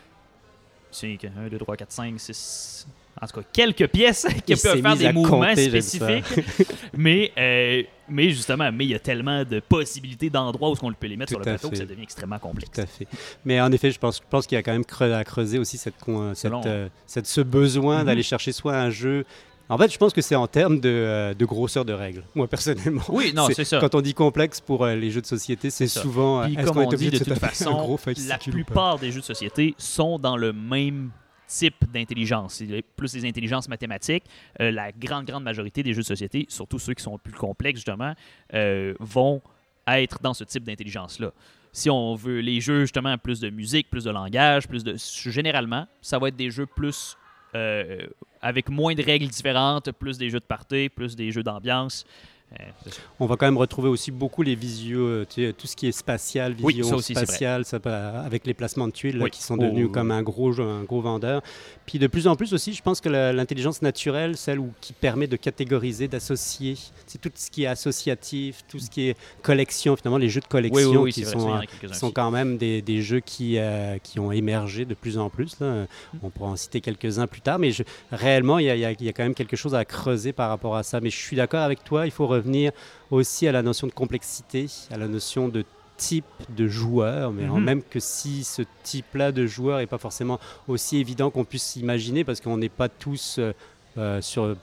5, 0.91 1.23
1, 1.25 1.47
2, 1.49 1.57
3, 1.57 1.77
4, 1.77 1.91
5, 1.91 2.19
6. 2.19 2.87
En 3.21 3.25
tout 3.27 3.39
cas, 3.41 3.47
quelques 3.51 3.88
pièces 3.88 4.27
qui 4.45 4.56
peuvent 4.56 4.82
faire 4.82 4.95
des 4.95 5.12
mouvements 5.12 5.39
compter, 5.47 5.69
spécifiques. 5.69 6.45
mais, 6.97 7.32
euh, 7.38 7.82
mais 8.10 8.30
justement, 8.30 8.71
mais 8.71 8.86
il 8.86 8.91
y 8.91 8.95
a 8.95 8.99
tellement 8.99 9.43
de 9.43 9.60
possibilités 9.60 10.30
d'endroits 10.30 10.69
où 10.71 10.75
on 10.84 10.93
peut 10.93 11.08
les 11.08 11.17
mettre 11.17 11.30
Tout 11.30 11.34
sur 11.36 11.39
le 11.39 11.45
plateau 11.45 11.69
que 11.69 11.75
ça 11.77 11.86
devient 11.86 12.03
extrêmement 12.03 12.39
complexe. 12.39 12.71
Tout 12.73 12.82
à 12.82 12.86
fait. 12.86 13.08
Mais 13.45 13.60
en 13.60 13.71
effet, 13.71 13.89
je 13.91 13.99
pense, 13.99 14.17
je 14.17 14.21
pense 14.30 14.45
qu'il 14.45 14.56
y 14.56 14.60
a 14.60 14.63
quand 14.63 14.71
même 14.73 14.86
creux- 14.86 15.13
à 15.13 15.23
creuser 15.23 15.58
aussi 15.60 15.77
cette, 15.77 15.95
Selon. 16.36 16.62
euh, 16.65 16.88
cette- 17.06 17.27
ce 17.27 17.41
besoin 17.41 17.99
Mhm. 17.99 18.06
d'aller 18.06 18.23
chercher 18.23 18.51
soit 18.51 18.75
un 18.77 18.89
jeu. 18.91 19.25
En 19.69 19.77
fait, 19.77 19.91
je 19.91 19.97
pense 19.97 20.13
que 20.13 20.21
c'est 20.21 20.36
en 20.36 20.47
termes 20.47 20.80
de, 20.80 20.88
euh, 20.88 21.34
de 21.34 21.43
grosseur 21.43 21.84
de 21.84 21.91
règles, 21.91 22.23
moi 22.36 22.47
personnellement. 22.47 23.01
Oui, 23.10 23.34
non, 23.36 23.47
c'est 23.51 23.65
ça. 23.65 23.80
Quand 23.80 23.95
on 23.95 24.01
dit 24.01 24.13
complexe 24.13 24.62
pour 24.62 24.86
euh, 24.86 24.95
les 24.95 25.12
jeux 25.12 25.21
de 25.21 25.25
société, 25.25 25.69
c'est 25.71 25.88
souvent. 25.88 26.39
euh, 26.41 26.45
Puis 26.45 26.53
est-ce 26.56 26.65
comme 26.67 26.75
qu'on 26.75 26.82
est 26.84 26.86
on 26.86 26.89
dit, 26.89 26.95
obligé 27.08 27.19
de 27.19 27.23
toute 27.25 27.39
façon, 27.39 27.97
la 28.27 28.38
plupart 28.38 28.97
des 28.99 29.12
jeux 29.12 29.19
de 29.21 29.25
société 29.25 29.73
sont 29.77 30.19
dans 30.19 30.38
le 30.38 30.53
même 30.53 31.10
type 31.47 31.89
d'intelligence. 31.91 32.62
Plus 32.95 33.13
les 33.15 33.27
intelligences 33.27 33.69
mathématiques. 33.69 34.25
Euh, 34.62 34.71
la 34.71 34.91
grande, 34.91 35.25
grande 35.25 35.43
majorité 35.43 35.81
des 35.83 35.93
jeux 35.93 36.01
de 36.01 36.07
société, 36.07 36.45
surtout 36.49 36.79
ceux 36.79 36.93
qui 36.93 37.03
sont 37.03 37.17
plus 37.17 37.33
complexes, 37.33 37.79
justement, 37.79 38.13
euh, 38.53 38.93
vont 38.99 39.41
être 39.88 40.19
dans 40.21 40.33
ce 40.33 40.43
type 40.43 40.63
d'intelligence-là. 40.63 41.31
Si 41.71 41.89
on 41.89 42.15
veut 42.15 42.39
les 42.39 42.60
jeux, 42.60 42.81
justement, 42.81 43.17
plus 43.17 43.39
de 43.39 43.49
musique, 43.49 43.89
plus 43.89 44.03
de 44.03 44.12
langage, 44.12 44.67
plus 44.67 44.83
de... 44.83 44.95
Généralement, 44.97 45.88
ça 46.01 46.19
va 46.19 46.27
être 46.27 46.36
des 46.36 46.51
jeux 46.51 46.65
plus... 46.65 47.17
euh, 47.55 48.05
avec 48.41 48.69
moins 48.69 48.93
de 48.93 49.03
règles 49.03 49.27
différentes, 49.27 49.91
plus 49.93 50.17
des 50.17 50.29
jeux 50.29 50.39
de 50.39 50.45
party, 50.45 50.89
plus 50.89 51.15
des 51.15 51.31
jeux 51.31 51.43
d'ambiance. 51.43 52.05
Euh, 52.53 52.63
ça. 52.86 52.91
On 53.19 53.25
va 53.25 53.36
quand 53.36 53.45
même 53.45 53.57
retrouver 53.57 53.89
aussi 53.89 54.10
beaucoup 54.10 54.41
les 54.41 54.55
visios, 54.55 55.01
euh, 55.05 55.25
tu 55.29 55.45
sais, 55.45 55.51
tout 55.51 55.67
ce 55.67 55.75
qui 55.75 55.86
est 55.88 55.91
spatial, 55.91 56.55
Oui, 56.62 56.75
visio 56.75 56.86
ça 56.86 56.95
aussi, 56.95 57.07
c'est 57.07 57.13
vrai. 57.15 57.25
spatial, 57.25 57.65
ça 57.65 57.77
peut- 57.81 57.89
avec 57.89 58.47
les 58.47 58.53
placements 58.53 58.88
de 58.88 58.93
tuiles 58.93 59.17
là, 59.17 59.25
Oui. 59.25 59.31
qui 59.31 59.43
sont 59.43 59.55
Oh, 59.60 59.63
devenus 59.63 59.88
oui, 59.88 59.91
comme 59.91 60.12
un 60.12 60.23
gros, 60.23 60.57
un 60.62 60.83
gros 60.83 61.01
vendeur. 61.01 61.41
Puis 61.86 61.99
de 61.99 62.07
plus 62.07 62.25
en 62.25 62.38
plus 62.38 62.53
aussi, 62.53 62.73
je 62.73 62.81
pense 62.81 63.01
que 63.01 63.10
l'intelligence 63.10 63.81
naturelle, 63.81 64.38
celle 64.38 64.60
où- 64.60 64.71
qui 64.79 64.93
permet 64.93 65.27
de 65.27 65.36
catégoriser, 65.36 66.07
d'associer, 66.07 66.77
c'est 67.05 67.19
tout 67.19 67.29
ce 67.36 67.51
qui 67.51 67.63
est 67.63 67.67
associatif, 67.67 68.63
tout 68.69 68.79
ce 68.79 68.89
qui 68.89 69.10
est 69.10 69.17
collection, 69.41 69.97
finalement 69.97 70.17
les 70.17 70.29
jeux 70.29 70.39
de 70.39 70.45
Oui, 70.45 70.49
collection 70.49 70.91
oui, 70.91 70.97
oui, 70.97 71.12
qui 71.12 71.23
vrai, 71.23 71.33
sont, 71.33 71.53
euh, 71.53 71.93
sont 71.93 72.12
quand 72.12 72.31
même 72.31 72.57
des, 72.57 72.81
des 72.81 73.01
jeux 73.01 73.19
qui, 73.19 73.57
euh, 73.57 73.97
qui 74.01 74.21
ont 74.21 74.31
émergé 74.31 74.86
de 74.86 74.93
plus 74.93 75.17
en 75.17 75.29
plus. 75.29 75.60
là. 75.60 75.86
On 76.23 76.29
pourra 76.29 76.51
en 76.51 76.55
citer 76.55 76.79
quelques-uns 76.79 77.27
plus 77.27 77.41
tard, 77.41 77.60
mais 77.60 77.71
je- 77.71 77.83
réellement, 78.12 78.57
il 78.60 78.65
y, 78.67 78.79
y 78.79 78.86
a 79.10 79.13
quand 79.13 79.23
même 79.23 79.36
quelque 79.36 79.57
chose 79.57 79.75
à 79.75 79.83
creuser 79.83 80.31
par 80.31 80.47
rapport 80.49 80.77
à 80.77 80.83
ça. 80.83 81.01
Mais 81.01 81.10
je 81.10 81.17
suis 81.17 81.36
d'accord 81.36 81.62
avec 81.63 81.83
toi, 81.83 82.05
il 82.05 82.12
faut 82.12 82.37
revenir 82.38 82.71
aussi 83.12 83.47
à 83.47 83.52
la 83.52 83.62
notion 83.62 83.88
de 83.88 83.91
complexité, 83.93 84.67
à 84.91 84.97
la 84.97 85.08
notion 85.08 85.47
de 85.50 85.63
type 85.97 86.26
de 86.56 86.67
joueur, 86.67 87.32
mais 87.32 87.47
Mhm. 87.47 87.63
même 87.63 87.82
que 87.84 88.00
si 88.00 88.43
ce 88.43 88.62
type-là 88.84 89.32
de 89.32 89.47
joueur 89.47 89.80
n'est 89.80 89.88
pas 89.88 89.97
forcément 89.97 90.39
aussi 90.67 90.97
évident 90.97 91.32
qu'on 91.32 91.43
puisse 91.45 91.63
s'imaginer, 91.63 92.23
parce 92.23 92.39
qu'on 92.39 92.58
n'est 92.58 92.69
pas 92.69 92.88
tous 92.89 93.39
euh, 93.39 93.52
euh, 93.97 94.21
sur 94.21 94.56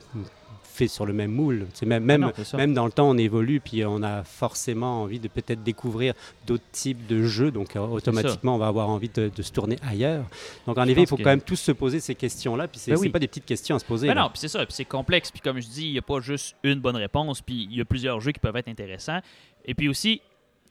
fait 0.74 0.88
sur 0.88 1.06
le 1.06 1.12
même 1.12 1.30
moule. 1.30 1.66
C'est 1.72 1.86
même, 1.86 2.02
même, 2.04 2.22
Non, 2.22 2.32
c'est 2.34 2.44
ça. 2.44 2.56
même 2.56 2.74
dans 2.74 2.84
le 2.84 2.90
temps, 2.92 3.08
on 3.08 3.16
évolue, 3.16 3.60
puis 3.60 3.84
on 3.84 4.02
a 4.02 4.24
forcément 4.24 5.02
envie 5.02 5.20
de 5.20 5.28
peut-être 5.28 5.62
découvrir 5.62 6.14
d'autres 6.46 6.64
types 6.72 7.06
de 7.06 7.22
jeux, 7.22 7.50
donc 7.52 7.76
euh, 7.76 7.80
automatiquement, 7.80 8.56
on 8.56 8.58
va 8.58 8.66
avoir 8.66 8.88
envie 8.88 9.08
de, 9.08 9.30
de 9.34 9.42
se 9.42 9.52
tourner 9.52 9.76
ailleurs. 9.88 10.24
Donc 10.66 10.76
en 10.78 10.84
effet, 10.88 11.02
il 11.02 11.06
faut 11.06 11.16
que- 11.16 11.22
quand 11.22 11.30
même 11.30 11.40
tous 11.40 11.56
se 11.56 11.72
poser 11.72 12.00
ces 12.00 12.14
questions-là, 12.16 12.66
puis 12.68 12.80
c'est 12.80 12.90
Ben 12.90 12.98
oui. 12.98 13.08
pas 13.08 13.18
des 13.20 13.28
petites 13.28 13.46
questions 13.46 13.76
à 13.76 13.78
se 13.78 13.84
poser. 13.84 14.08
Ben 14.08 14.14
non, 14.14 14.28
puis 14.30 14.38
c'est 14.40 14.48
ça, 14.48 14.64
puis 14.66 14.74
c'est 14.74 14.84
complexe, 14.84 15.30
puis 15.30 15.40
comme 15.40 15.60
je 15.60 15.66
dis, 15.68 15.86
il 15.86 15.92
n'y 15.92 15.98
a 15.98 16.02
pas 16.02 16.18
juste 16.20 16.56
une 16.64 16.80
bonne 16.80 16.96
réponse, 16.96 17.40
puis 17.40 17.68
il 17.70 17.76
y 17.76 17.80
a 17.80 17.84
plusieurs 17.84 18.20
jeux 18.20 18.32
qui 18.32 18.40
peuvent 18.40 18.56
être 18.56 18.68
intéressants. 18.68 19.20
Et 19.64 19.74
puis 19.74 19.88
aussi, 19.88 20.20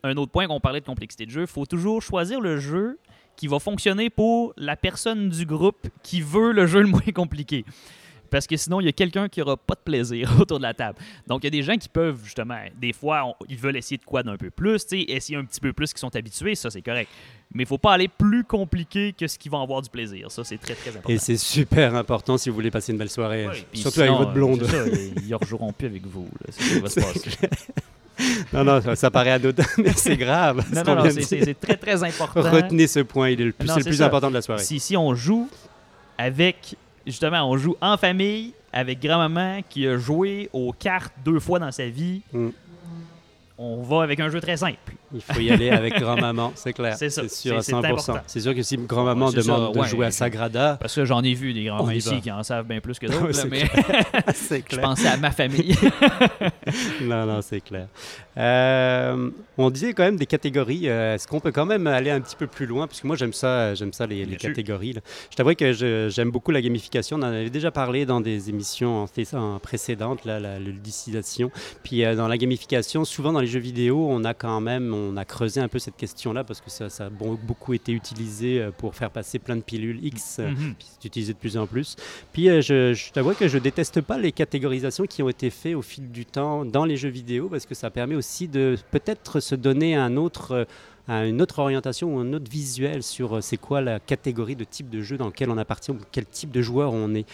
un 0.03 0.17
autre 0.17 0.31
point 0.33 0.47
qu'on 0.47 0.59
parlait 0.59 0.81
de 0.81 0.85
complexité 0.85 1.25
de 1.25 1.31
jeu, 1.31 1.41
il 1.41 1.47
faut 1.47 1.65
toujours 1.65 2.01
choisir 2.01 2.41
le 2.41 2.59
jeu 2.59 2.97
qui 3.37 3.47
va 3.47 3.57
fonctionner 3.59 4.09
pour 4.09 4.53
la 4.57 4.75
personne 4.75 5.29
du 5.29 5.45
groupe 5.45 5.87
qui 6.03 6.19
veut 6.21 6.51
le 6.51 6.67
jeu 6.67 6.81
le 6.81 6.87
moins 6.87 6.99
compliqué. 7.15 7.63
Parce 8.33 8.47
que 8.47 8.57
sinon, 8.57 8.81
il 8.81 8.85
y 8.85 8.89
a 8.89 8.91
quelqu'un 8.91 9.29
qui 9.29 9.43
aura 9.43 9.55
pas 9.55 9.75
de 9.75 9.81
plaisir 9.81 10.31
autour 10.39 10.57
de 10.57 10.63
la 10.63 10.73
table. 10.73 10.97
Donc, 11.27 11.43
il 11.43 11.45
y 11.45 11.47
a 11.47 11.51
des 11.51 11.61
gens 11.61 11.77
qui 11.77 11.87
peuvent, 11.87 12.19
justement, 12.23 12.57
des 12.81 12.91
fois, 12.91 13.25
on- 13.25 13.35
ils 13.47 13.57
veulent 13.57 13.77
essayer 13.77 13.97
de 13.97 14.03
quoi 14.03 14.23
d'un 14.23 14.37
peu 14.37 14.49
plus, 14.49 14.83
essayer 14.91 15.37
un 15.37 15.45
petit 15.45 15.59
peu 15.61 15.71
plus, 15.71 15.93
qui 15.93 15.99
sont 15.99 16.13
habitués, 16.15 16.55
ça, 16.55 16.71
c'est 16.71 16.81
correct. 16.81 17.09
Mais 17.53 17.61
il 17.63 17.67
faut 17.67 17.77
pas 17.77 17.93
aller 17.93 18.07
plus 18.07 18.43
compliqué 18.43 19.13
que 19.15 19.27
ce 19.27 19.37
qui 19.37 19.49
va 19.49 19.61
avoir 19.61 19.83
du 19.83 19.89
plaisir. 19.91 20.31
Ça, 20.31 20.43
c'est 20.43 20.57
très, 20.57 20.73
très 20.73 20.89
important. 20.89 21.09
Et 21.09 21.19
c'est 21.19 21.37
super 21.37 21.93
important 21.93 22.37
si 22.39 22.49
vous 22.49 22.55
voulez 22.55 22.71
passer 22.71 22.91
une 22.91 22.97
belle 22.97 23.11
soirée, 23.11 23.47
puis 23.71 23.79
surtout 23.81 24.01
sinon, 24.01 24.05
avec 24.07 24.17
votre 24.17 24.31
euh, 24.31 24.33
blonde. 24.33 24.65
ça, 24.65 24.77
ils 25.23 25.29
ne 25.29 25.35
rejoueront 25.35 25.71
plus 25.71 25.85
avec 25.87 26.07
vous. 26.07 26.27
C'est 26.49 26.63
qui 26.63 26.79
va 26.79 26.89
se. 26.89 26.99
Non, 28.53 28.63
non, 28.63 28.81
ça, 28.81 28.95
ça 28.95 29.11
paraît 29.11 29.31
anodin, 29.31 29.63
mais 29.77 29.93
c'est 29.95 30.17
grave. 30.17 30.63
Non, 30.73 30.83
non, 30.83 31.03
non, 31.03 31.09
c'est- 31.11 31.59
très, 31.59 31.77
très 31.77 32.03
important. 32.03 32.41
Retenez 32.41 32.87
ce 32.87 32.99
point, 33.01 33.29
il 33.29 33.41
est 33.41 33.45
le 33.45 33.51
plus, 33.51 33.67
Non, 33.67 33.73
c'est 33.75 33.81
le 33.81 33.85
plus 33.85 34.01
important 34.01 34.29
de 34.29 34.33
la 34.35 34.41
soirée. 34.41 34.63
Si, 34.63 34.79
si 34.79 34.95
on 34.97 35.13
joue 35.15 35.47
avec, 36.17 36.75
justement, 37.05 37.49
on 37.49 37.57
joue 37.57 37.75
en 37.81 37.97
famille 37.97 38.53
avec 38.71 39.01
grand-maman 39.01 39.61
qui 39.69 39.87
a 39.87 39.97
joué 39.97 40.49
aux 40.53 40.71
cartes 40.73 41.13
deux 41.23 41.39
fois 41.39 41.59
dans 41.59 41.71
sa 41.71 41.87
vie, 41.87 42.21
Mm. 42.33 42.49
on 43.57 43.81
va 43.83 44.03
avec 44.03 44.19
un 44.19 44.29
jeu 44.29 44.41
très 44.41 44.57
simple. 44.57 44.93
Il 45.13 45.21
faut 45.21 45.39
y 45.39 45.51
aller 45.51 45.69
avec 45.69 45.99
grand-maman, 45.99 46.51
c'est 46.55 46.73
clair. 46.73 46.95
C'est 46.97 47.09
sûr 47.09 47.23
à 47.23 47.27
c'est- 47.61 47.71
c'est 47.71 47.71
100%. 47.71 47.77
important. 47.85 48.17
C'est 48.27 48.39
sûr 48.39 48.55
que 48.55 48.63
si 48.63 48.77
grand-maman 48.77 49.27
Ouais, 49.27 49.31
ça, 49.31 49.41
demande 49.41 49.73
de 49.73 49.79
ouais, 49.79 49.87
jouer 49.87 50.05
à 50.07 50.11
Sagrada, 50.11 50.77
Parce 50.79 50.95
que 50.95 51.05
j'en 51.05 51.21
ai 51.23 51.33
vu 51.33 51.53
des 51.53 51.65
grands-mères 51.65 51.95
ici 51.95 52.19
qui 52.21 52.31
en 52.31 52.41
savent 52.43 52.65
bien 52.67 52.79
plus 52.81 52.97
que 52.99 53.07
Ouais, 53.07 53.13
d'autres, 53.19 53.33
c'est 53.33 53.49
mais 53.49 53.63
c'est 54.33 54.59
je 54.59 54.63
clair. 54.75 54.81
pensais 54.81 55.07
à 55.07 55.17
ma 55.17 55.31
famille. 55.31 55.75
Non, 57.01 57.25
non, 57.25 57.41
c'est 57.41 57.61
clair. 57.61 57.87
Euh, 58.37 59.29
on 59.57 59.69
disait 59.69 59.93
quand 59.93 60.03
même 60.03 60.15
des 60.17 60.25
catégories. 60.25 60.89
euh, 60.89 61.15
Est-ce 61.15 61.27
qu'on 61.27 61.39
peut 61.39 61.51
quand 61.51 61.65
même 61.65 61.85
aller 61.87 62.09
un 62.09 62.21
petit 62.21 62.35
peu 62.35 62.47
plus 62.47 62.65
loin? 62.65 62.87
Parce 62.87 63.01
que 63.01 63.07
moi, 63.07 63.15
j'aime 63.15 63.33
ça, 63.33 63.75
j'aime 63.75 63.93
ça 63.93 64.05
les, 64.07 64.25
catégories. 64.37 64.93
là. 64.93 65.01
Je 65.29 65.35
t'avoue 65.35 65.53
que 65.55 66.09
j'aime 66.09 66.31
beaucoup 66.31 66.51
la 66.51 66.61
gamification. 66.61 67.17
On 67.17 67.21
en 67.21 67.27
avait 67.27 67.49
déjà 67.49 67.69
parlé 67.71 68.05
dans 68.05 68.21
des 68.21 68.49
émissions 68.49 69.03
en, 69.03 69.07
fait- 69.07 69.33
en 69.33 69.59
précédentes, 69.59 70.25
là, 70.25 70.39
la, 70.39 70.53
la 70.53 70.59
ludicisation. 70.59 71.51
Puis 71.83 72.03
euh, 72.03 72.15
dans 72.15 72.27
la 72.27 72.37
gamification, 72.37 73.05
souvent 73.05 73.33
dans 73.33 73.39
les 73.41 73.47
jeux 73.47 73.59
vidéo, 73.59 74.07
on 74.09 74.23
a 74.23 74.33
quand 74.33 74.61
même, 74.61 74.93
on 74.93 75.02
a 75.17 75.25
creusé 75.25 75.59
un 75.59 75.67
peu 75.67 75.79
cette 75.79 75.95
question-là 75.97 76.43
parce 76.43 76.61
que 76.61 76.69
ça, 76.69 76.89
ça 76.89 77.05
a 77.05 77.09
beaucoup 77.09 77.73
été 77.73 77.91
utilisé 77.91 78.61
euh, 78.61 78.71
pour 78.71 78.95
faire 78.95 79.09
passer 79.11 79.39
plein 79.39 79.55
de 79.55 79.61
pilules 79.61 80.03
X. 80.05 80.37
euh, 80.39 80.49
Mhm. 80.49 80.75
puis 80.77 80.87
c'est 80.91 81.05
utilisé 81.05 81.33
de 81.33 81.37
plus 81.37 81.57
en 81.57 81.67
plus. 81.67 81.95
Puis 82.31 82.49
euh, 82.49 82.61
je, 82.61 82.93
je 82.93 83.11
t'avoue 83.11 83.33
que 83.33 83.47
je 83.47 83.57
déteste 83.57 84.01
pas 84.01 84.17
les 84.17 84.31
catégorisations 84.31 85.05
qui 85.05 85.21
ont 85.23 85.29
été 85.29 85.49
faites 85.49 85.75
au 85.75 85.81
fil 85.81 86.09
du 86.11 86.25
temps 86.25 86.65
dans 86.65 86.85
les 86.85 86.97
jeux 86.97 87.09
vidéo 87.09 87.49
parce 87.49 87.65
que 87.65 87.75
ça 87.75 87.89
permet 87.89 88.15
aussi 88.15 88.47
de 88.47 88.77
peut-être 88.91 89.39
se 89.39 89.55
donner 89.55 89.95
un 89.95 90.15
autre, 90.17 90.65
un- 91.07 91.25
une 91.27 91.41
autre 91.41 91.59
orientation 91.59 92.15
ou 92.15 92.19
un 92.19 92.31
autre 92.33 92.49
visuel 92.49 93.03
sur 93.03 93.37
euh, 93.37 93.41
c'est 93.41 93.57
quoi 93.57 93.81
la 93.81 93.99
catégorie 93.99 94.55
de 94.55 94.63
type 94.63 94.89
de 94.89 95.01
jeu 95.01 95.17
dans 95.17 95.27
lequel 95.27 95.49
on 95.49 95.57
appartient 95.57 95.91
ou 95.91 95.97
quel 96.11 96.25
type 96.25 96.51
de 96.51 96.61
joueur 96.61 96.93
on 96.93 97.13
est. 97.13 97.25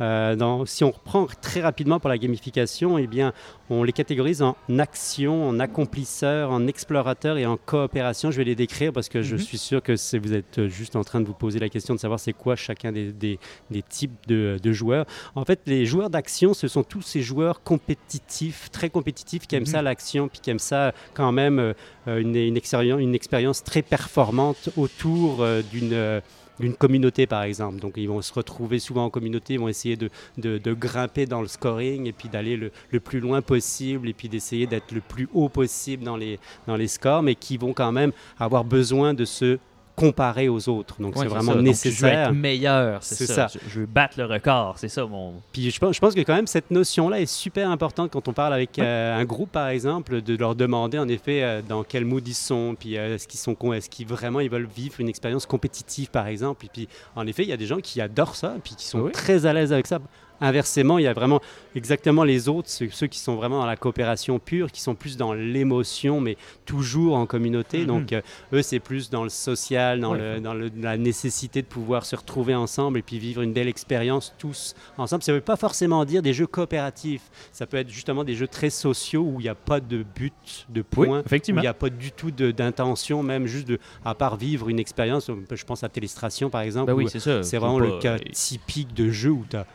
Euh, 0.00 0.34
dans- 0.36 0.64
si 0.66 0.82
on 0.84 0.90
reprend 0.90 1.26
très 1.42 1.60
rapidement 1.60 2.00
pour 2.00 2.08
la 2.08 2.18
gamification, 2.18 2.96
eh 2.98 3.06
bien, 3.06 3.32
on 3.70 3.82
les 3.84 3.92
catégorise 3.92 4.40
en 4.42 4.56
action, 4.78 5.46
en 5.48 5.60
accomplisseur, 5.60 6.50
en 6.50 6.66
explorateur 6.66 7.36
et 7.36 7.44
en 7.44 7.58
coopération. 7.58 8.30
Je 8.30 8.38
vais 8.38 8.44
les 8.44 8.54
décrire 8.54 8.92
parce 8.94 9.08
que 9.10 9.20
je 9.20 9.34
Mhm. 9.34 9.40
suis 9.42 9.58
sûr 9.58 9.82
que 9.82 9.92
vous 10.18 10.32
êtes 10.32 10.58
euh, 10.58 10.68
juste 10.68 10.96
en 10.96 11.04
train 11.04 11.20
de 11.20 11.26
vous 11.26 11.34
poser 11.34 11.58
la 11.58 11.68
question 11.68 11.94
de 11.94 12.00
savoir 12.00 12.18
c'est 12.20 12.32
quoi 12.32 12.56
chacun 12.56 12.92
des, 12.92 13.12
des- 13.12 13.38
des 13.70 13.82
types 13.82 14.16
de, 14.26 14.58
de 14.62 14.72
joueurs. 14.72 15.04
En 15.34 15.44
fait, 15.44 15.60
les 15.66 15.84
joueurs 15.84 16.08
d'action, 16.08 16.54
ce 16.54 16.66
sont 16.66 16.82
tous 16.82 17.02
ces 17.02 17.20
joueurs 17.20 17.62
compétitifs, 17.62 18.70
très 18.70 18.88
compétitifs, 18.90 19.46
qui 19.46 19.56
aiment 19.56 19.62
Mhm. 19.62 19.66
ça 19.66 19.82
l'action, 19.82 20.28
puis 20.28 20.40
qui 20.40 20.50
aiment 20.50 20.58
ça 20.58 20.92
quand 21.14 21.32
même 21.32 21.58
euh, 21.58 21.74
une, 22.06 22.34
une 22.36 22.56
expérience, 22.56 23.00
une 23.00 23.14
expérience 23.18 23.62
très 23.62 23.82
performante 23.82 24.70
autour 24.76 25.42
euh, 25.42 25.60
d'une 25.72 25.92
euh, 25.92 26.20
d'une 26.60 26.74
communauté 26.74 27.26
par 27.26 27.42
exemple. 27.42 27.78
Donc 27.78 27.94
ils 27.96 28.08
vont 28.08 28.22
se 28.22 28.32
retrouver 28.32 28.78
souvent 28.78 29.04
en 29.04 29.10
communauté, 29.10 29.54
ils 29.54 29.60
vont 29.60 29.68
essayer 29.68 29.96
de, 29.96 30.10
de- 30.38 30.74
grimper 30.74 31.24
dans 31.26 31.40
le 31.40 31.48
scoring 31.48 32.06
et 32.06 32.12
puis 32.12 32.28
d'aller 32.28 32.56
le, 32.56 32.70
le 32.90 33.00
plus 33.00 33.20
loin 33.20 33.42
possible 33.42 34.08
et 34.08 34.12
puis 34.12 34.28
d'essayer 34.28 34.66
d'être 34.66 34.92
le 34.92 35.00
plus 35.00 35.28
haut 35.32 35.48
possible 35.48 36.02
dans 36.04 36.16
les, 36.16 36.38
dans 36.66 36.76
les 36.76 36.88
scores, 36.88 37.22
mais 37.22 37.34
qui 37.34 37.56
vont 37.58 37.72
quand 37.74 37.92
même 37.92 38.12
avoir 38.38 38.64
besoin 38.64 39.14
de 39.14 39.24
se 39.24 39.58
comparer 39.98 40.48
aux 40.48 40.68
autres. 40.68 40.96
Donc 41.00 41.16
Ouais, 41.16 41.22
c'est 41.24 41.28
ça. 41.28 41.34
vraiment 41.34 41.52
Donc, 41.52 41.54
Je 41.54 41.58
veux 41.58 41.62
nécessaire. 41.68 42.28
être 42.28 42.34
meilleur, 42.34 43.02
c'est 43.02 43.26
ça. 43.26 43.48
ça. 43.48 43.48
Je, 43.52 43.58
je 43.70 43.80
veux 43.80 43.86
battre 43.86 44.18
le 44.18 44.26
record, 44.26 44.74
c'est 44.78 44.88
ça 44.88 45.04
mon. 45.06 45.34
Puis 45.52 45.70
je 45.70 45.78
pense, 45.78 45.94
je 45.96 46.00
pense 46.00 46.14
que 46.14 46.20
quand 46.20 46.34
même 46.34 46.46
cette 46.46 46.70
notion-là 46.70 47.20
est 47.20 47.26
super 47.26 47.70
importante 47.70 48.10
quand 48.12 48.26
on 48.28 48.32
parle 48.32 48.54
avec 48.54 48.78
euh, 48.78 49.16
un 49.18 49.24
groupe 49.24 49.50
par 49.52 49.68
exemple, 49.68 50.22
de 50.22 50.36
leur 50.36 50.54
demander 50.54 50.98
en 50.98 51.08
effet 51.08 51.42
euh, 51.42 51.62
dans 51.66 51.82
quel 51.84 52.04
mood 52.04 52.26
ils 52.26 52.34
sont, 52.34 52.76
puis 52.78 52.96
euh, 52.96 53.14
est-ce 53.16 53.26
qu'ils 53.26 53.40
sont 53.40 53.56
est-ce 53.72 53.90
qu'ils 53.90 54.06
vraiment 54.06 54.40
ils 54.40 54.50
veulent 54.50 54.68
vivre 54.74 54.94
une 55.00 55.08
expérience 55.08 55.46
compétitive 55.46 56.10
par 56.10 56.26
exemple. 56.26 56.64
Et 56.66 56.70
puis 56.72 56.88
en 57.16 57.26
effet 57.26 57.42
il 57.42 57.48
y 57.48 57.52
a 57.52 57.56
des 57.56 57.66
gens 57.66 57.78
qui 57.78 58.00
adorent 58.00 58.36
ça, 58.36 58.54
puis 58.62 58.74
qui 58.76 58.84
sont 58.86 59.00
Oui. 59.00 59.12
très 59.12 59.46
à 59.46 59.52
l'aise 59.52 59.72
avec 59.72 59.86
ça. 59.86 59.98
Inversement, 60.40 60.98
il 60.98 61.04
y 61.04 61.06
a 61.06 61.12
vraiment 61.12 61.40
exactement 61.74 62.24
les 62.24 62.48
autres, 62.48 62.68
ceux, 62.68 62.88
ceux 62.90 63.06
qui 63.06 63.18
sont 63.18 63.34
vraiment 63.36 63.60
dans 63.60 63.66
la 63.66 63.76
coopération 63.76 64.38
pure, 64.38 64.70
qui 64.70 64.80
sont 64.80 64.94
plus 64.94 65.16
dans 65.16 65.32
l'émotion, 65.32 66.20
mais 66.20 66.36
toujours 66.64 67.16
en 67.16 67.26
communauté. 67.26 67.80
Mhm. 67.80 67.86
Donc 67.86 68.12
euh, 68.12 68.20
eux 68.52 68.62
c'est 68.62 68.78
plus 68.80 69.10
dans 69.10 69.24
le 69.24 69.28
social, 69.30 70.00
dans, 70.00 70.12
Ouais. 70.12 70.34
le, 70.36 70.40
dans 70.40 70.54
le- 70.54 70.70
la 70.80 70.96
nécessité 70.96 71.62
de 71.62 71.66
pouvoir 71.66 72.04
se 72.06 72.16
retrouver 72.16 72.54
ensemble 72.54 72.98
et 72.98 73.02
puis 73.02 73.18
vivre 73.18 73.42
une 73.42 73.52
belle 73.52 73.68
expérience 73.68 74.34
tous 74.38 74.74
ensemble. 74.96 75.22
Ça 75.22 75.32
ne 75.32 75.36
veut 75.38 75.42
pas 75.42 75.56
forcément 75.56 76.04
dire 76.04 76.22
des 76.22 76.32
jeux 76.32 76.46
coopératifs. 76.46 77.22
Ça 77.52 77.66
peut 77.66 77.76
être 77.76 77.90
justement 77.90 78.24
des 78.24 78.34
jeux 78.34 78.48
très 78.48 78.70
sociaux 78.70 79.22
où 79.22 79.40
il 79.40 79.44
n'y 79.44 79.48
a 79.48 79.54
pas 79.54 79.80
de 79.80 80.04
but, 80.14 80.66
de 80.68 80.80
Oui, 80.80 80.86
point, 80.90 81.18
où 81.18 81.24
effectivement. 81.26 81.60
il 81.60 81.64
n'y 81.64 81.68
a 81.68 81.74
pas 81.74 81.90
du 81.90 82.12
tout 82.12 82.30
d'intention, 82.30 83.22
même 83.22 83.46
juste 83.46 83.68
de, 83.68 83.78
à 84.04 84.14
part 84.14 84.36
vivre 84.36 84.68
une 84.68 84.78
expérience. 84.78 85.30
Je 85.50 85.64
pense 85.64 85.82
à 85.84 85.88
Télestration 85.88 86.50
par 86.50 86.60
exemple. 86.62 86.86
Ben 86.92 86.94
oui, 86.96 87.04
où 87.04 87.08
c'est 87.08 87.20
ça. 87.20 87.42
c'est 87.42 87.56
Faut 87.58 87.64
vraiment 87.66 87.78
le 87.78 87.98
cas 87.98 88.18
typique 88.32 88.94
de 88.94 89.10
jeu 89.10 89.30
où 89.30 89.44
tu 89.48 89.56
as. 89.56 89.66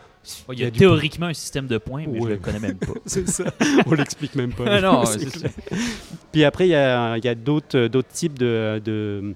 Il 0.52 0.60
y 0.60 0.64
a 0.66 0.72
théoriquement 0.72 1.26
un 1.28 1.34
système 1.34 1.68
de 1.68 1.78
points, 1.78 2.06
mais 2.08 2.20
je 2.20 2.24
Ouais. 2.24 2.30
le 2.32 2.38
connais 2.38 2.60
même 2.60 2.78
pas. 2.78 2.94
C'est 3.06 3.28
ça. 3.28 3.44
On 3.86 3.94
l'explique 3.94 4.36
même 4.36 4.54
pas. 4.54 4.64
Ah 4.68 4.82
non, 4.82 5.06
C'est. 5.06 5.28
Puis 6.32 6.44
après, 6.44 6.68
il 6.68 6.72
y 6.72 6.76
a, 6.76 7.36
d'autres 7.36 7.78
euh, 7.78 7.90
d'autres 7.90 8.08
types 8.10 8.40
de, 8.40 8.82
de, 8.84 9.34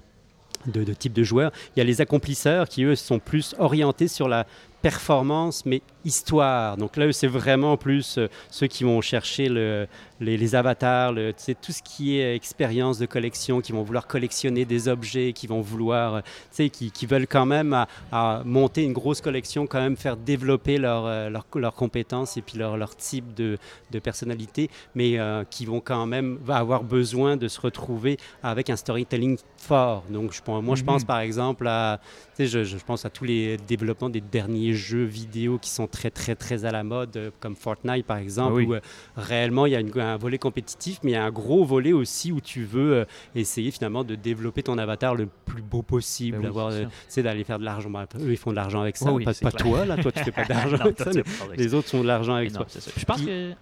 de- 0.66 0.84
de 0.84 0.92
types 0.94 1.12
de 1.12 1.22
joueurs. 1.22 1.52
Il 1.76 1.80
y 1.80 1.82
a 1.82 1.84
les 1.84 2.00
accomplisseurs 2.00 2.68
qui, 2.68 2.84
eux, 2.84 2.94
sont 2.96 3.18
plus 3.18 3.54
orientés 3.58 4.08
sur 4.08 4.28
la 4.28 4.46
performance, 4.82 5.66
mais 5.66 5.82
histoire. 6.08 6.76
Donc 6.76 6.96
là, 6.96 7.12
c'est 7.12 7.26
vraiment 7.40 7.76
plus 7.76 8.18
euh, 8.18 8.26
ceux 8.50 8.66
qui 8.66 8.82
vont 8.84 9.00
chercher 9.00 9.48
le- 9.48 9.86
les, 10.20 10.36
les 10.36 10.54
avatars, 10.56 11.12
le, 11.12 11.32
tout 11.62 11.72
ce 11.72 11.82
qui 11.82 12.18
est 12.18 12.34
expérience 12.34 12.98
de 12.98 13.06
collection, 13.06 13.60
qui 13.60 13.70
vont 13.72 13.84
vouloir 13.84 14.06
collectionner 14.08 14.64
des 14.64 14.88
objets, 14.88 15.32
qui 15.32 15.46
vont 15.46 15.60
vouloir, 15.60 16.16
euh, 16.16 16.68
qui, 16.68 16.90
qui 16.90 17.06
veulent 17.06 17.28
quand 17.28 17.46
même 17.46 17.72
à, 17.72 17.86
à 18.10 18.42
monter 18.44 18.82
une 18.82 18.92
grosse 18.92 19.20
collection, 19.20 19.66
quand 19.68 19.80
même 19.80 19.96
faire 19.96 20.16
développer 20.16 20.78
leurs 20.78 21.06
euh, 21.06 21.30
leurs- 21.30 21.74
compétences 21.74 22.36
et 22.36 22.42
puis 22.42 22.58
leur, 22.58 22.76
leur 22.76 22.96
type 22.96 23.32
de, 23.34 23.58
de 23.92 23.98
personnalité, 24.00 24.70
mais 24.94 25.18
euh, 25.18 25.44
qui 25.48 25.64
vont 25.66 25.80
quand 25.80 26.06
même 26.06 26.38
avoir 26.48 26.82
besoin 26.82 27.36
de 27.36 27.46
se 27.46 27.60
retrouver 27.60 28.16
avec 28.42 28.70
un 28.70 28.76
storytelling 28.76 29.38
fort. 29.56 30.02
Donc, 30.10 30.32
je, 30.32 30.40
moi, 30.50 30.74
je 30.76 30.82
Mhm. 30.82 30.86
pense 30.86 31.04
par 31.04 31.20
exemple 31.20 31.66
à, 31.68 32.00
je 32.38 32.84
pense 32.84 33.04
à 33.04 33.10
tous 33.10 33.24
les 33.24 33.56
développements 33.68 34.10
des 34.10 34.20
derniers 34.20 34.74
jeux 34.74 35.04
vidéo 35.04 35.58
qui 35.58 35.70
sont 35.70 35.86
très, 35.98 36.10
très, 36.10 36.34
très 36.36 36.64
à 36.64 36.70
la 36.70 36.84
mode, 36.84 37.16
euh, 37.16 37.30
comme 37.40 37.56
Fortnite 37.56 38.06
par 38.06 38.18
exemple, 38.18 38.52
Ah 38.52 38.56
oui. 38.56 38.66
où 38.66 38.74
euh, 38.74 38.80
réellement 39.16 39.66
il 39.66 39.72
y 39.72 39.76
a 39.76 39.80
une- 39.80 39.98
un 39.98 40.16
volet 40.16 40.38
compétitif, 40.38 41.00
mais 41.02 41.10
il 41.10 41.14
y 41.14 41.16
a 41.16 41.24
un 41.24 41.30
gros 41.30 41.64
volet 41.64 41.92
aussi 41.92 42.30
où 42.30 42.40
tu 42.40 42.64
veux 42.64 42.92
euh, 42.98 43.04
essayer 43.34 43.70
finalement 43.72 44.04
de 44.04 44.14
développer 44.14 44.62
ton 44.62 44.78
avatar 44.78 45.14
le 45.16 45.28
plus 45.44 45.62
beau 45.62 45.82
possible, 45.82 46.38
Ben 46.40 46.50
oui, 46.54 46.86
c'est 47.08 47.22
d'aller 47.22 47.42
faire 47.44 47.58
de 47.58 47.64
l'argent. 47.64 47.90
Bon, 47.90 48.00
eux, 48.02 48.30
ils 48.30 48.36
font 48.36 48.50
de 48.50 48.56
l'argent 48.56 48.80
avec 48.80 48.96
ça, 48.96 49.10
Oui, 49.12 49.24
pas, 49.24 49.50
toi, 49.50 49.84
là, 49.84 49.96
toi, 49.96 50.12
tu 50.12 50.22
fais 50.22 50.30
pas 50.32 50.44
d'argent 50.48 50.76
avec 50.78 50.98
ça, 50.98 51.10
mais 51.14 51.56
les 51.56 51.74
autres 51.74 51.88
font 51.88 52.02
de 52.02 52.06
l'argent 52.06 52.34
avec 52.34 52.50
Mais 52.50 52.54
toi. 52.56 52.60
non, 52.62 52.66
c'est 52.68 52.80
ça. 52.80 52.90
Puis 52.92 53.00
Je 53.00 53.04
pense 53.06 53.16
Puis- 53.18 53.26
que 53.26 53.52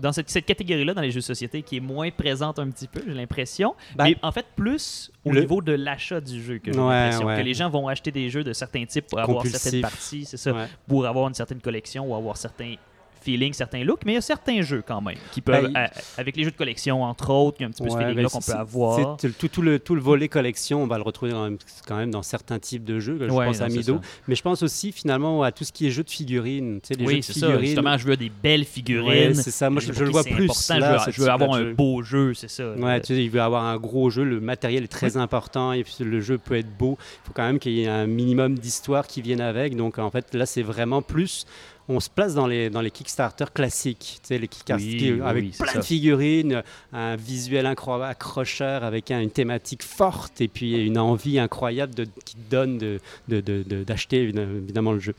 dans 0.00 0.12
cette, 0.12 0.30
cette 0.30 0.46
catégorie-là, 0.46 0.94
dans 0.94 1.00
les 1.02 1.10
jeux 1.10 1.20
de 1.20 1.24
société, 1.24 1.62
qui 1.62 1.76
est 1.76 1.80
moins 1.80 2.10
présente 2.10 2.58
un 2.58 2.68
petit 2.70 2.86
peu, 2.86 3.02
j'ai 3.06 3.14
l'impression. 3.14 3.74
Ben, 3.96 4.04
mais 4.04 4.16
en 4.22 4.30
fait, 4.32 4.46
plus 4.56 5.10
au 5.24 5.32
le- 5.32 5.40
niveau 5.40 5.60
de 5.60 5.72
l'achat 5.72 6.20
du 6.20 6.42
jeu 6.42 6.58
que 6.58 6.72
j'ai 6.72 6.78
Ouais, 6.78 6.86
l'impression. 7.04 7.26
ouais. 7.26 7.36
Que 7.38 7.42
les 7.42 7.54
gens 7.54 7.68
vont 7.68 7.88
acheter 7.88 8.10
des 8.10 8.30
jeux 8.30 8.44
de 8.44 8.52
certains 8.52 8.84
types 8.86 9.06
pour 9.08 9.18
avoir 9.18 9.38
Compulsif. 9.38 9.60
certaines 9.60 9.80
parties, 9.82 10.24
c'est 10.24 10.36
ça, 10.36 10.52
Ouais. 10.52 10.66
pour 10.86 11.06
avoir 11.06 11.28
une 11.28 11.34
certaine 11.34 11.60
collection 11.60 12.06
ou 12.06 12.14
avoir 12.14 12.36
certains 12.36 12.74
feeling, 13.20 13.52
certains 13.52 13.84
looks, 13.84 14.04
mais 14.04 14.12
il 14.12 14.14
y 14.16 14.18
a 14.18 14.22
certains 14.22 14.62
jeux 14.62 14.82
quand 14.86 15.00
même 15.00 15.16
qui 15.32 15.40
peuvent, 15.40 15.64
Ben, 15.64 15.70
il- 15.70 15.76
à- 15.76 15.90
avec 16.20 16.36
les 16.36 16.44
jeux 16.44 16.50
de 16.50 16.56
collection 16.56 17.02
entre 17.02 17.30
autres, 17.30 17.56
il 17.60 17.62
y 17.62 17.64
a 17.64 17.68
un 17.68 17.70
petit 17.70 17.82
peu 17.82 17.88
ce 17.90 17.94
Ouais, 17.94 18.00
feeling-là 18.02 18.22
ben, 18.24 18.28
qu'on 18.28 18.40
peut 18.40 18.52
avoir. 18.58 19.16
tout, 19.16 19.48
tout 19.48 19.62
le, 19.62 19.78
tout 19.78 19.94
le 19.94 20.00
volet 20.00 20.28
collection, 20.28 20.82
on 20.82 20.86
va 20.86 20.96
le 20.96 21.02
retrouver 21.02 21.32
dans- 21.32 21.48
quand 21.86 21.96
même 21.96 22.10
dans 22.10 22.22
certains 22.22 22.58
types 22.58 22.84
de 22.84 22.98
jeux. 23.00 23.18
Je 23.20 23.32
Ouais, 23.32 23.46
pense 23.46 23.60
non, 23.60 23.66
à 23.66 23.68
Mido, 23.68 24.00
mais 24.26 24.34
je 24.34 24.42
pense 24.42 24.62
aussi 24.62 24.92
finalement 24.92 25.42
à 25.42 25.52
tout 25.52 25.64
ce 25.64 25.72
qui 25.72 25.86
est 25.86 25.90
jeux 25.90 26.04
de 26.04 26.10
figurines. 26.10 26.80
Tu 26.82 26.88
sais, 26.88 26.94
les 26.94 27.04
jeux 27.04 27.08
Oui, 27.12 27.16
de 27.18 27.24
c'est 27.24 27.38
ça. 27.38 27.60
Justement, 27.60 27.96
je 27.98 28.06
veux 28.06 28.16
des 28.16 28.30
belles 28.30 28.64
figurines. 28.64 29.08
Ouais, 29.08 29.34
c'est 29.34 29.50
ça. 29.50 29.70
Moi, 29.70 29.80
je, 29.82 29.92
le 30.04 30.10
vois 30.10 30.24
plus 30.24 30.44
important, 30.44 30.78
là. 30.78 30.86
je 30.86 30.92
veux, 31.06 31.12
ce 31.12 31.16
je 31.16 31.22
veux 31.22 31.28
avoir 31.28 31.54
un 31.54 31.58
jeu. 31.64 31.74
beau 31.74 32.02
jeu, 32.02 32.34
c'est 32.34 32.48
ça. 32.50 32.72
Ouais, 32.72 33.00
tu 33.00 33.14
sais, 33.14 33.24
il 33.24 33.30
veut 33.30 33.40
avoir 33.40 33.64
un 33.64 33.76
gros 33.76 34.10
jeu, 34.10 34.24
le 34.24 34.40
matériel 34.40 34.84
est 34.84 34.88
très 34.88 35.16
important, 35.16 35.72
et 35.72 35.84
puis 35.84 35.96
le 36.00 36.20
jeu 36.20 36.38
peut 36.38 36.56
être 36.56 36.76
beau. 36.76 36.96
Il 37.00 37.26
faut 37.28 37.32
quand 37.34 37.44
même 37.46 37.58
qu'il 37.58 37.72
y 37.72 37.82
ait 37.82 37.88
un 37.88 38.06
minimum 38.06 38.58
d'histoire 38.58 39.06
qui 39.06 39.22
vienne 39.22 39.40
avec. 39.40 39.76
Donc 39.76 39.98
en 39.98 40.10
fait, 40.10 40.34
là, 40.34 40.46
c'est 40.46 40.62
vraiment 40.62 41.02
plus. 41.02 41.46
On 41.90 42.00
se 42.00 42.10
place 42.10 42.34
dans 42.34 42.46
les, 42.46 42.68
dans 42.68 42.80
les 42.82 42.90
Kickstarter 42.90 43.46
classiques, 43.54 44.18
tu 44.22 44.28
sais, 44.28 44.38
les 44.38 44.46
Kickstarter 44.48 45.12
Oui, 45.14 45.20
avec 45.24 45.44
oui, 45.44 45.54
plein 45.58 45.72
ça. 45.72 45.78
de 45.78 45.84
figurines, 45.84 46.62
un 46.92 47.16
visuel 47.16 47.64
incroyable, 47.64 48.10
accrocheur, 48.10 48.84
avec 48.84 49.10
un- 49.10 49.20
une 49.20 49.30
thématique 49.30 49.82
forte 49.82 50.40
et 50.42 50.48
puis 50.48 50.84
une 50.86 50.98
envie 50.98 51.38
incroyable 51.38 51.94
de, 51.94 52.06
qui 52.24 52.34
te 52.36 52.50
donne 52.50 52.76
de- 52.78 53.00
de- 53.28 53.40
de- 53.40 53.62
de- 53.66 53.84
d'acheter 53.84 54.22
évidemment, 54.22 54.92
le 54.92 54.98
jeu. 55.00 55.14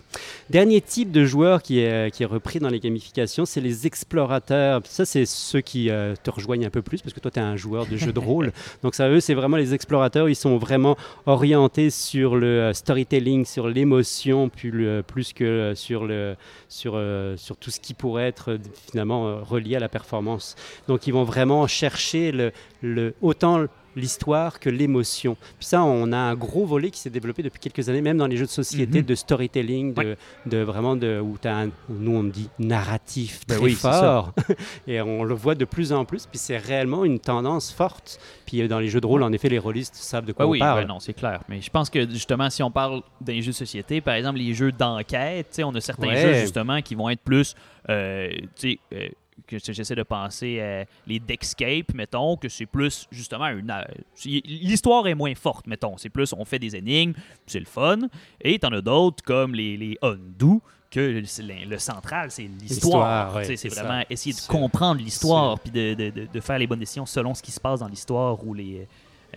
Dernier 0.51 0.79
type 0.81 1.11
de 1.11 1.25
joueur 1.25 1.63
qui 1.63 1.79
est, 1.79 2.13
qui 2.13 2.23
est 2.23 2.27
repris 2.27 2.59
dans 2.59 2.69
les 2.69 2.79
gamifications, 2.79 3.45
c'est 3.45 3.61
les 3.61 3.87
explorateurs. 3.87 4.81
Ça, 4.85 5.05
c'est 5.05 5.25
ceux 5.25 5.61
qui 5.61 5.89
euh, 5.89 6.13
te 6.21 6.29
rejoignent 6.29 6.65
un 6.67 6.69
peu 6.69 6.81
plus 6.83 7.01
parce 7.01 7.13
que 7.13 7.19
toi, 7.19 7.31
tu 7.31 7.39
es 7.39 7.41
un 7.41 7.55
joueur 7.55 7.87
de 7.87 7.97
jeu 7.97 8.13
de 8.13 8.19
rôle. 8.19 8.51
Donc, 8.83 8.93
ça, 8.95 9.09
eux, 9.09 9.19
c'est 9.19 9.33
vraiment 9.33 9.57
les 9.57 9.73
explorateurs. 9.73 10.29
Ils 10.29 10.35
sont 10.35 10.57
vraiment 10.57 10.97
orientés 11.25 11.89
sur 11.89 12.35
le 12.35 12.47
euh, 12.47 12.73
storytelling, 12.73 13.45
sur 13.45 13.67
l'émotion, 13.67 14.49
plus, 14.49 14.87
plus 15.07 15.33
que 15.33 15.43
euh, 15.43 15.75
sur, 15.75 16.05
le, 16.05 16.35
sur, 16.67 16.93
euh, 16.95 17.37
sur 17.37 17.57
tout 17.57 17.71
ce 17.71 17.79
qui 17.79 17.93
pourrait 17.93 18.27
être 18.27 18.51
euh, 18.51 18.57
finalement 18.87 19.27
euh, 19.27 19.41
relié 19.41 19.75
à 19.75 19.79
la 19.79 19.89
performance. 19.89 20.55
Donc, 20.87 21.07
ils 21.07 21.13
vont 21.13 21.23
vraiment 21.23 21.65
chercher 21.67 22.31
le, 22.31 22.51
le, 22.81 23.15
autant 23.21 23.65
l'histoire 23.99 24.59
que 24.59 24.69
l'émotion. 24.69 25.35
Puis 25.59 25.67
ça, 25.67 25.83
on 25.83 26.11
a 26.11 26.17
un 26.17 26.35
gros 26.35 26.65
volet 26.65 26.89
qui 26.89 26.99
s'est 26.99 27.09
développé 27.09 27.43
depuis 27.43 27.59
quelques 27.59 27.87
années, 27.89 28.01
même 28.01 28.17
dans 28.17 28.27
les 28.27 28.37
jeux 28.37 28.45
de 28.45 28.51
société, 28.51 28.99
Mhm. 28.99 29.05
de 29.05 29.15
storytelling, 29.15 29.93
de, 29.93 29.99
Ouais. 30.01 30.17
de 30.47 30.57
vraiment 30.59 30.95
de 30.95 31.19
où 31.19 31.37
as 31.43 31.63
un, 31.63 31.69
nous 31.89 32.15
on 32.15 32.23
dit 32.23 32.49
narratif 32.59 33.41
Ben 33.47 33.55
très 33.55 33.63
oui, 33.65 33.71
c'est 33.73 33.81
ça. 33.81 33.91
fort 33.99 34.33
et 34.87 35.01
on 35.01 35.23
le 35.23 35.33
voit 35.35 35.55
de 35.55 35.65
plus 35.65 35.91
en 35.93 36.05
plus 36.05 36.25
puis 36.25 36.37
c'est 36.39 36.57
réellement 36.57 37.03
une 37.05 37.19
tendance 37.19 37.71
forte 37.71 38.19
puis 38.45 38.61
euh, 38.61 38.67
dans 38.67 38.79
les 38.79 38.87
jeux 38.89 39.01
de 39.01 39.05
rôle 39.07 39.23
en 39.23 39.31
effet 39.31 39.49
les 39.49 39.59
rôlistes 39.59 39.95
savent 39.95 40.25
de 40.25 40.31
quoi 40.31 40.45
Ouais, 40.45 40.49
on 40.49 40.51
oui, 40.53 40.59
parle 40.59 40.81
ben 40.81 40.87
non, 40.87 40.99
c'est 40.99 41.13
clair. 41.13 41.41
Mais 41.49 41.61
je 41.61 41.69
pense 41.69 41.89
que 41.89 42.09
justement, 42.09 42.49
si 42.49 42.63
on 42.63 42.71
parle 42.71 43.01
des 43.21 43.41
jeux 43.41 43.51
de 43.51 43.55
société, 43.57 44.01
par 44.01 44.13
exemple, 44.15 44.39
les 44.39 44.53
jeux 44.53 44.71
d'enquête, 44.71 45.47
tu 45.53 45.63
on 45.63 45.73
a 45.75 45.81
certains 45.81 46.07
Ouais. 46.07 46.21
jeux 46.21 46.33
justement 46.41 46.81
qui 46.81 46.95
vont 46.95 47.09
être 47.09 47.21
plus, 47.21 47.55
euh, 47.89 48.29
tu 48.55 48.79
euh, 48.93 49.09
que 49.47 49.57
j'essaie 49.59 49.95
de 49.95 50.03
penser 50.03 50.59
à 50.61 50.85
les 51.07 51.19
Deckscape, 51.19 51.93
mettons, 51.93 52.37
que 52.37 52.49
c'est 52.49 52.65
plus 52.65 53.07
justement 53.11 53.47
une. 53.47 53.69
euh, 53.71 53.83
L'histoire 54.25 55.07
est 55.07 55.15
moins 55.15 55.35
forte, 55.35 55.67
mettons. 55.67 55.97
C'est 55.97 56.09
plus 56.09 56.33
on 56.33 56.45
fait 56.45 56.59
des 56.59 56.75
énigmes, 56.75 57.13
c'est 57.47 57.59
le 57.59 57.65
fun. 57.65 57.99
Et 58.41 58.59
t'en 58.59 58.69
as 58.71 58.81
d'autres 58.81 59.23
comme 59.23 59.53
les, 59.55 59.77
les 59.77 59.97
Undo, 60.01 60.61
que 60.91 60.99
le, 60.99 61.65
le- 61.69 61.77
central, 61.77 62.31
c'est 62.31 62.43
l'histoire. 62.61 63.35
Ouais, 63.35 63.43
c'est 63.55 63.69
ça. 63.69 63.83
vraiment 63.83 64.03
essayer 64.09 64.33
de 64.35 64.47
comprendre 64.47 65.01
l'histoire, 65.01 65.59
puis 65.59 65.71
de, 65.71 65.93
de- 65.93 66.09
de- 66.09 66.27
de 66.33 66.39
faire 66.39 66.57
les 66.57 66.65
bonnes 66.67 66.79
décisions 66.79 67.05
selon 67.05 67.33
ce 67.35 67.43
qui 67.43 67.51
se 67.51 67.59
passe 67.59 67.79
dans 67.81 67.87
l'histoire 67.87 68.43
ou 68.45 68.53
les 68.55 68.87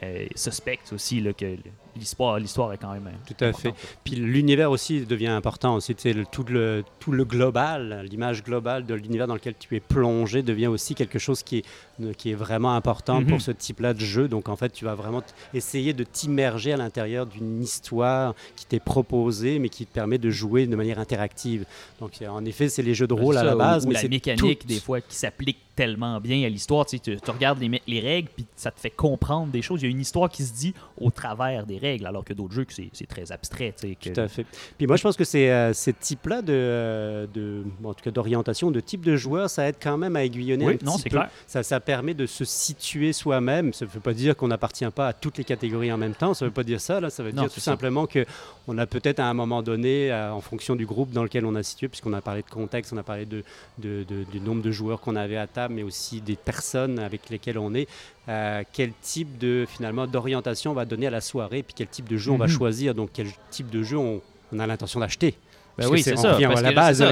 euh, 0.02 0.26
suspects 0.34 0.80
aussi 0.92 1.20
là, 1.20 1.32
que 1.34 1.56
l'histoire, 1.96 2.38
l'histoire 2.38 2.72
est 2.72 2.78
quand 2.78 2.92
même. 2.92 3.10
Tout 3.26 3.44
à 3.44 3.52
fait. 3.52 3.74
Puis 4.04 4.16
l'univers 4.16 4.70
aussi 4.70 5.04
devient 5.06 5.28
important. 5.28 5.74
aussi, 5.76 5.94
le- 6.04 6.24
tout, 6.26 6.44
le, 6.48 6.84
tout 7.00 7.12
le 7.12 7.24
global, 7.24 8.06
l'image 8.10 8.42
globale 8.42 8.84
de 8.86 8.94
l'univers 8.94 9.26
dans 9.26 9.34
lequel 9.34 9.54
tu 9.58 9.76
es 9.76 9.80
plongé 9.80 10.42
devient 10.42 10.66
aussi 10.68 10.94
quelque 10.94 11.18
chose 11.18 11.42
qui 11.42 11.58
est, 11.58 12.12
qui 12.16 12.30
est 12.30 12.34
vraiment 12.34 12.74
important 12.74 13.20
Mhm. 13.20 13.26
pour 13.28 13.40
ce 13.40 13.50
type-là 13.50 13.94
de 13.94 14.00
jeu. 14.00 14.28
Donc 14.28 14.48
en 14.48 14.56
fait, 14.56 14.70
tu 14.70 14.84
vas 14.84 14.94
vraiment 14.94 15.22
essayer 15.54 15.92
de 15.92 16.04
t'immerger 16.04 16.72
à 16.72 16.76
l'intérieur 16.76 17.26
d'une 17.26 17.62
histoire 17.62 18.34
qui 18.56 18.66
t'est 18.66 18.80
proposée, 18.80 19.58
mais 19.58 19.68
qui 19.68 19.86
te 19.86 19.92
permet 19.92 20.18
de 20.18 20.30
jouer 20.30 20.66
de 20.66 20.76
manière 20.76 20.98
interactive. 20.98 21.64
Donc 22.00 22.12
en 22.28 22.44
effet, 22.44 22.68
c'est 22.68 22.82
les 22.82 22.94
jeux 22.94 23.06
de 23.06 23.14
rôle 23.14 23.36
à 23.36 23.44
la 23.44 23.54
base, 23.56 23.84
ou 23.84 23.88
mais 23.88 23.94
la 24.02 24.08
mécanique 24.08 24.60
tout- 24.60 24.66
des 24.66 24.80
fois 24.80 25.00
qui 25.00 25.14
s'applique 25.14 25.58
tellement 25.74 26.20
bien 26.20 26.44
à 26.44 26.48
l'histoire. 26.50 26.84
Tu, 26.84 26.96
sais, 26.96 27.02
tu- 27.02 27.20
tu 27.20 27.30
regardes 27.30 27.58
les, 27.60 27.80
les 27.86 28.00
règles, 28.00 28.28
puis 28.34 28.44
ça 28.56 28.70
te 28.70 28.78
fait 28.78 28.90
comprendre 28.90 29.50
des 29.50 29.62
choses. 29.62 29.80
Il 29.82 29.86
y 29.86 29.88
a 29.88 29.90
une 29.90 30.00
histoire 30.00 30.28
qui 30.28 30.44
se 30.44 30.52
dit 30.52 30.74
au 31.00 31.10
travers 31.10 31.64
des 31.64 31.78
règles, 31.82 32.06
alors 32.06 32.24
que 32.24 32.32
d'autres 32.32 32.54
jeux, 32.54 32.66
c'est 32.92 33.06
très 33.06 33.30
abstrait. 33.32 33.74
que- 34.00 34.08
Tout 34.10 34.20
à 34.20 34.28
fait. 34.28 34.46
Puis 34.78 34.86
moi, 34.86 34.96
je 34.96 35.02
pense 35.02 35.16
que 35.16 35.24
c'est 35.24 35.50
euh, 35.50 35.72
ces 35.74 35.92
types-là 35.92 36.40
de, 36.42 36.52
euh, 36.52 37.26
de, 37.34 37.62
bon, 37.80 37.90
en 37.90 37.94
tout 37.94 38.04
cas 38.04 38.10
d'orientation, 38.10 38.70
de 38.70 38.80
type 38.80 39.04
de 39.04 39.16
joueur, 39.16 39.50
ça 39.50 39.68
aide 39.68 39.76
quand 39.82 39.98
même 39.98 40.16
à 40.16 40.24
aiguillonner 40.24 40.64
Oui, 40.64 40.74
un 40.74 40.76
petit 40.76 40.84
non, 40.86 40.98
peu. 40.98 41.10
clair. 41.10 41.28
Ça, 41.46 41.62
ça 41.62 41.80
permet 41.80 42.14
de 42.14 42.26
se 42.26 42.44
situer 42.44 43.12
soi-même. 43.12 43.72
Ça 43.72 43.84
ne 43.84 43.90
veut 43.90 44.00
pas 44.00 44.14
dire 44.14 44.36
qu'on 44.36 44.48
n'appartient 44.48 44.88
pas 44.94 45.08
à 45.08 45.12
toutes 45.12 45.38
les 45.38 45.44
catégories 45.44 45.92
en 45.92 45.98
même 45.98 46.14
temps. 46.14 46.32
Ça 46.34 46.44
ne 46.44 46.50
veut 46.50 46.54
pas 46.54 46.64
dire 46.64 46.80
ça. 46.80 47.00
Là. 47.00 47.10
Ça 47.10 47.22
veut 47.22 47.32
Non, 47.32 47.42
dire 47.42 47.52
tout 47.52 47.60
ça. 47.60 47.72
simplement 47.72 48.06
que 48.06 48.24
on 48.68 48.78
a 48.78 48.86
peut-être 48.86 49.18
à 49.20 49.26
un 49.28 49.34
moment 49.34 49.62
donné, 49.62 50.12
euh, 50.12 50.32
en 50.32 50.40
fonction 50.40 50.76
du 50.76 50.86
groupe 50.86 51.10
dans 51.10 51.24
lequel 51.24 51.44
on 51.44 51.54
a 51.56 51.62
situé, 51.62 51.88
puisqu'on 51.88 52.12
a 52.12 52.20
parlé 52.20 52.42
de 52.42 52.48
contexte, 52.50 52.92
on 52.92 52.96
a 52.96 53.02
parlé 53.02 53.26
de, 53.26 53.42
de- 53.78 54.04
de- 54.08 54.24
du 54.30 54.40
nombre 54.40 54.62
de 54.62 54.70
joueurs 54.70 55.00
qu'on 55.00 55.16
avait 55.16 55.36
à 55.36 55.46
table, 55.48 55.74
mais 55.74 55.82
aussi 55.82 56.20
des 56.20 56.36
personnes 56.36 56.98
avec 56.98 57.28
lesquelles 57.28 57.58
on 57.58 57.74
est, 57.74 57.88
euh, 58.28 58.62
quel 58.72 58.92
type 59.00 59.38
de 59.38 59.66
finalement 59.68 60.06
d'orientation 60.06 60.70
on 60.70 60.74
va 60.74 60.84
donner 60.84 61.06
à 61.06 61.10
la 61.10 61.20
soirée, 61.20 61.62
puis 61.62 61.74
quel 61.76 61.88
type 61.88 62.08
de 62.08 62.16
jeu 62.16 62.30
on 62.30 62.36
va 62.36 62.46
Mhm. 62.46 62.52
choisir. 62.52 62.94
Donc 62.94 63.10
quel 63.12 63.26
type 63.50 63.68
de 63.70 63.82
jeu 63.82 63.96
on, 63.98 64.20
on 64.52 64.58
a 64.58 64.66
l'intention 64.66 65.00
d'acheter. 65.00 65.34
Ben 65.78 65.88
oui, 65.88 66.02
c'est 66.02 66.16
ça. 66.16 66.36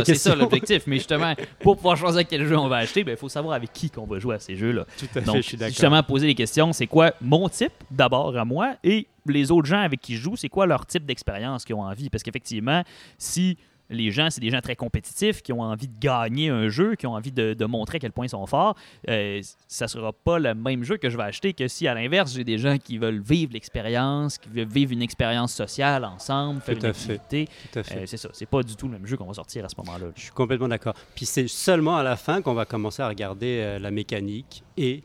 c'est 0.05 0.15
ça, 0.17 0.35
l'objectif. 0.35 0.83
Mais 0.87 0.97
justement, 0.97 1.35
pour 1.61 1.77
pouvoir 1.77 1.97
choisir 1.97 2.27
quel 2.29 2.47
jeu 2.47 2.59
on 2.59 2.69
va 2.69 2.77
acheter, 2.77 3.01
il 3.01 3.05
ben, 3.05 3.17
faut 3.17 3.29
savoir 3.31 3.55
avec 3.55 3.73
qui 3.73 3.89
qu'on 3.89 4.05
va 4.07 4.19
jouer 4.19 4.35
à 4.35 4.39
ces 4.39 4.55
jeux-là. 4.55 4.85
Tout 4.99 5.07
à 5.17 5.21
Donc, 5.23 5.37
fait, 5.37 5.43
je 5.43 5.49
suis 5.49 5.57
d'accord. 5.57 5.71
justement, 5.73 6.03
poser 6.03 6.27
les 6.27 6.35
questions, 6.35 6.73
c'est 6.75 6.87
quoi 6.87 7.13
mon 7.23 7.49
type, 7.49 7.73
d'abord 7.91 8.37
à 8.37 8.45
moi, 8.45 8.75
et 8.85 9.07
les 9.27 9.51
autres 9.51 9.67
gens 9.67 9.81
avec 9.81 10.01
qui 10.03 10.15
je 10.15 10.21
joue, 10.21 10.37
c'est 10.37 10.51
quoi 10.51 10.67
leur 10.67 10.85
type 10.85 11.07
d'expérience 11.07 11.65
qu'ils 11.65 11.75
ont 11.75 11.83
envie? 11.83 12.11
Parce 12.11 12.23
qu'effectivement, 12.23 12.83
si 13.17 13.57
les 13.91 14.11
gens, 14.11 14.29
c'est 14.31 14.41
des 14.41 14.51
gens 14.51 14.61
très 14.61 14.77
compétitifs, 14.77 15.43
qui 15.43 15.53
ont 15.53 15.61
envie 15.63 15.89
de 15.89 15.99
gagner 15.99 16.49
un 16.49 16.69
jeu, 16.69 16.95
qui 16.95 17.07
ont 17.07 17.13
envie 17.15 17.33
de, 17.33 17.55
de 17.55 17.65
montrer 17.67 17.97
à 17.97 17.99
quel 17.99 18.13
point 18.13 18.27
ils 18.27 18.31
sont 18.31 18.47
forts, 18.47 18.77
euh, 19.09 19.41
ça 19.69 19.89
sera 19.89 20.13
pas 20.13 20.39
le 20.39 20.55
même 20.55 20.85
jeu 20.85 20.97
que 20.97 21.11
je 21.11 21.17
vais 21.17 21.25
acheter 21.25 21.53
que 21.53 21.69
si, 21.69 21.87
à 21.89 21.95
l'inverse, 21.95 22.33
j'ai 22.35 22.45
des 22.45 22.57
gens 22.59 22.79
qui 22.79 22.99
veulent 22.99 23.21
vivre 23.21 23.53
l'expérience, 23.53 24.39
qui 24.39 24.49
veulent 24.49 24.69
vivre 24.69 24.93
une 24.93 25.03
expérience 25.03 25.53
sociale 25.53 26.05
ensemble, 26.05 26.61
faire 26.61 26.77
Tout 26.79 26.85
une 26.85 26.91
à 26.91 26.93
fait. 26.93 27.13
activité. 27.15 27.49
Tout 27.73 27.79
à 27.81 27.83
fait. 27.83 27.97
Euh, 27.99 28.07
c'est 28.07 28.17
ça, 28.17 28.29
c'est 28.33 28.47
pas 28.49 28.63
du 28.63 28.77
tout 28.77 28.87
le 28.87 28.93
même 28.93 29.07
jeu 29.07 29.17
qu'on 29.17 29.27
va 29.27 29.35
sortir 29.35 29.65
à 29.65 29.69
ce 29.69 29.75
moment-là. 29.79 30.07
Je 30.17 30.23
suis 30.23 30.31
complètement 30.31 30.69
d'accord. 30.69 30.95
Puis 31.15 31.27
c'est 31.27 31.49
seulement 31.49 31.97
à 31.97 32.03
la 32.03 32.17
fin 32.17 32.43
qu'on 32.43 32.55
va 32.55 32.65
commencer 32.65 33.03
à 33.03 33.09
regarder 33.09 33.61
euh, 33.61 33.79
la 33.79 33.91
mécanique 33.91 34.63
et 34.77 35.03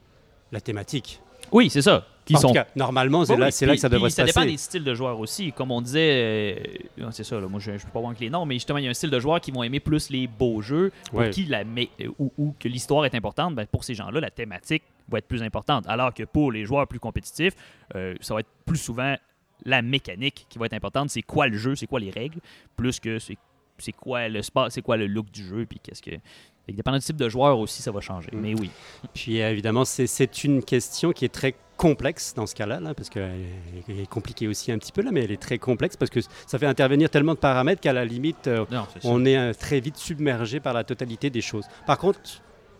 la 0.52 0.62
thématique. 0.62 1.20
Oui, 1.52 1.70
c'est 1.70 1.82
ça. 1.82 2.06
Qui 2.26 2.36
en 2.36 2.40
sont 2.40 2.48
tout 2.48 2.54
cas, 2.56 2.66
normalement, 2.76 3.24
c'est 3.24 3.34
Oui, 3.34 3.40
là, 3.40 3.46
oui, 3.48 3.72
que 3.76 3.78
ça 3.78 3.88
devrait 3.90 4.10
se 4.10 4.16
Ça 4.16 4.24
dépend 4.24 4.42
passer. 4.42 4.52
des 4.52 4.58
styles 4.58 4.84
de 4.84 4.94
joueurs 4.96 5.20
aussi. 5.20 5.52
Comme 5.54 5.70
on 5.72 5.80
disait, 5.82 6.58
euh, 7.00 7.10
c'est 7.12 7.24
ça, 7.24 7.40
là, 7.40 7.48
moi 7.48 7.60
je 7.60 7.72
ne 7.72 7.78
peux 7.78 7.84
pas 7.94 8.00
voir 8.00 8.10
avec 8.10 8.20
les 8.20 8.30
noms, 8.32 8.46
mais 8.46 8.56
justement, 8.56 8.80
il 8.80 8.86
y 8.86 8.88
a 8.88 8.90
un 8.90 8.96
style 8.96 9.12
de 9.12 9.20
joueurs 9.20 9.40
qui 9.40 9.52
vont 9.52 9.62
aimer 9.64 9.80
plus 9.80 10.10
les 10.10 10.26
beaux 10.28 10.62
jeux, 10.62 10.92
pour 11.12 11.20
Ouais. 11.20 11.30
qui 11.30 11.46
la 11.46 11.60
euh, 11.62 12.08
ou, 12.18 12.32
ou 12.38 12.56
que 12.60 12.68
l'histoire 12.68 13.06
est 13.06 13.14
importante. 13.16 13.54
Ben, 13.56 13.66
pour 13.68 13.84
ces 13.84 13.94
gens-là, 13.94 14.20
la 14.20 14.32
thématique 14.32 14.84
va 15.08 15.20
être 15.20 15.28
plus 15.28 15.44
importante. 15.44 15.86
Alors 15.88 16.14
que 16.14 16.24
pour 16.24 16.52
les 16.52 16.66
joueurs 16.66 16.88
plus 16.88 17.00
compétitifs, 17.00 17.54
euh, 17.96 18.16
ça 18.22 18.34
va 18.34 18.40
être 18.40 18.50
plus 18.66 18.78
souvent 18.78 19.16
la 19.64 19.82
mécanique 19.84 20.48
qui 20.50 20.58
va 20.58 20.66
être 20.66 20.74
importante. 20.74 21.10
C'est 21.12 21.22
quoi 21.22 21.48
le 21.48 21.58
jeu, 21.58 21.76
c'est 21.76 21.88
quoi 21.88 22.00
les 22.00 22.10
règles, 22.12 22.40
plus 22.76 23.00
que 23.00 23.20
c'est 23.20 23.38
c'est 23.78 23.92
quoi 23.92 24.30
le 24.30 24.40
c'est 24.70 24.82
quoi 24.82 24.96
le 24.98 25.06
look 25.06 25.30
du 25.32 25.44
jeu, 25.46 25.66
puis 25.66 25.80
qu'est-ce 25.84 26.02
que. 26.02 26.12
Fait 26.66 26.72
que 26.72 26.78
dépendant 26.78 26.98
du 26.98 27.04
type 27.04 27.18
de 27.18 27.30
joueur 27.30 27.60
aussi, 27.60 27.82
ça 27.82 27.92
va 27.92 28.02
changer. 28.02 28.30
Mm. 28.34 28.40
Mais 28.40 28.54
oui. 28.56 28.70
Puis 29.14 29.42
euh, 29.42 29.52
évidemment, 29.52 29.86
c'est- 29.86 30.44
une 30.44 30.64
question 30.64 31.12
qui 31.12 31.26
est 31.26 31.30
très 31.34 31.56
complexe 31.78 32.34
dans 32.34 32.46
ce 32.48 32.56
cas-là, 32.56 32.80
là, 32.80 32.94
parce 32.94 33.10
qu'elle 33.10 33.32
est- 33.90 34.10
compliquée 34.10 34.48
aussi 34.48 34.72
un 34.72 34.78
petit 34.78 34.92
peu 34.94 35.02
là, 35.02 35.12
mais 35.12 35.24
elle 35.24 35.32
est 35.32 35.42
très 35.42 35.58
complexe 35.60 35.98
parce 35.98 36.10
que 36.10 36.20
ça 36.48 36.58
fait 36.58 36.66
intervenir 36.66 37.10
tellement 37.10 37.34
de 37.34 37.40
paramètres 37.40 37.82
qu'à 37.82 37.94
la 37.94 38.06
limite, 38.06 38.48
euh, 38.48 38.66
Non, 38.72 38.86
on 39.04 39.26
est 39.26 39.38
euh, 39.38 39.54
très 39.54 39.80
vite 39.82 39.98
submergé 39.98 40.60
par 40.60 40.74
la 40.74 40.84
totalité 40.84 41.30
des 41.30 41.42
choses. 41.42 41.66
Par 41.86 41.98
contre, 41.98 42.20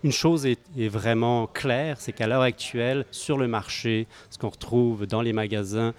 une 0.04 0.12
chose 0.14 0.46
est, 0.46 0.60
est 0.78 0.88
vraiment 0.88 1.48
claire, 1.48 1.98
c'est 2.00 2.12
qu'à 2.14 2.28
l'heure 2.28 2.42
actuelle, 2.42 3.06
sur 3.12 3.38
le 3.38 3.48
marché, 3.48 4.08
ce 4.30 4.38
qu'on 4.38 4.50
retrouve 4.50 5.06
dans 5.08 5.22
les 5.22 5.34
magasins, 5.34 5.94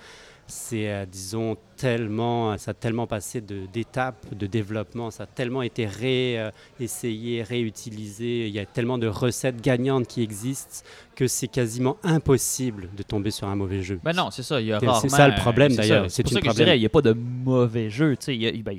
c'est, 0.47 0.89
euh, 0.89 1.05
disons, 1.07 1.57
tellement, 1.77 2.57
ça 2.59 2.71
a 2.71 2.75
tellement 2.75 3.07
passé 3.07 3.41
d'étapes 3.41 4.35
de, 4.35 4.47
développement, 4.47 5.11
ça 5.11 5.25
a 5.25 5.27
tellement 5.27 5.63
été 5.63 5.87
réessayé, 5.87 7.43
réutilisé, 7.43 8.49
il 8.49 8.55
y 8.55 8.59
a 8.59 8.67
tellement 8.67 8.99
de 8.99 9.07
recettes 9.07 9.61
gagnantes 9.61 10.07
qui 10.07 10.23
existent 10.23 10.85
que 11.15 11.27
c'est 11.27 11.49
quasiment 11.49 11.97
impossible 12.03 12.91
de 12.97 13.03
tomber 13.03 13.31
sur 13.31 13.49
un 13.49 13.57
mauvais 13.57 13.83
jeu. 13.83 14.01
Ben 14.05 14.13
non, 14.13 14.31
c'est 14.31 14.43
ça. 14.43 14.61
Il 14.61 14.67
y 14.67 14.73
a 14.73 14.81
C'est- 14.81 14.87
rarement, 14.87 15.01
c'est 15.01 15.09
ça 15.09 15.29
le 15.29 15.35
problème, 15.35 15.75
d'ailleurs. 15.75 16.11
C'est 16.11 16.23
pour 16.23 16.33
ça 16.33 16.41
que 16.41 16.45
je 16.45 16.51
problème. 16.51 16.67
dirais, 16.67 16.77
il 16.79 16.81
n'y 16.81 16.87
a 16.87 16.91
pas 16.91 17.03
de 17.03 17.13
mauvais 17.13 17.89
sais. 17.91 18.35
Il 18.35 18.43
y, 18.43 18.47
a, 18.47 18.53
ben, 18.53 18.73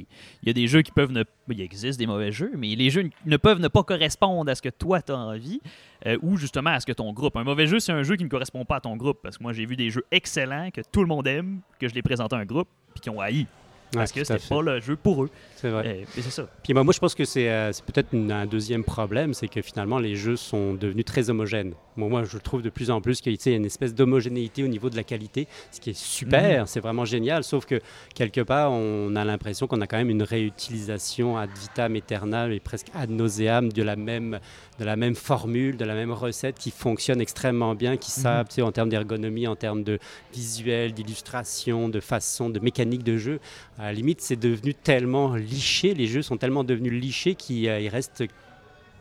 il 0.44 0.48
y 0.48 0.50
a 0.50 0.54
des 0.54 0.68
jeux 0.68 0.82
qui 0.82 0.92
peuvent 0.92 1.12
ne. 1.12 1.24
Il 1.50 1.62
existe 1.62 1.98
des 1.98 2.06
mauvais 2.06 2.32
jeux, 2.32 2.52
mais 2.56 2.76
les 2.76 2.90
jeux 2.90 3.10
ne 3.26 3.38
peuvent 3.38 3.60
ne 3.60 3.68
pas 3.70 3.84
correspondre 3.84 4.52
à 4.52 4.56
ce 4.56 4.62
que 4.62 4.70
toi 4.70 5.02
tu 5.02 5.14
as 5.14 5.18
envie 5.18 5.62
euh, 6.06 6.18
ou 6.22 6.38
justement 6.38 6.72
à 6.72 6.80
ce 6.80 6.86
que 6.86 6.92
ton 6.92 7.12
groupe. 7.14 7.36
Un 7.38 7.44
mauvais 7.44 7.68
jeu, 7.68 7.80
c'est 7.80 7.92
un 7.92 8.04
jeu 8.04 8.16
qui 8.16 8.24
ne 8.24 8.30
correspond 8.30 8.66
pas 8.66 8.78
à 8.78 8.82
ton 8.82 8.96
groupe. 8.96 9.20
Parce 9.24 9.38
que 9.38 9.44
moi, 9.44 9.54
j'ai 9.54 9.66
vu 9.66 9.76
des 9.76 9.90
jeux 9.90 10.04
excellents 10.12 10.70
que 10.72 10.82
tout 10.92 11.02
le 11.02 11.08
monde 11.08 11.26
aime, 11.28 11.62
que 11.80 11.88
je 11.88 11.96
les 11.96 12.02
présente 12.02 12.34
à 12.34 12.38
un 12.38 12.46
groupe, 12.46 12.68
puis 12.98 13.02
qui 13.02 13.10
ont 13.10 13.22
haï. 13.22 13.46
parce 13.92 14.12
Ouais, 14.12 14.22
que 14.22 14.28
c'était 14.28 14.48
pas 14.48 14.62
le 14.62 14.80
jeu 14.80 14.96
pour 14.96 15.24
eux. 15.24 15.30
C'est 15.56 15.70
vrai. 15.70 15.88
Euh, 15.88 16.20
et 16.20 16.22
c'est 16.22 16.32
ça. 16.32 16.48
Puis 16.64 16.74
moi, 16.74 16.84
moi, 16.84 16.94
je 16.94 17.00
pense 17.00 17.16
que 17.16 17.26
c'est 17.26 17.50
euh, 17.50 17.72
peut-être 17.86 18.14
un 18.14 18.46
deuxième 18.46 18.84
problème, 18.84 19.34
c'est 19.34 19.48
que 19.48 19.62
finalement 19.62 20.00
les 20.00 20.16
jeux 20.16 20.36
sont 20.36 20.74
devenus 20.74 21.06
très 21.06 21.30
homogènes. 21.30 21.74
Bon, 21.96 22.10
moi, 22.10 22.24
je 22.24 22.38
trouve 22.38 22.62
de 22.62 22.70
plus 22.70 22.92
en 22.92 23.02
plus 23.02 23.22
qu'il 23.22 23.34
y 23.34 23.50
a 23.50 23.56
une 23.56 23.66
espèce 23.66 23.96
d'homogénéité 23.96 24.64
au 24.64 24.68
niveau 24.68 24.90
de 24.90 24.96
la 24.96 25.04
qualité, 25.04 25.48
ce 25.72 25.80
qui 25.80 25.92
est 25.92 25.98
super, 25.98 26.68
c'est 26.68 26.80
vraiment 26.80 27.06
génial. 27.06 27.44
Sauf 27.44 27.66
que 27.66 27.82
quelque 28.14 28.42
part, 28.42 28.72
on 28.72 29.16
a 29.16 29.26
l'impression 29.26 29.68
qu'on 29.68 29.82
a 29.82 29.88
quand 29.88 29.98
même 29.98 30.12
une 30.12 30.24
réutilisation 30.24 31.38
ad 31.38 31.50
vitam 31.60 31.96
aeternam 31.96 32.52
et 32.52 32.60
presque 32.60 32.88
ad 32.94 33.10
nauseam 33.10 33.72
de 33.72 33.84
la 33.84 33.96
même 33.96 34.40
de 34.80 34.86
la 34.86 34.96
même 34.96 35.16
formule, 35.16 35.78
de 35.78 35.86
la 35.86 35.96
même 35.96 36.12
recette 36.12 36.58
qui 36.58 36.72
fonctionne 36.72 37.22
extrêmement 37.22 37.76
bien, 37.76 37.98
qui 37.98 38.12
savent, 38.12 38.48
tu 38.48 38.56
sais, 38.56 38.62
en 38.62 38.72
termes 38.72 38.90
d'ergonomie, 38.90 39.48
en 39.48 39.56
termes 39.56 39.84
de 39.84 40.00
visuel, 40.34 40.94
d'illustration, 40.94 41.90
de 41.90 42.00
façon, 42.00 42.50
de 42.50 42.60
mécanique 42.60 43.04
de 43.04 43.18
jeu. 43.18 43.40
À 43.80 43.86
la 43.86 43.94
limite, 43.94 44.22
c'est 44.22 44.36
devenu 44.36 44.74
tellement 44.74 45.36
liché, 45.36 45.94
les 45.94 46.08
jeux 46.08 46.22
sont 46.22 46.38
tellement 46.38 46.64
devenus 46.64 46.94
lichés 46.94 47.36
qu'il 47.36 47.68
euh, 47.68 47.90
reste 47.92 48.24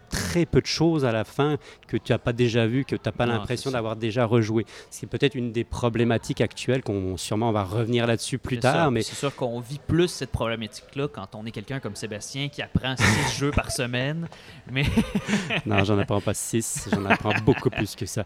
très 0.08 0.46
peu 0.46 0.60
de 0.60 0.66
choses 0.66 1.04
à 1.04 1.12
la 1.12 1.24
fin 1.24 1.56
que 1.88 1.96
tu 1.96 2.12
n'as 2.12 2.18
pas 2.18 2.32
déjà 2.32 2.66
vu, 2.66 2.84
que 2.84 2.96
tu 2.96 3.02
n'as 3.04 3.12
pas 3.12 3.26
l'impression 3.26 3.70
c'est 3.70 3.76
d'avoir 3.76 3.96
déjà 3.96 4.24
rejoué. 4.24 4.64
C'est 4.90 5.06
peut-être 5.08 5.34
une 5.34 5.52
des 5.52 5.64
problématiques 5.64 6.40
actuelles 6.40 6.82
qu'on 6.82 7.16
sûrement 7.16 7.50
on 7.50 7.52
va 7.52 7.64
revenir 7.64 8.06
là-dessus 8.06 8.38
plus 8.38 8.56
C'est 8.56 8.62
tard, 8.62 8.90
mais 8.90 9.02
c'est 9.02 9.14
sûr 9.14 9.34
qu'on 9.34 9.60
vit 9.60 9.80
plus 9.86 10.08
cette 10.08 10.30
problématique-là 10.32 11.08
quand 11.08 11.34
on 11.34 11.44
est 11.46 11.50
quelqu'un 11.50 11.80
comme 11.80 11.96
Sébastien 11.96 12.48
qui 12.48 12.62
apprend 12.62 12.94
six 12.96 13.36
jeux 13.38 13.50
par 13.50 13.70
semaine. 13.70 14.28
Mais 14.70 14.84
non, 15.66 15.84
j'en 15.84 15.98
apprends 15.98 16.20
pas 16.20 16.34
six, 16.34 16.88
j'en 16.92 17.04
apprends 17.04 17.32
beaucoup 17.44 17.70
plus 17.70 17.94
que 17.94 18.06
ça. 18.06 18.24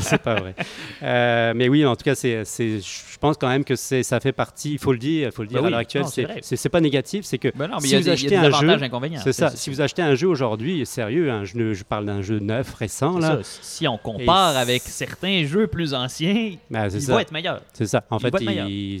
C'est 0.00 0.22
pas 0.22 0.34
vrai. 0.36 0.54
Euh, 1.02 1.52
mais 1.54 1.68
oui, 1.68 1.84
en 1.84 1.96
tout 1.96 2.04
cas, 2.04 2.14
c'est, 2.14 2.44
c'est- 2.44 2.80
je 2.80 3.18
pense 3.18 3.36
quand 3.36 3.48
même 3.48 3.64
que 3.64 3.76
c'est, 3.76 4.02
ça 4.02 4.20
fait 4.20 4.32
partie, 4.32 4.72
il 4.72 4.78
faut 4.78 4.92
le 4.92 4.98
dire, 4.98 5.28
il 5.28 5.32
faut 5.32 5.42
le 5.42 5.48
dire 5.48 5.58
Ben 5.58 5.64
à 5.64 5.66
oui, 5.66 5.70
l'heure 5.72 5.80
actuelle, 5.80 6.04
c'est 6.06 6.26
c'est, 6.26 6.38
c'est, 6.42 6.56
c'est 6.56 6.68
pas 6.68 6.80
négatif, 6.80 7.24
c'est 7.24 7.38
que 7.38 7.48
Ben 7.54 7.68
non, 7.68 7.76
mais 7.80 7.88
Si 7.88 7.92
y 7.92 7.96
a 7.96 7.98
vous 7.98 8.04
des, 8.04 8.10
il 8.22 8.30
y 8.30 8.34
a 8.34 8.40
achetez 8.42 8.50
des 8.50 8.56
un 8.56 8.78
jeu, 8.78 9.18
c'est 9.22 9.32
ça. 9.32 9.50
c'est 9.50 9.56
Si 9.56 9.70
vous 9.70 9.80
achetez 9.80 10.02
un 10.02 10.14
jeu 10.14 10.28
aujourd'hui, 10.28 10.84
sérieux, 11.08 11.30
hein, 11.30 11.44
je, 11.44 11.56
ne- 11.56 11.72
je 11.74 11.84
parle 11.84 12.06
d'un 12.06 12.22
jeu 12.22 12.38
neuf, 12.38 12.74
récent, 12.74 13.14
c'est 13.20 13.28
là, 13.28 13.42
ça. 13.42 13.58
Si 13.62 13.88
on 13.88 13.98
compare 13.98 14.54
Et 14.56 14.60
avec 14.60 14.82
certains 14.82 15.44
jeux 15.44 15.66
plus 15.66 15.94
anciens, 15.94 16.56
ben, 16.70 16.88
il 16.92 17.00
ça. 17.02 17.14
va 17.14 17.22
être 17.22 17.32
meilleur. 17.32 17.62
C'est 17.72 17.86
ça. 17.86 18.04
En 18.10 18.18
Il 18.18 18.20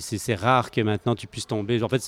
c'est 0.18 0.34
rare 0.34 0.70
que 0.70 0.80
maintenant 0.80 1.14
tu 1.14 1.26
puisses 1.26 1.46
tomber. 1.46 1.82
En 1.82 1.88
fait, 1.88 2.02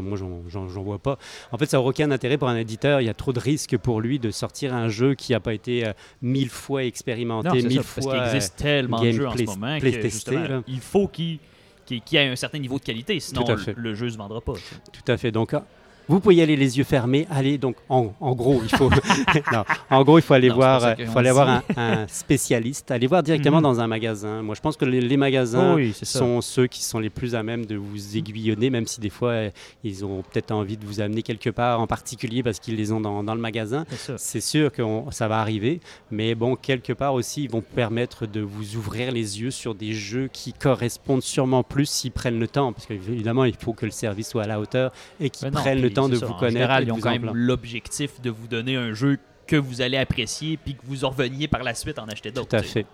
moi, 0.00 0.16
j'en- 0.48 0.66
vois 0.84 0.98
pas. 0.98 1.18
En 1.52 1.58
fait, 1.58 1.66
ça 1.66 1.78
n'a 1.78 1.82
aucun 1.82 2.10
intérêt 2.10 2.36
pour 2.38 2.48
un 2.48 2.56
éditeur. 2.56 3.00
Il 3.00 3.04
y 3.06 3.10
a 3.10 3.14
trop 3.14 3.32
de 3.32 3.40
risques 3.40 3.76
pour 3.78 4.00
lui 4.00 4.18
de 4.18 4.30
sortir 4.30 4.74
un 4.74 4.88
jeu 4.88 5.14
qui 5.14 5.32
n'a 5.32 5.40
pas 5.40 5.54
été 5.54 5.86
euh, 5.86 5.92
mille 6.20 6.50
fois 6.50 6.84
expérimenté, 6.84 7.48
Non, 7.48 7.54
mille 7.54 7.72
ça, 7.76 7.82
fois. 7.82 8.02
parce 8.12 8.16
qu'il 8.26 8.34
existe 8.34 8.56
tellement 8.56 9.00
de 9.00 9.10
jeux 9.10 9.26
en 9.26 9.30
ce 9.32 9.36
play- 9.36 9.46
moment 9.46 9.78
play 9.78 9.92
que 9.92 10.02
testé, 10.02 10.36
il 10.68 10.80
faut 10.80 11.08
qu'il 11.08 11.38
qu'il 11.86 12.00
y 12.12 12.16
ait 12.16 12.28
un 12.28 12.36
certain 12.36 12.58
niveau 12.58 12.78
de 12.78 12.84
qualité, 12.84 13.20
sinon 13.20 13.44
le, 13.76 13.94
jeu 13.94 14.08
se 14.08 14.16
vendra 14.16 14.40
pas. 14.40 14.54
Tout 14.54 15.12
à 15.12 15.18
fait. 15.18 15.30
Donc, 15.30 15.52
ah, 15.52 15.64
vous 16.08 16.20
pouvez 16.20 16.36
y 16.36 16.42
aller 16.42 16.56
les 16.56 16.78
yeux 16.78 16.84
fermés. 16.84 17.26
Allez, 17.30 17.58
donc, 17.58 17.76
en, 17.88 18.12
en 18.20 18.34
gros, 18.34 18.60
il 18.62 18.68
faut, 18.76 18.90
non, 19.52 19.64
en 19.90 20.04
gros, 20.04 20.18
il 20.18 20.22
faut 20.22 20.34
aller 20.34 20.48
Non, 20.48 20.54
voir, 20.56 20.84
euh, 20.84 20.94
faut 21.06 21.18
aller 21.18 21.30
voir 21.30 21.62
un, 21.76 22.06
spécialiste. 22.08 22.90
Aller 22.90 23.06
voir 23.06 23.22
directement 23.22 23.58
Mhm. 23.58 23.62
dans 23.62 23.80
un 23.80 23.86
magasin. 23.86 24.42
Moi, 24.42 24.54
je 24.54 24.60
pense 24.60 24.76
que 24.76 24.84
les, 24.84 25.00
les 25.00 25.16
magasins 25.16 25.72
Oh 25.72 25.76
oui, 25.76 25.94
sont 26.02 26.40
ceux 26.40 26.66
qui 26.66 26.82
sont 26.82 26.98
les 26.98 27.10
plus 27.10 27.34
à 27.34 27.42
même 27.42 27.66
de 27.66 27.76
vous 27.76 28.16
aiguillonner, 28.16 28.70
même 28.70 28.86
si 28.86 29.00
des 29.00 29.10
fois, 29.10 29.30
euh, 29.30 29.50
ils 29.82 30.04
ont 30.04 30.22
peut-être 30.22 30.50
envie 30.50 30.76
de 30.76 30.84
vous 30.86 31.00
amener 31.00 31.22
quelque 31.22 31.50
part 31.50 31.80
en 31.80 31.86
particulier 31.86 32.42
parce 32.42 32.58
qu'ils 32.58 32.76
les 32.76 32.92
ont 32.92 33.00
dans, 33.00 33.22
dans 33.22 33.34
le 33.34 33.40
magasin. 33.40 33.84
C'est 34.16 34.40
sûr 34.40 34.72
que 34.72 34.82
on- 34.82 35.10
ça 35.10 35.28
va 35.28 35.38
arriver, 35.40 35.80
mais 36.10 36.34
bon, 36.34 36.56
quelque 36.56 36.92
part 36.92 37.14
aussi, 37.14 37.44
ils 37.44 37.50
vont 37.50 37.60
permettre 37.62 38.26
de 38.26 38.40
vous 38.40 38.76
ouvrir 38.76 39.12
les 39.12 39.40
yeux 39.40 39.50
sur 39.50 39.74
des 39.74 39.92
jeux 39.92 40.28
qui 40.32 40.52
correspondent 40.52 41.22
sûrement 41.22 41.62
plus 41.62 41.86
s'ils 41.88 42.12
prennent 42.12 42.38
le 42.40 42.48
temps, 42.48 42.72
parce 42.72 42.86
qu'évidemment, 42.86 43.44
il 43.44 43.54
faut 43.58 43.72
que 43.72 43.84
le 43.86 43.92
service 43.92 44.28
soit 44.30 44.42
à 44.44 44.46
la 44.46 44.60
hauteur 44.60 44.92
et 45.20 45.30
qu'ils 45.30 45.50
prennent 45.50 45.80
le 45.82 45.90
temps 45.94 46.08
de 46.08 46.16
ça. 46.16 46.26
vous 46.26 46.32
En 46.32 46.36
connaître. 46.36 46.54
général, 46.56 46.84
ils 46.84 46.92
ont 46.92 46.98
quand 47.00 47.10
même 47.10 47.30
l'objectif 47.34 48.20
de 48.20 48.30
vous 48.30 48.46
donner 48.48 48.76
un 48.76 48.92
jeu 48.92 49.18
que 49.46 49.56
vous 49.56 49.82
allez 49.82 49.98
apprécier 49.98 50.56
puis 50.56 50.74
que 50.74 50.80
vous 50.84 51.04
en 51.04 51.10
reveniez 51.10 51.48
par 51.48 51.62
la 51.62 51.74
suite 51.74 51.98
en 51.98 52.06
acheter 52.06 52.30
d'autres. 52.30 52.48
Tout 52.48 52.56
à 52.56 52.62
fait. 52.62 52.86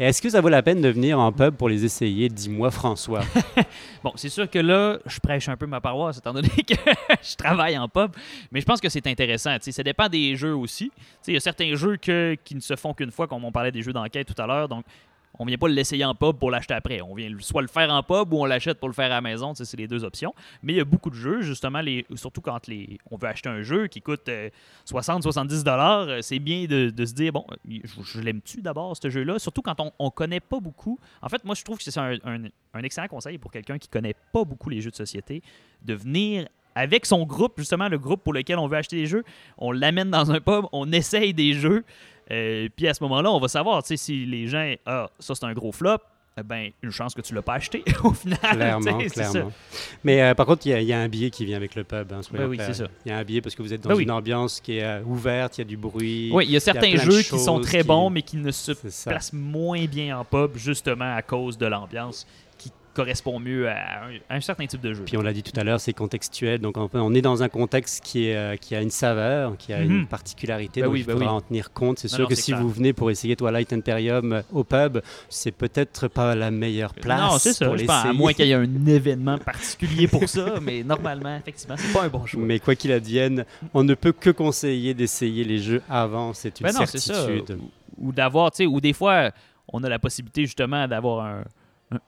Est-ce 0.00 0.22
que 0.22 0.30
ça 0.30 0.40
vaut 0.40 0.48
la 0.48 0.62
peine 0.62 0.80
de 0.80 0.88
venir 0.88 1.18
en 1.20 1.30
pub 1.32 1.54
pour 1.54 1.68
les 1.68 1.84
essayer? 1.84 2.30
Dis-moi, 2.30 2.70
François. 2.70 3.20
Bon, 4.02 4.12
c'est 4.14 4.28
sûr 4.30 4.48
que 4.48 4.58
là, 4.60 4.98
je 5.06 5.18
prêche 5.18 5.48
un 5.50 5.56
peu 5.56 5.66
ma 5.66 5.80
paroisse 5.82 6.16
étant 6.18 6.32
donné 6.32 6.48
que 6.48 6.74
je 7.22 7.34
travaille 7.36 7.76
en 7.76 7.88
pub, 7.88 8.12
mais 8.52 8.60
je 8.60 8.64
pense 8.64 8.80
que 8.80 8.88
c'est 8.88 9.06
intéressant. 9.06 9.52
tu 9.56 9.64
sais, 9.64 9.72
Ça 9.72 9.82
dépend 9.82 10.08
des 10.08 10.34
jeux 10.36 10.54
aussi. 10.54 10.90
Il 11.26 11.34
y 11.34 11.36
a 11.36 11.40
certains 11.40 11.74
jeux 11.74 11.96
que- 11.96 12.36
qui 12.44 12.54
ne 12.54 12.60
se 12.60 12.74
font 12.76 12.94
qu'une 12.94 13.10
fois, 13.10 13.26
comme 13.26 13.44
on 13.44 13.52
parlait 13.52 13.72
des 13.72 13.82
jeux 13.82 13.92
d'enquête 13.92 14.32
tout 14.34 14.40
à 14.40 14.46
l'heure. 14.46 14.68
Donc, 14.68 14.84
on 15.38 15.44
vient 15.44 15.58
pas 15.58 15.68
l'essayer 15.68 16.04
en 16.04 16.14
pub 16.14 16.36
pour 16.36 16.50
l'acheter 16.50 16.74
après. 16.74 17.00
On 17.00 17.14
vient 17.14 17.30
soit 17.40 17.62
le 17.62 17.68
faire 17.68 17.90
en 17.90 18.02
pub 18.02 18.32
ou 18.32 18.38
on 18.38 18.44
l'achète 18.44 18.78
pour 18.78 18.88
le 18.88 18.94
faire 18.94 19.06
à 19.06 19.08
la 19.16 19.20
maison. 19.20 19.54
C'est 19.54 19.76
les 19.76 19.86
deux 19.86 20.04
options. 20.04 20.34
Mais 20.62 20.72
il 20.72 20.76
y 20.76 20.80
a 20.80 20.84
beaucoup 20.84 21.10
de 21.10 21.14
jeux, 21.14 21.42
justement, 21.42 21.80
surtout 22.14 22.40
quand 22.40 22.60
on 23.10 23.16
veut 23.16 23.28
acheter 23.28 23.48
un 23.48 23.62
jeu 23.62 23.86
qui 23.86 24.00
coûte 24.00 24.28
60-70 24.88 25.62
dollars, 25.62 26.08
euh, 26.08 26.18
c'est 26.22 26.38
bien 26.38 26.66
de, 26.66 26.92
se 27.04 27.12
dire, 27.12 27.32
bon, 27.32 27.44
je, 27.66 28.20
l'aime-tu 28.20 28.60
d'abord, 28.62 28.96
ce 28.96 29.10
jeu-là? 29.10 29.38
Surtout 29.38 29.62
quand 29.62 29.80
on, 29.80 29.92
on 29.98 30.10
connaît 30.10 30.40
pas 30.40 30.60
beaucoup. 30.60 30.98
En 31.22 31.28
fait, 31.28 31.44
moi, 31.44 31.54
je 31.54 31.64
trouve 31.64 31.78
que 31.78 31.84
c'est 31.84 31.98
un 31.98 32.82
excellent 32.82 33.08
conseil 33.08 33.38
pour 33.38 33.50
quelqu'un 33.50 33.78
qui 33.78 33.88
connaît 33.88 34.14
pas 34.32 34.44
beaucoup 34.44 34.70
les 34.70 34.80
jeux 34.80 34.90
de 34.90 34.96
société, 34.96 35.42
de 35.82 35.94
venir 35.94 36.48
avec 36.78 37.06
son 37.06 37.24
groupe, 37.24 37.54
justement, 37.58 37.88
le 37.88 37.98
groupe 37.98 38.22
pour 38.22 38.32
lequel 38.32 38.56
on 38.56 38.68
veut 38.68 38.76
acheter 38.76 38.96
des 38.96 39.06
jeux, 39.06 39.24
on 39.58 39.72
l'amène 39.72 40.10
dans 40.10 40.30
un 40.30 40.40
pub, 40.40 40.66
on 40.70 40.92
essaye 40.92 41.34
des 41.34 41.52
jeux, 41.52 41.84
euh, 42.30 42.68
puis 42.76 42.86
à 42.88 42.94
ce 42.94 43.02
moment-là, 43.04 43.30
on 43.30 43.40
va 43.40 43.48
savoir, 43.48 43.82
si 43.84 44.26
les 44.26 44.46
gens, 44.48 44.74
ah, 44.86 45.08
ça 45.18 45.34
c'est 45.34 45.44
un 45.44 45.52
gros 45.52 45.72
flop, 45.72 45.98
eh 46.40 46.44
ben, 46.44 46.70
une 46.82 46.92
chance 46.92 47.14
que 47.14 47.20
tu 47.20 47.34
l'as 47.34 47.42
pas 47.42 47.54
acheté 47.54 47.82
au 48.04 48.12
final. 48.12 48.38
clairement, 48.40 48.98
clairement. 48.98 49.52
Mais 50.04 50.22
euh, 50.22 50.34
par 50.34 50.46
contre, 50.46 50.66
il 50.66 50.70
y 50.70 50.72
a- 50.74 50.80
il 50.80 50.86
y, 50.86 50.92
a 50.92 51.00
un 51.00 51.08
billet 51.08 51.30
qui 51.30 51.44
vient 51.44 51.56
avec 51.56 51.74
le 51.74 51.82
pub. 51.82 52.12
hein, 52.12 52.20
Ben 52.30 52.46
oui, 52.46 52.58
c'est 52.60 52.74
ça. 52.74 52.86
Il 53.04 53.08
y 53.10 53.12
a 53.12 53.18
un 53.18 53.24
billet 53.24 53.40
parce 53.40 53.56
que 53.56 53.62
vous 53.62 53.72
êtes 53.74 53.80
dans 53.80 53.88
Ben 53.88 53.96
oui. 53.96 54.04
une 54.04 54.12
ambiance 54.12 54.60
qui 54.60 54.78
est 54.78 54.84
euh, 54.84 55.02
ouverte, 55.02 55.58
il 55.58 55.62
y 55.62 55.64
a 55.64 55.64
du 55.64 55.76
bruit. 55.76 56.30
Oui, 56.32 56.44
il 56.44 56.52
y 56.52 56.56
a 56.56 56.60
certains 56.60 56.94
jeux 56.96 57.22
qui 57.22 57.38
sont 57.40 57.58
très 57.60 57.80
qui- 57.80 57.86
bons, 57.88 58.08
mais 58.10 58.22
qui 58.22 58.36
ne 58.36 58.52
se 58.52 58.70
placent 59.08 59.32
moins 59.32 59.84
bien 59.86 60.16
en 60.18 60.24
pub, 60.24 60.56
justement 60.56 61.16
à 61.16 61.22
cause 61.22 61.58
de 61.58 61.66
l'ambiance 61.66 62.24
correspond 62.98 63.38
mieux 63.38 63.68
à 63.68 64.04
un, 64.06 64.10
à 64.28 64.34
un 64.36 64.40
certain 64.40 64.66
type 64.66 64.80
de 64.80 64.92
jeu. 64.92 65.04
Puis 65.04 65.16
on 65.16 65.22
l'a 65.22 65.32
dit 65.32 65.42
tout 65.44 65.58
à 65.58 65.62
l'heure, 65.62 65.78
c'est 65.80 65.92
contextuel. 65.92 66.60
Donc 66.60 66.76
on, 66.76 66.90
on 66.92 67.14
est 67.14 67.22
dans 67.22 67.42
un 67.44 67.48
contexte 67.48 68.02
qui, 68.04 68.26
est, 68.26 68.36
euh, 68.36 68.56
qui 68.56 68.74
a 68.74 68.82
une 68.82 68.90
saveur, 68.90 69.56
qui 69.56 69.72
a 69.72 69.80
une 69.80 70.00
Mhm. 70.00 70.06
particularité. 70.06 70.80
Ben 70.80 70.86
donc 70.86 70.94
oui, 70.94 71.00
il 71.00 71.06
ben 71.06 71.12
faudra 71.12 71.30
oui. 71.30 71.36
en 71.36 71.40
tenir 71.40 71.72
compte. 71.72 71.98
C'est 72.00 72.08
sûr 72.08 72.20
non, 72.20 72.26
que 72.26 72.34
si 72.34 72.50
clair. 72.52 72.60
vous 72.60 72.68
venez 72.70 72.92
pour 72.92 73.10
essayer 73.10 73.36
Twilight 73.36 73.72
Imperium 73.72 74.32
euh, 74.32 74.42
au 74.52 74.64
pub, 74.64 74.98
c'est 75.28 75.52
peut-être 75.52 76.08
pas 76.08 76.34
la 76.34 76.50
meilleure 76.50 76.92
place 76.94 77.20
non, 77.20 77.38
c'est 77.38 77.52
ça. 77.52 77.66
pour 77.66 77.76
je 77.78 77.84
pense, 77.84 78.04
à 78.04 78.12
moins 78.12 78.32
qu'il 78.32 78.46
y 78.46 78.50
ait 78.50 78.54
un 78.54 78.86
événement 78.86 79.38
particulier 79.38 80.08
pour 80.08 80.28
ça, 80.28 80.54
mais 80.60 80.82
normalement, 80.82 81.36
effectivement, 81.36 81.76
c'est 81.78 81.92
pas 81.92 82.04
un 82.04 82.08
bon 82.08 82.26
choix. 82.26 82.42
Mais 82.42 82.58
quoi 82.58 82.74
qu'il 82.74 82.90
advienne, 82.92 83.44
on 83.74 83.84
ne 83.84 83.94
peut 83.94 84.12
que 84.12 84.30
conseiller 84.30 84.92
d'essayer 84.94 85.44
les 85.44 85.58
jeux 85.58 85.82
avant. 85.88 86.32
C'est 86.34 86.58
une 86.60 86.66
Ben 86.66 86.72
non, 86.72 86.84
ça. 86.86 86.98
certitude. 86.98 87.58
Ou, 87.96 88.08
ou 88.08 88.12
d'avoir, 88.12 88.50
tu 88.50 88.56
sais, 88.58 88.66
ou 88.66 88.80
des 88.80 88.92
fois, 88.92 89.30
on 89.72 89.84
a 89.84 89.88
la 89.88 89.98
possibilité 89.98 90.42
justement 90.46 90.88
d'avoir 90.88 91.24
un, 91.26 91.42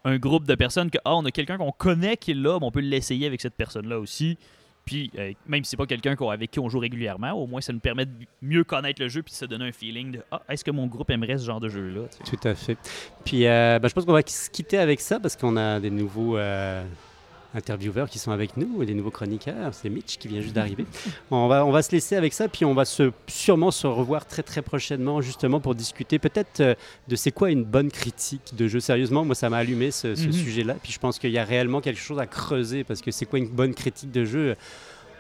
un- 0.05 0.19
groupe 0.19 0.47
de 0.47 0.55
personnes 0.55 0.91
que, 0.91 0.99
ah, 1.05 1.17
on 1.17 1.25
a 1.25 1.31
quelqu'un 1.31 1.57
qu'on 1.59 1.73
connaît 1.73 2.17
qui 2.17 2.33
est 2.33 2.35
là, 2.35 2.59
mais 2.61 2.67
on 2.67 2.71
peut 2.71 2.81
l'essayer 2.81 3.27
avec 3.27 3.41
cette 3.41 3.55
personne-là 3.55 3.99
aussi. 3.99 4.37
Puis, 4.85 5.11
euh, 5.19 5.33
même 5.47 5.63
si 5.63 5.71
c'est 5.71 5.77
pas 5.77 5.87
quelqu'un 5.87 6.17
avec 6.31 6.51
qui 6.51 6.59
on 6.59 6.69
joue 6.69 6.79
régulièrement, 6.79 7.33
au 7.33 7.47
moins 7.47 7.61
ça 7.61 7.73
nous 7.73 7.81
permet 7.81 8.07
de 8.07 8.13
mieux 8.43 8.65
connaître 8.65 9.01
le 9.01 9.09
jeu 9.09 9.23
puis 9.23 9.31
de 9.33 9.37
se 9.37 9.45
donner 9.45 9.67
un 9.69 9.73
feeling 9.73 10.13
de, 10.13 10.23
ah, 10.31 10.43
est-ce 10.49 10.65
que 10.65 10.71
mon 10.71 10.87
groupe 10.87 11.11
aimerait 11.11 11.39
ce 11.39 11.45
genre 11.45 11.61
de 11.61 11.69
jeu-là? 11.69 12.03
Tout 12.25 12.49
à 12.49 12.55
fait. 12.55 12.79
Puis 13.25 13.47
euh, 13.47 13.79
ben, 13.79 13.89
je 13.89 13.95
pense 13.95 14.05
qu'on 14.05 14.13
va 14.13 14.23
se 14.27 14.51
quitter 14.51 14.79
avec 14.79 15.01
ça 15.01 15.21
parce 15.21 15.37
qu'on 15.37 15.57
a 15.57 15.79
des 15.79 15.91
nouveaux 15.91 16.37
euh, 16.39 16.83
intervieweurs 17.55 18.09
qui 18.09 18.19
sont 18.19 18.31
avec 18.31 18.57
nous, 18.57 18.83
et 18.83 18.87
des 18.87 18.95
nouveaux 18.95 19.11
chroniqueurs. 19.11 19.75
C'est 19.75 19.89
Mitch 19.91 20.19
qui 20.19 20.29
vient 20.29 20.41
juste 20.41 20.55
d'arriver. 20.55 20.85
on, 21.31 21.49
va, 21.49 21.65
on 21.67 21.71
va 21.73 21.83
se 21.83 21.91
laisser 21.93 22.17
avec 22.17 22.33
ça, 22.33 22.49
puis 22.49 22.65
on 22.65 22.75
va 22.75 22.85
se, 22.85 23.11
sûrement 23.27 23.71
se 23.71 23.87
revoir 23.87 24.27
très 24.27 24.43
très 24.43 24.63
prochainement 24.63 25.21
justement 25.21 25.61
pour 25.61 25.75
discuter 25.75 26.19
peut-être 26.19 26.61
euh, 26.61 26.75
de 27.09 27.17
c'est 27.17 27.33
quoi 27.33 27.51
une 27.51 27.65
bonne 27.65 27.91
critique 27.91 28.55
de 28.57 28.69
jeu. 28.69 28.81
Sérieusement, 28.81 29.25
moi 29.25 29.35
ça 29.35 29.51
m'a 29.51 29.59
allumé 29.59 29.91
ce, 29.91 30.15
ce 30.15 30.27
Mhm. 30.27 30.33
sujet-là. 30.33 30.77
Puis 30.83 30.93
je 30.93 30.99
pense 30.99 31.19
qu'il 31.19 31.31
y 31.31 31.39
a 31.39 31.45
réellement 31.45 31.81
quelque 31.81 32.01
chose 32.01 32.19
à 32.19 32.27
creuser 32.27 32.85
parce 32.85 33.01
que 33.01 33.11
c'est 33.11 33.27
quoi 33.27 33.39
une 33.39 33.49
bonne 33.49 33.75
critique 33.75 34.11
de 34.13 34.25
jeu? 34.25 34.57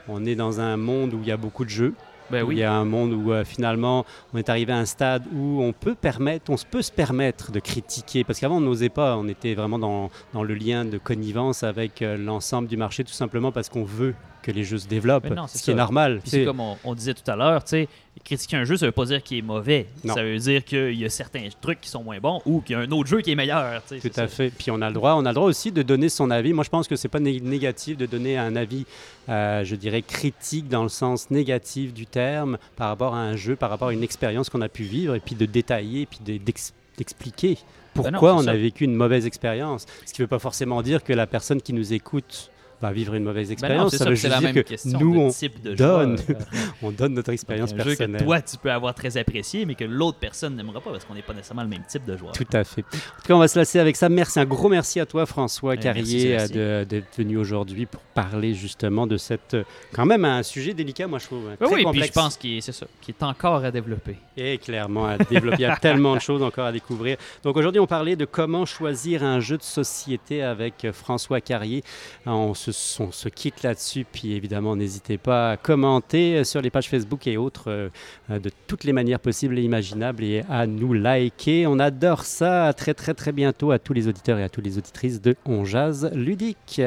On 0.08 0.24
est 0.24 0.34
dans 0.34 0.60
un 0.60 0.76
monde 0.76 1.14
où 1.14 1.20
il 1.22 1.28
y 1.28 1.32
a 1.32 1.36
beaucoup 1.36 1.64
de 1.64 1.70
jeux. 1.70 1.94
Ben 2.30 2.46
Il 2.50 2.58
y 2.58 2.62
a 2.62 2.72
un 2.72 2.84
monde 2.84 3.12
où 3.12 3.32
euh, 3.32 3.44
finalement 3.44 4.04
on 4.34 4.38
est 4.38 4.48
arrivé 4.48 4.72
à 4.72 4.76
un 4.78 4.84
stade 4.84 5.24
où 5.34 5.62
on 5.62 5.72
peut 5.72 5.94
permettre, 5.94 6.50
on 6.50 6.56
se 6.56 6.66
peut 6.66 6.82
se 6.82 6.92
permettre 6.92 7.52
de 7.52 7.60
critiquer. 7.60 8.24
Parce 8.24 8.38
qu'avant 8.40 8.56
on 8.58 8.60
n'osait 8.60 8.88
pas, 8.88 9.16
on 9.16 9.26
était 9.28 9.54
vraiment 9.54 9.78
dans, 9.78 10.10
dans 10.32 10.42
le 10.42 10.54
lien 10.54 10.84
de 10.84 10.98
connivence 10.98 11.62
avec 11.62 12.02
euh, 12.02 12.16
l'ensemble 12.16 12.68
du 12.68 12.76
marché 12.76 13.04
tout 13.04 13.12
simplement 13.12 13.52
parce 13.52 13.68
qu'on 13.68 13.84
veut 13.84 14.14
que 14.42 14.50
les 14.50 14.64
jeux 14.64 14.78
se 14.78 14.88
développent, 14.88 15.26
non, 15.28 15.46
ce 15.46 15.62
qui 15.62 15.70
est 15.70 15.74
normal. 15.74 16.20
Puis 16.22 16.30
C'est- 16.30 16.36
c'est 16.38 16.44
comme 16.46 16.60
on, 16.60 16.76
on 16.84 16.94
disait 16.94 17.12
tout 17.12 17.30
à 17.30 17.36
l'heure, 17.36 17.62
tu 17.62 17.70
sais, 17.70 17.88
critiquer 18.24 18.56
un 18.56 18.64
jeu, 18.64 18.76
ça 18.76 18.86
veut 18.86 18.92
pas 18.92 19.06
dire 19.06 19.22
qu'il 19.22 19.38
est 19.38 19.42
mauvais. 19.42 19.86
Non. 20.04 20.14
Ça 20.14 20.22
veut 20.22 20.36
dire 20.38 20.64
qu'il 20.64 20.94
y 20.94 21.04
a 21.04 21.08
certains 21.10 21.48
trucs 21.60 21.80
qui 21.80 21.88
sont 21.88 22.02
moins 22.04 22.18
bons 22.18 22.42
ou 22.44 22.60
qu'il 22.60 22.74
y 22.74 22.78
a 22.78 22.82
un 22.82 22.90
autre 22.90 23.08
jeu 23.08 23.20
qui 23.22 23.30
est 23.32 23.34
meilleur. 23.34 23.82
Tout 23.88 23.94
à 23.96 24.12
ça. 24.12 24.28
fait. 24.28 24.50
Puis 24.50 24.70
on 24.70 24.80
a 24.82 24.88
le 24.88 24.94
droit, 24.94 25.14
on 25.14 25.24
a 25.24 25.30
le 25.30 25.34
droit 25.34 25.48
aussi 25.48 25.72
de 25.72 25.82
donner 25.82 26.08
son 26.08 26.30
avis. 26.30 26.52
Moi, 26.52 26.64
je 26.64 26.70
pense 26.70 26.86
que 26.86 26.96
c'est 26.96 27.08
pas 27.08 27.20
né- 27.20 27.40
négatif 27.40 27.96
de 27.96 28.06
donner 28.06 28.36
un 28.36 28.56
avis, 28.56 28.84
euh, 29.28 29.64
je 29.64 29.74
dirais 29.76 30.02
critique 30.02 30.68
dans 30.68 30.82
le 30.82 30.88
sens 30.88 31.30
négatif 31.30 31.94
du 31.94 32.06
terme 32.06 32.58
par 32.76 32.88
rapport 32.88 33.14
à 33.14 33.20
un 33.20 33.36
jeu, 33.36 33.56
par 33.56 33.70
rapport 33.70 33.88
à 33.88 33.92
une 33.92 34.02
expérience 34.02 34.50
qu'on 34.50 34.60
a 34.60 34.68
pu 34.68 34.82
vivre, 34.82 35.14
et 35.14 35.20
puis 35.20 35.34
de 35.34 35.46
détailler, 35.46 36.06
puis 36.06 36.18
de- 36.24 36.36
d'ex- 36.44 36.74
d'expliquer 36.98 37.56
Ben 37.94 38.02
non, 38.02 38.10
pourquoi 38.10 38.34
on 38.36 38.42
ça. 38.42 38.50
a 38.50 38.56
vécu 38.56 38.84
une 38.84 38.94
mauvaise 38.94 39.24
expérience. 39.26 39.86
Ce 40.04 40.12
qui 40.12 40.20
ne 40.20 40.24
veut 40.24 40.28
pas 40.28 40.38
forcément 40.38 40.82
dire 40.82 41.02
que 41.02 41.12
la 41.12 41.26
personne 41.26 41.62
qui 41.62 41.72
nous 41.72 41.92
écoute 41.92 42.49
bah, 42.80 42.92
vivre 42.92 43.14
une 43.14 43.24
mauvaise 43.24 43.48
Ben 43.48 43.52
expérience. 43.52 43.90
c'est 43.92 43.98
ça 43.98 44.04
veut 44.06 44.14
juste 44.14 44.28
la 44.28 44.38
dire 44.38 44.42
même 44.48 44.54
que 44.54 44.60
question. 44.60 44.98
nous, 44.98 45.18
on 45.20 45.30
type 45.30 45.60
de 45.62 45.74
donne 45.74 46.18
euh, 46.30 46.34
on 46.82 46.90
donne 46.90 47.14
notre 47.14 47.30
expérience 47.30 47.72
un 47.72 47.76
jeu 47.76 47.82
que 47.82 47.88
personnelle. 47.88 48.22
toi, 48.24 48.40
tu 48.40 48.56
peux 48.56 48.70
avoir 48.72 48.94
très 48.94 49.16
apprécié, 49.16 49.66
mais 49.66 49.74
que 49.74 49.84
l'autre 49.84 50.18
personne 50.18 50.56
n'aimera 50.56 50.80
pas 50.80 50.90
parce 50.90 51.04
qu'on 51.04 51.14
n'est 51.14 51.22
pas 51.22 51.34
nécessairement 51.34 51.62
le 51.62 51.68
même 51.68 51.84
type 51.88 52.04
de 52.04 52.16
joueur. 52.16 52.32
Tout 52.32 52.46
à 52.52 52.64
fait. 52.64 52.80
En 52.82 53.20
tout 53.20 53.26
cas, 53.28 53.34
on 53.34 53.38
va 53.38 53.48
se 53.48 53.58
lasser 53.58 53.78
avec 53.78 53.96
ça. 53.96 54.08
Merci, 54.08 54.40
un 54.40 54.44
gros 54.44 54.68
merci 54.68 54.98
à 55.00 55.06
toi, 55.06 55.26
François 55.26 55.74
Eh, 55.74 55.78
Carrier, 55.78 56.36
euh, 56.56 56.84
d'être 56.84 57.16
venu 57.18 57.36
aujourd'hui 57.36 57.86
pour 57.86 58.00
parler 58.00 58.54
justement 58.54 59.06
de 59.06 59.16
cette, 59.16 59.54
euh, 59.54 59.64
quand 59.92 60.06
même, 60.06 60.24
un 60.24 60.42
sujet 60.42 60.72
délicat, 60.74 61.06
moi 61.06 61.18
je 61.18 61.26
trouve, 61.26 61.48
hein, 61.48 61.56
Oui, 61.60 61.66
très 61.66 61.66
oui, 61.68 61.74
puis 61.76 61.84
complexe. 61.84 62.06
je 62.08 62.12
pense 62.12 62.36
qu'il 62.36 62.56
est, 62.56 62.60
c'est 62.60 62.72
ça, 62.72 62.86
qu'il 63.00 63.14
est 63.14 63.22
encore 63.24 63.64
à 63.64 63.70
développer. 63.70 64.16
Et 64.36 64.56
clairement 64.58 65.06
à 65.06 65.18
développer. 65.18 65.56
Il 65.58 65.62
y 65.62 65.66
a 65.66 65.76
tellement 65.80 66.14
de 66.14 66.20
choses 66.20 66.42
encore 66.42 66.64
à 66.66 66.72
découvrir. 66.72 67.16
Donc 67.42 67.56
aujourd'hui, 67.56 67.80
on 67.80 67.86
parlait 67.86 68.16
de 68.16 68.24
comment 68.24 68.64
choisir 68.64 69.22
un 69.22 69.40
jeu 69.40 69.58
de 69.58 69.62
société 69.62 70.42
avec 70.42 70.86
François 70.92 71.40
Carrier. 71.40 71.82
On 72.26 72.54
se, 72.54 72.69
on 73.00 73.12
se 73.12 73.28
quitte 73.28 73.62
là-dessus. 73.62 74.06
Puis 74.10 74.32
évidemment, 74.32 74.76
n'hésitez 74.76 75.18
pas 75.18 75.52
à 75.52 75.56
commenter 75.56 76.36
euh, 76.36 76.44
sur 76.44 76.60
les 76.60 76.70
pages 76.70 76.88
Facebook 76.88 77.26
et 77.26 77.36
autres 77.36 77.70
euh, 77.70 77.88
euh, 78.30 78.38
de 78.38 78.50
toutes 78.66 78.84
les 78.84 78.92
manières 78.92 79.20
possibles 79.20 79.58
et 79.58 79.62
imaginables 79.62 80.24
et 80.24 80.42
à 80.48 80.66
nous 80.66 80.92
liker. 80.92 81.66
On 81.66 81.78
adore 81.78 82.24
ça. 82.24 82.66
À 82.66 82.72
très 82.72 82.94
très 82.94 83.14
très 83.14 83.32
bientôt 83.32 83.70
à 83.70 83.78
tous 83.78 83.92
les 83.92 84.08
auditeurs 84.08 84.38
et 84.38 84.44
à 84.44 84.48
toutes 84.48 84.64
les 84.64 84.78
auditrices 84.78 85.20
de 85.20 85.36
On 85.46 85.64
Jazz 85.64 86.10
Ludique. 86.14 86.80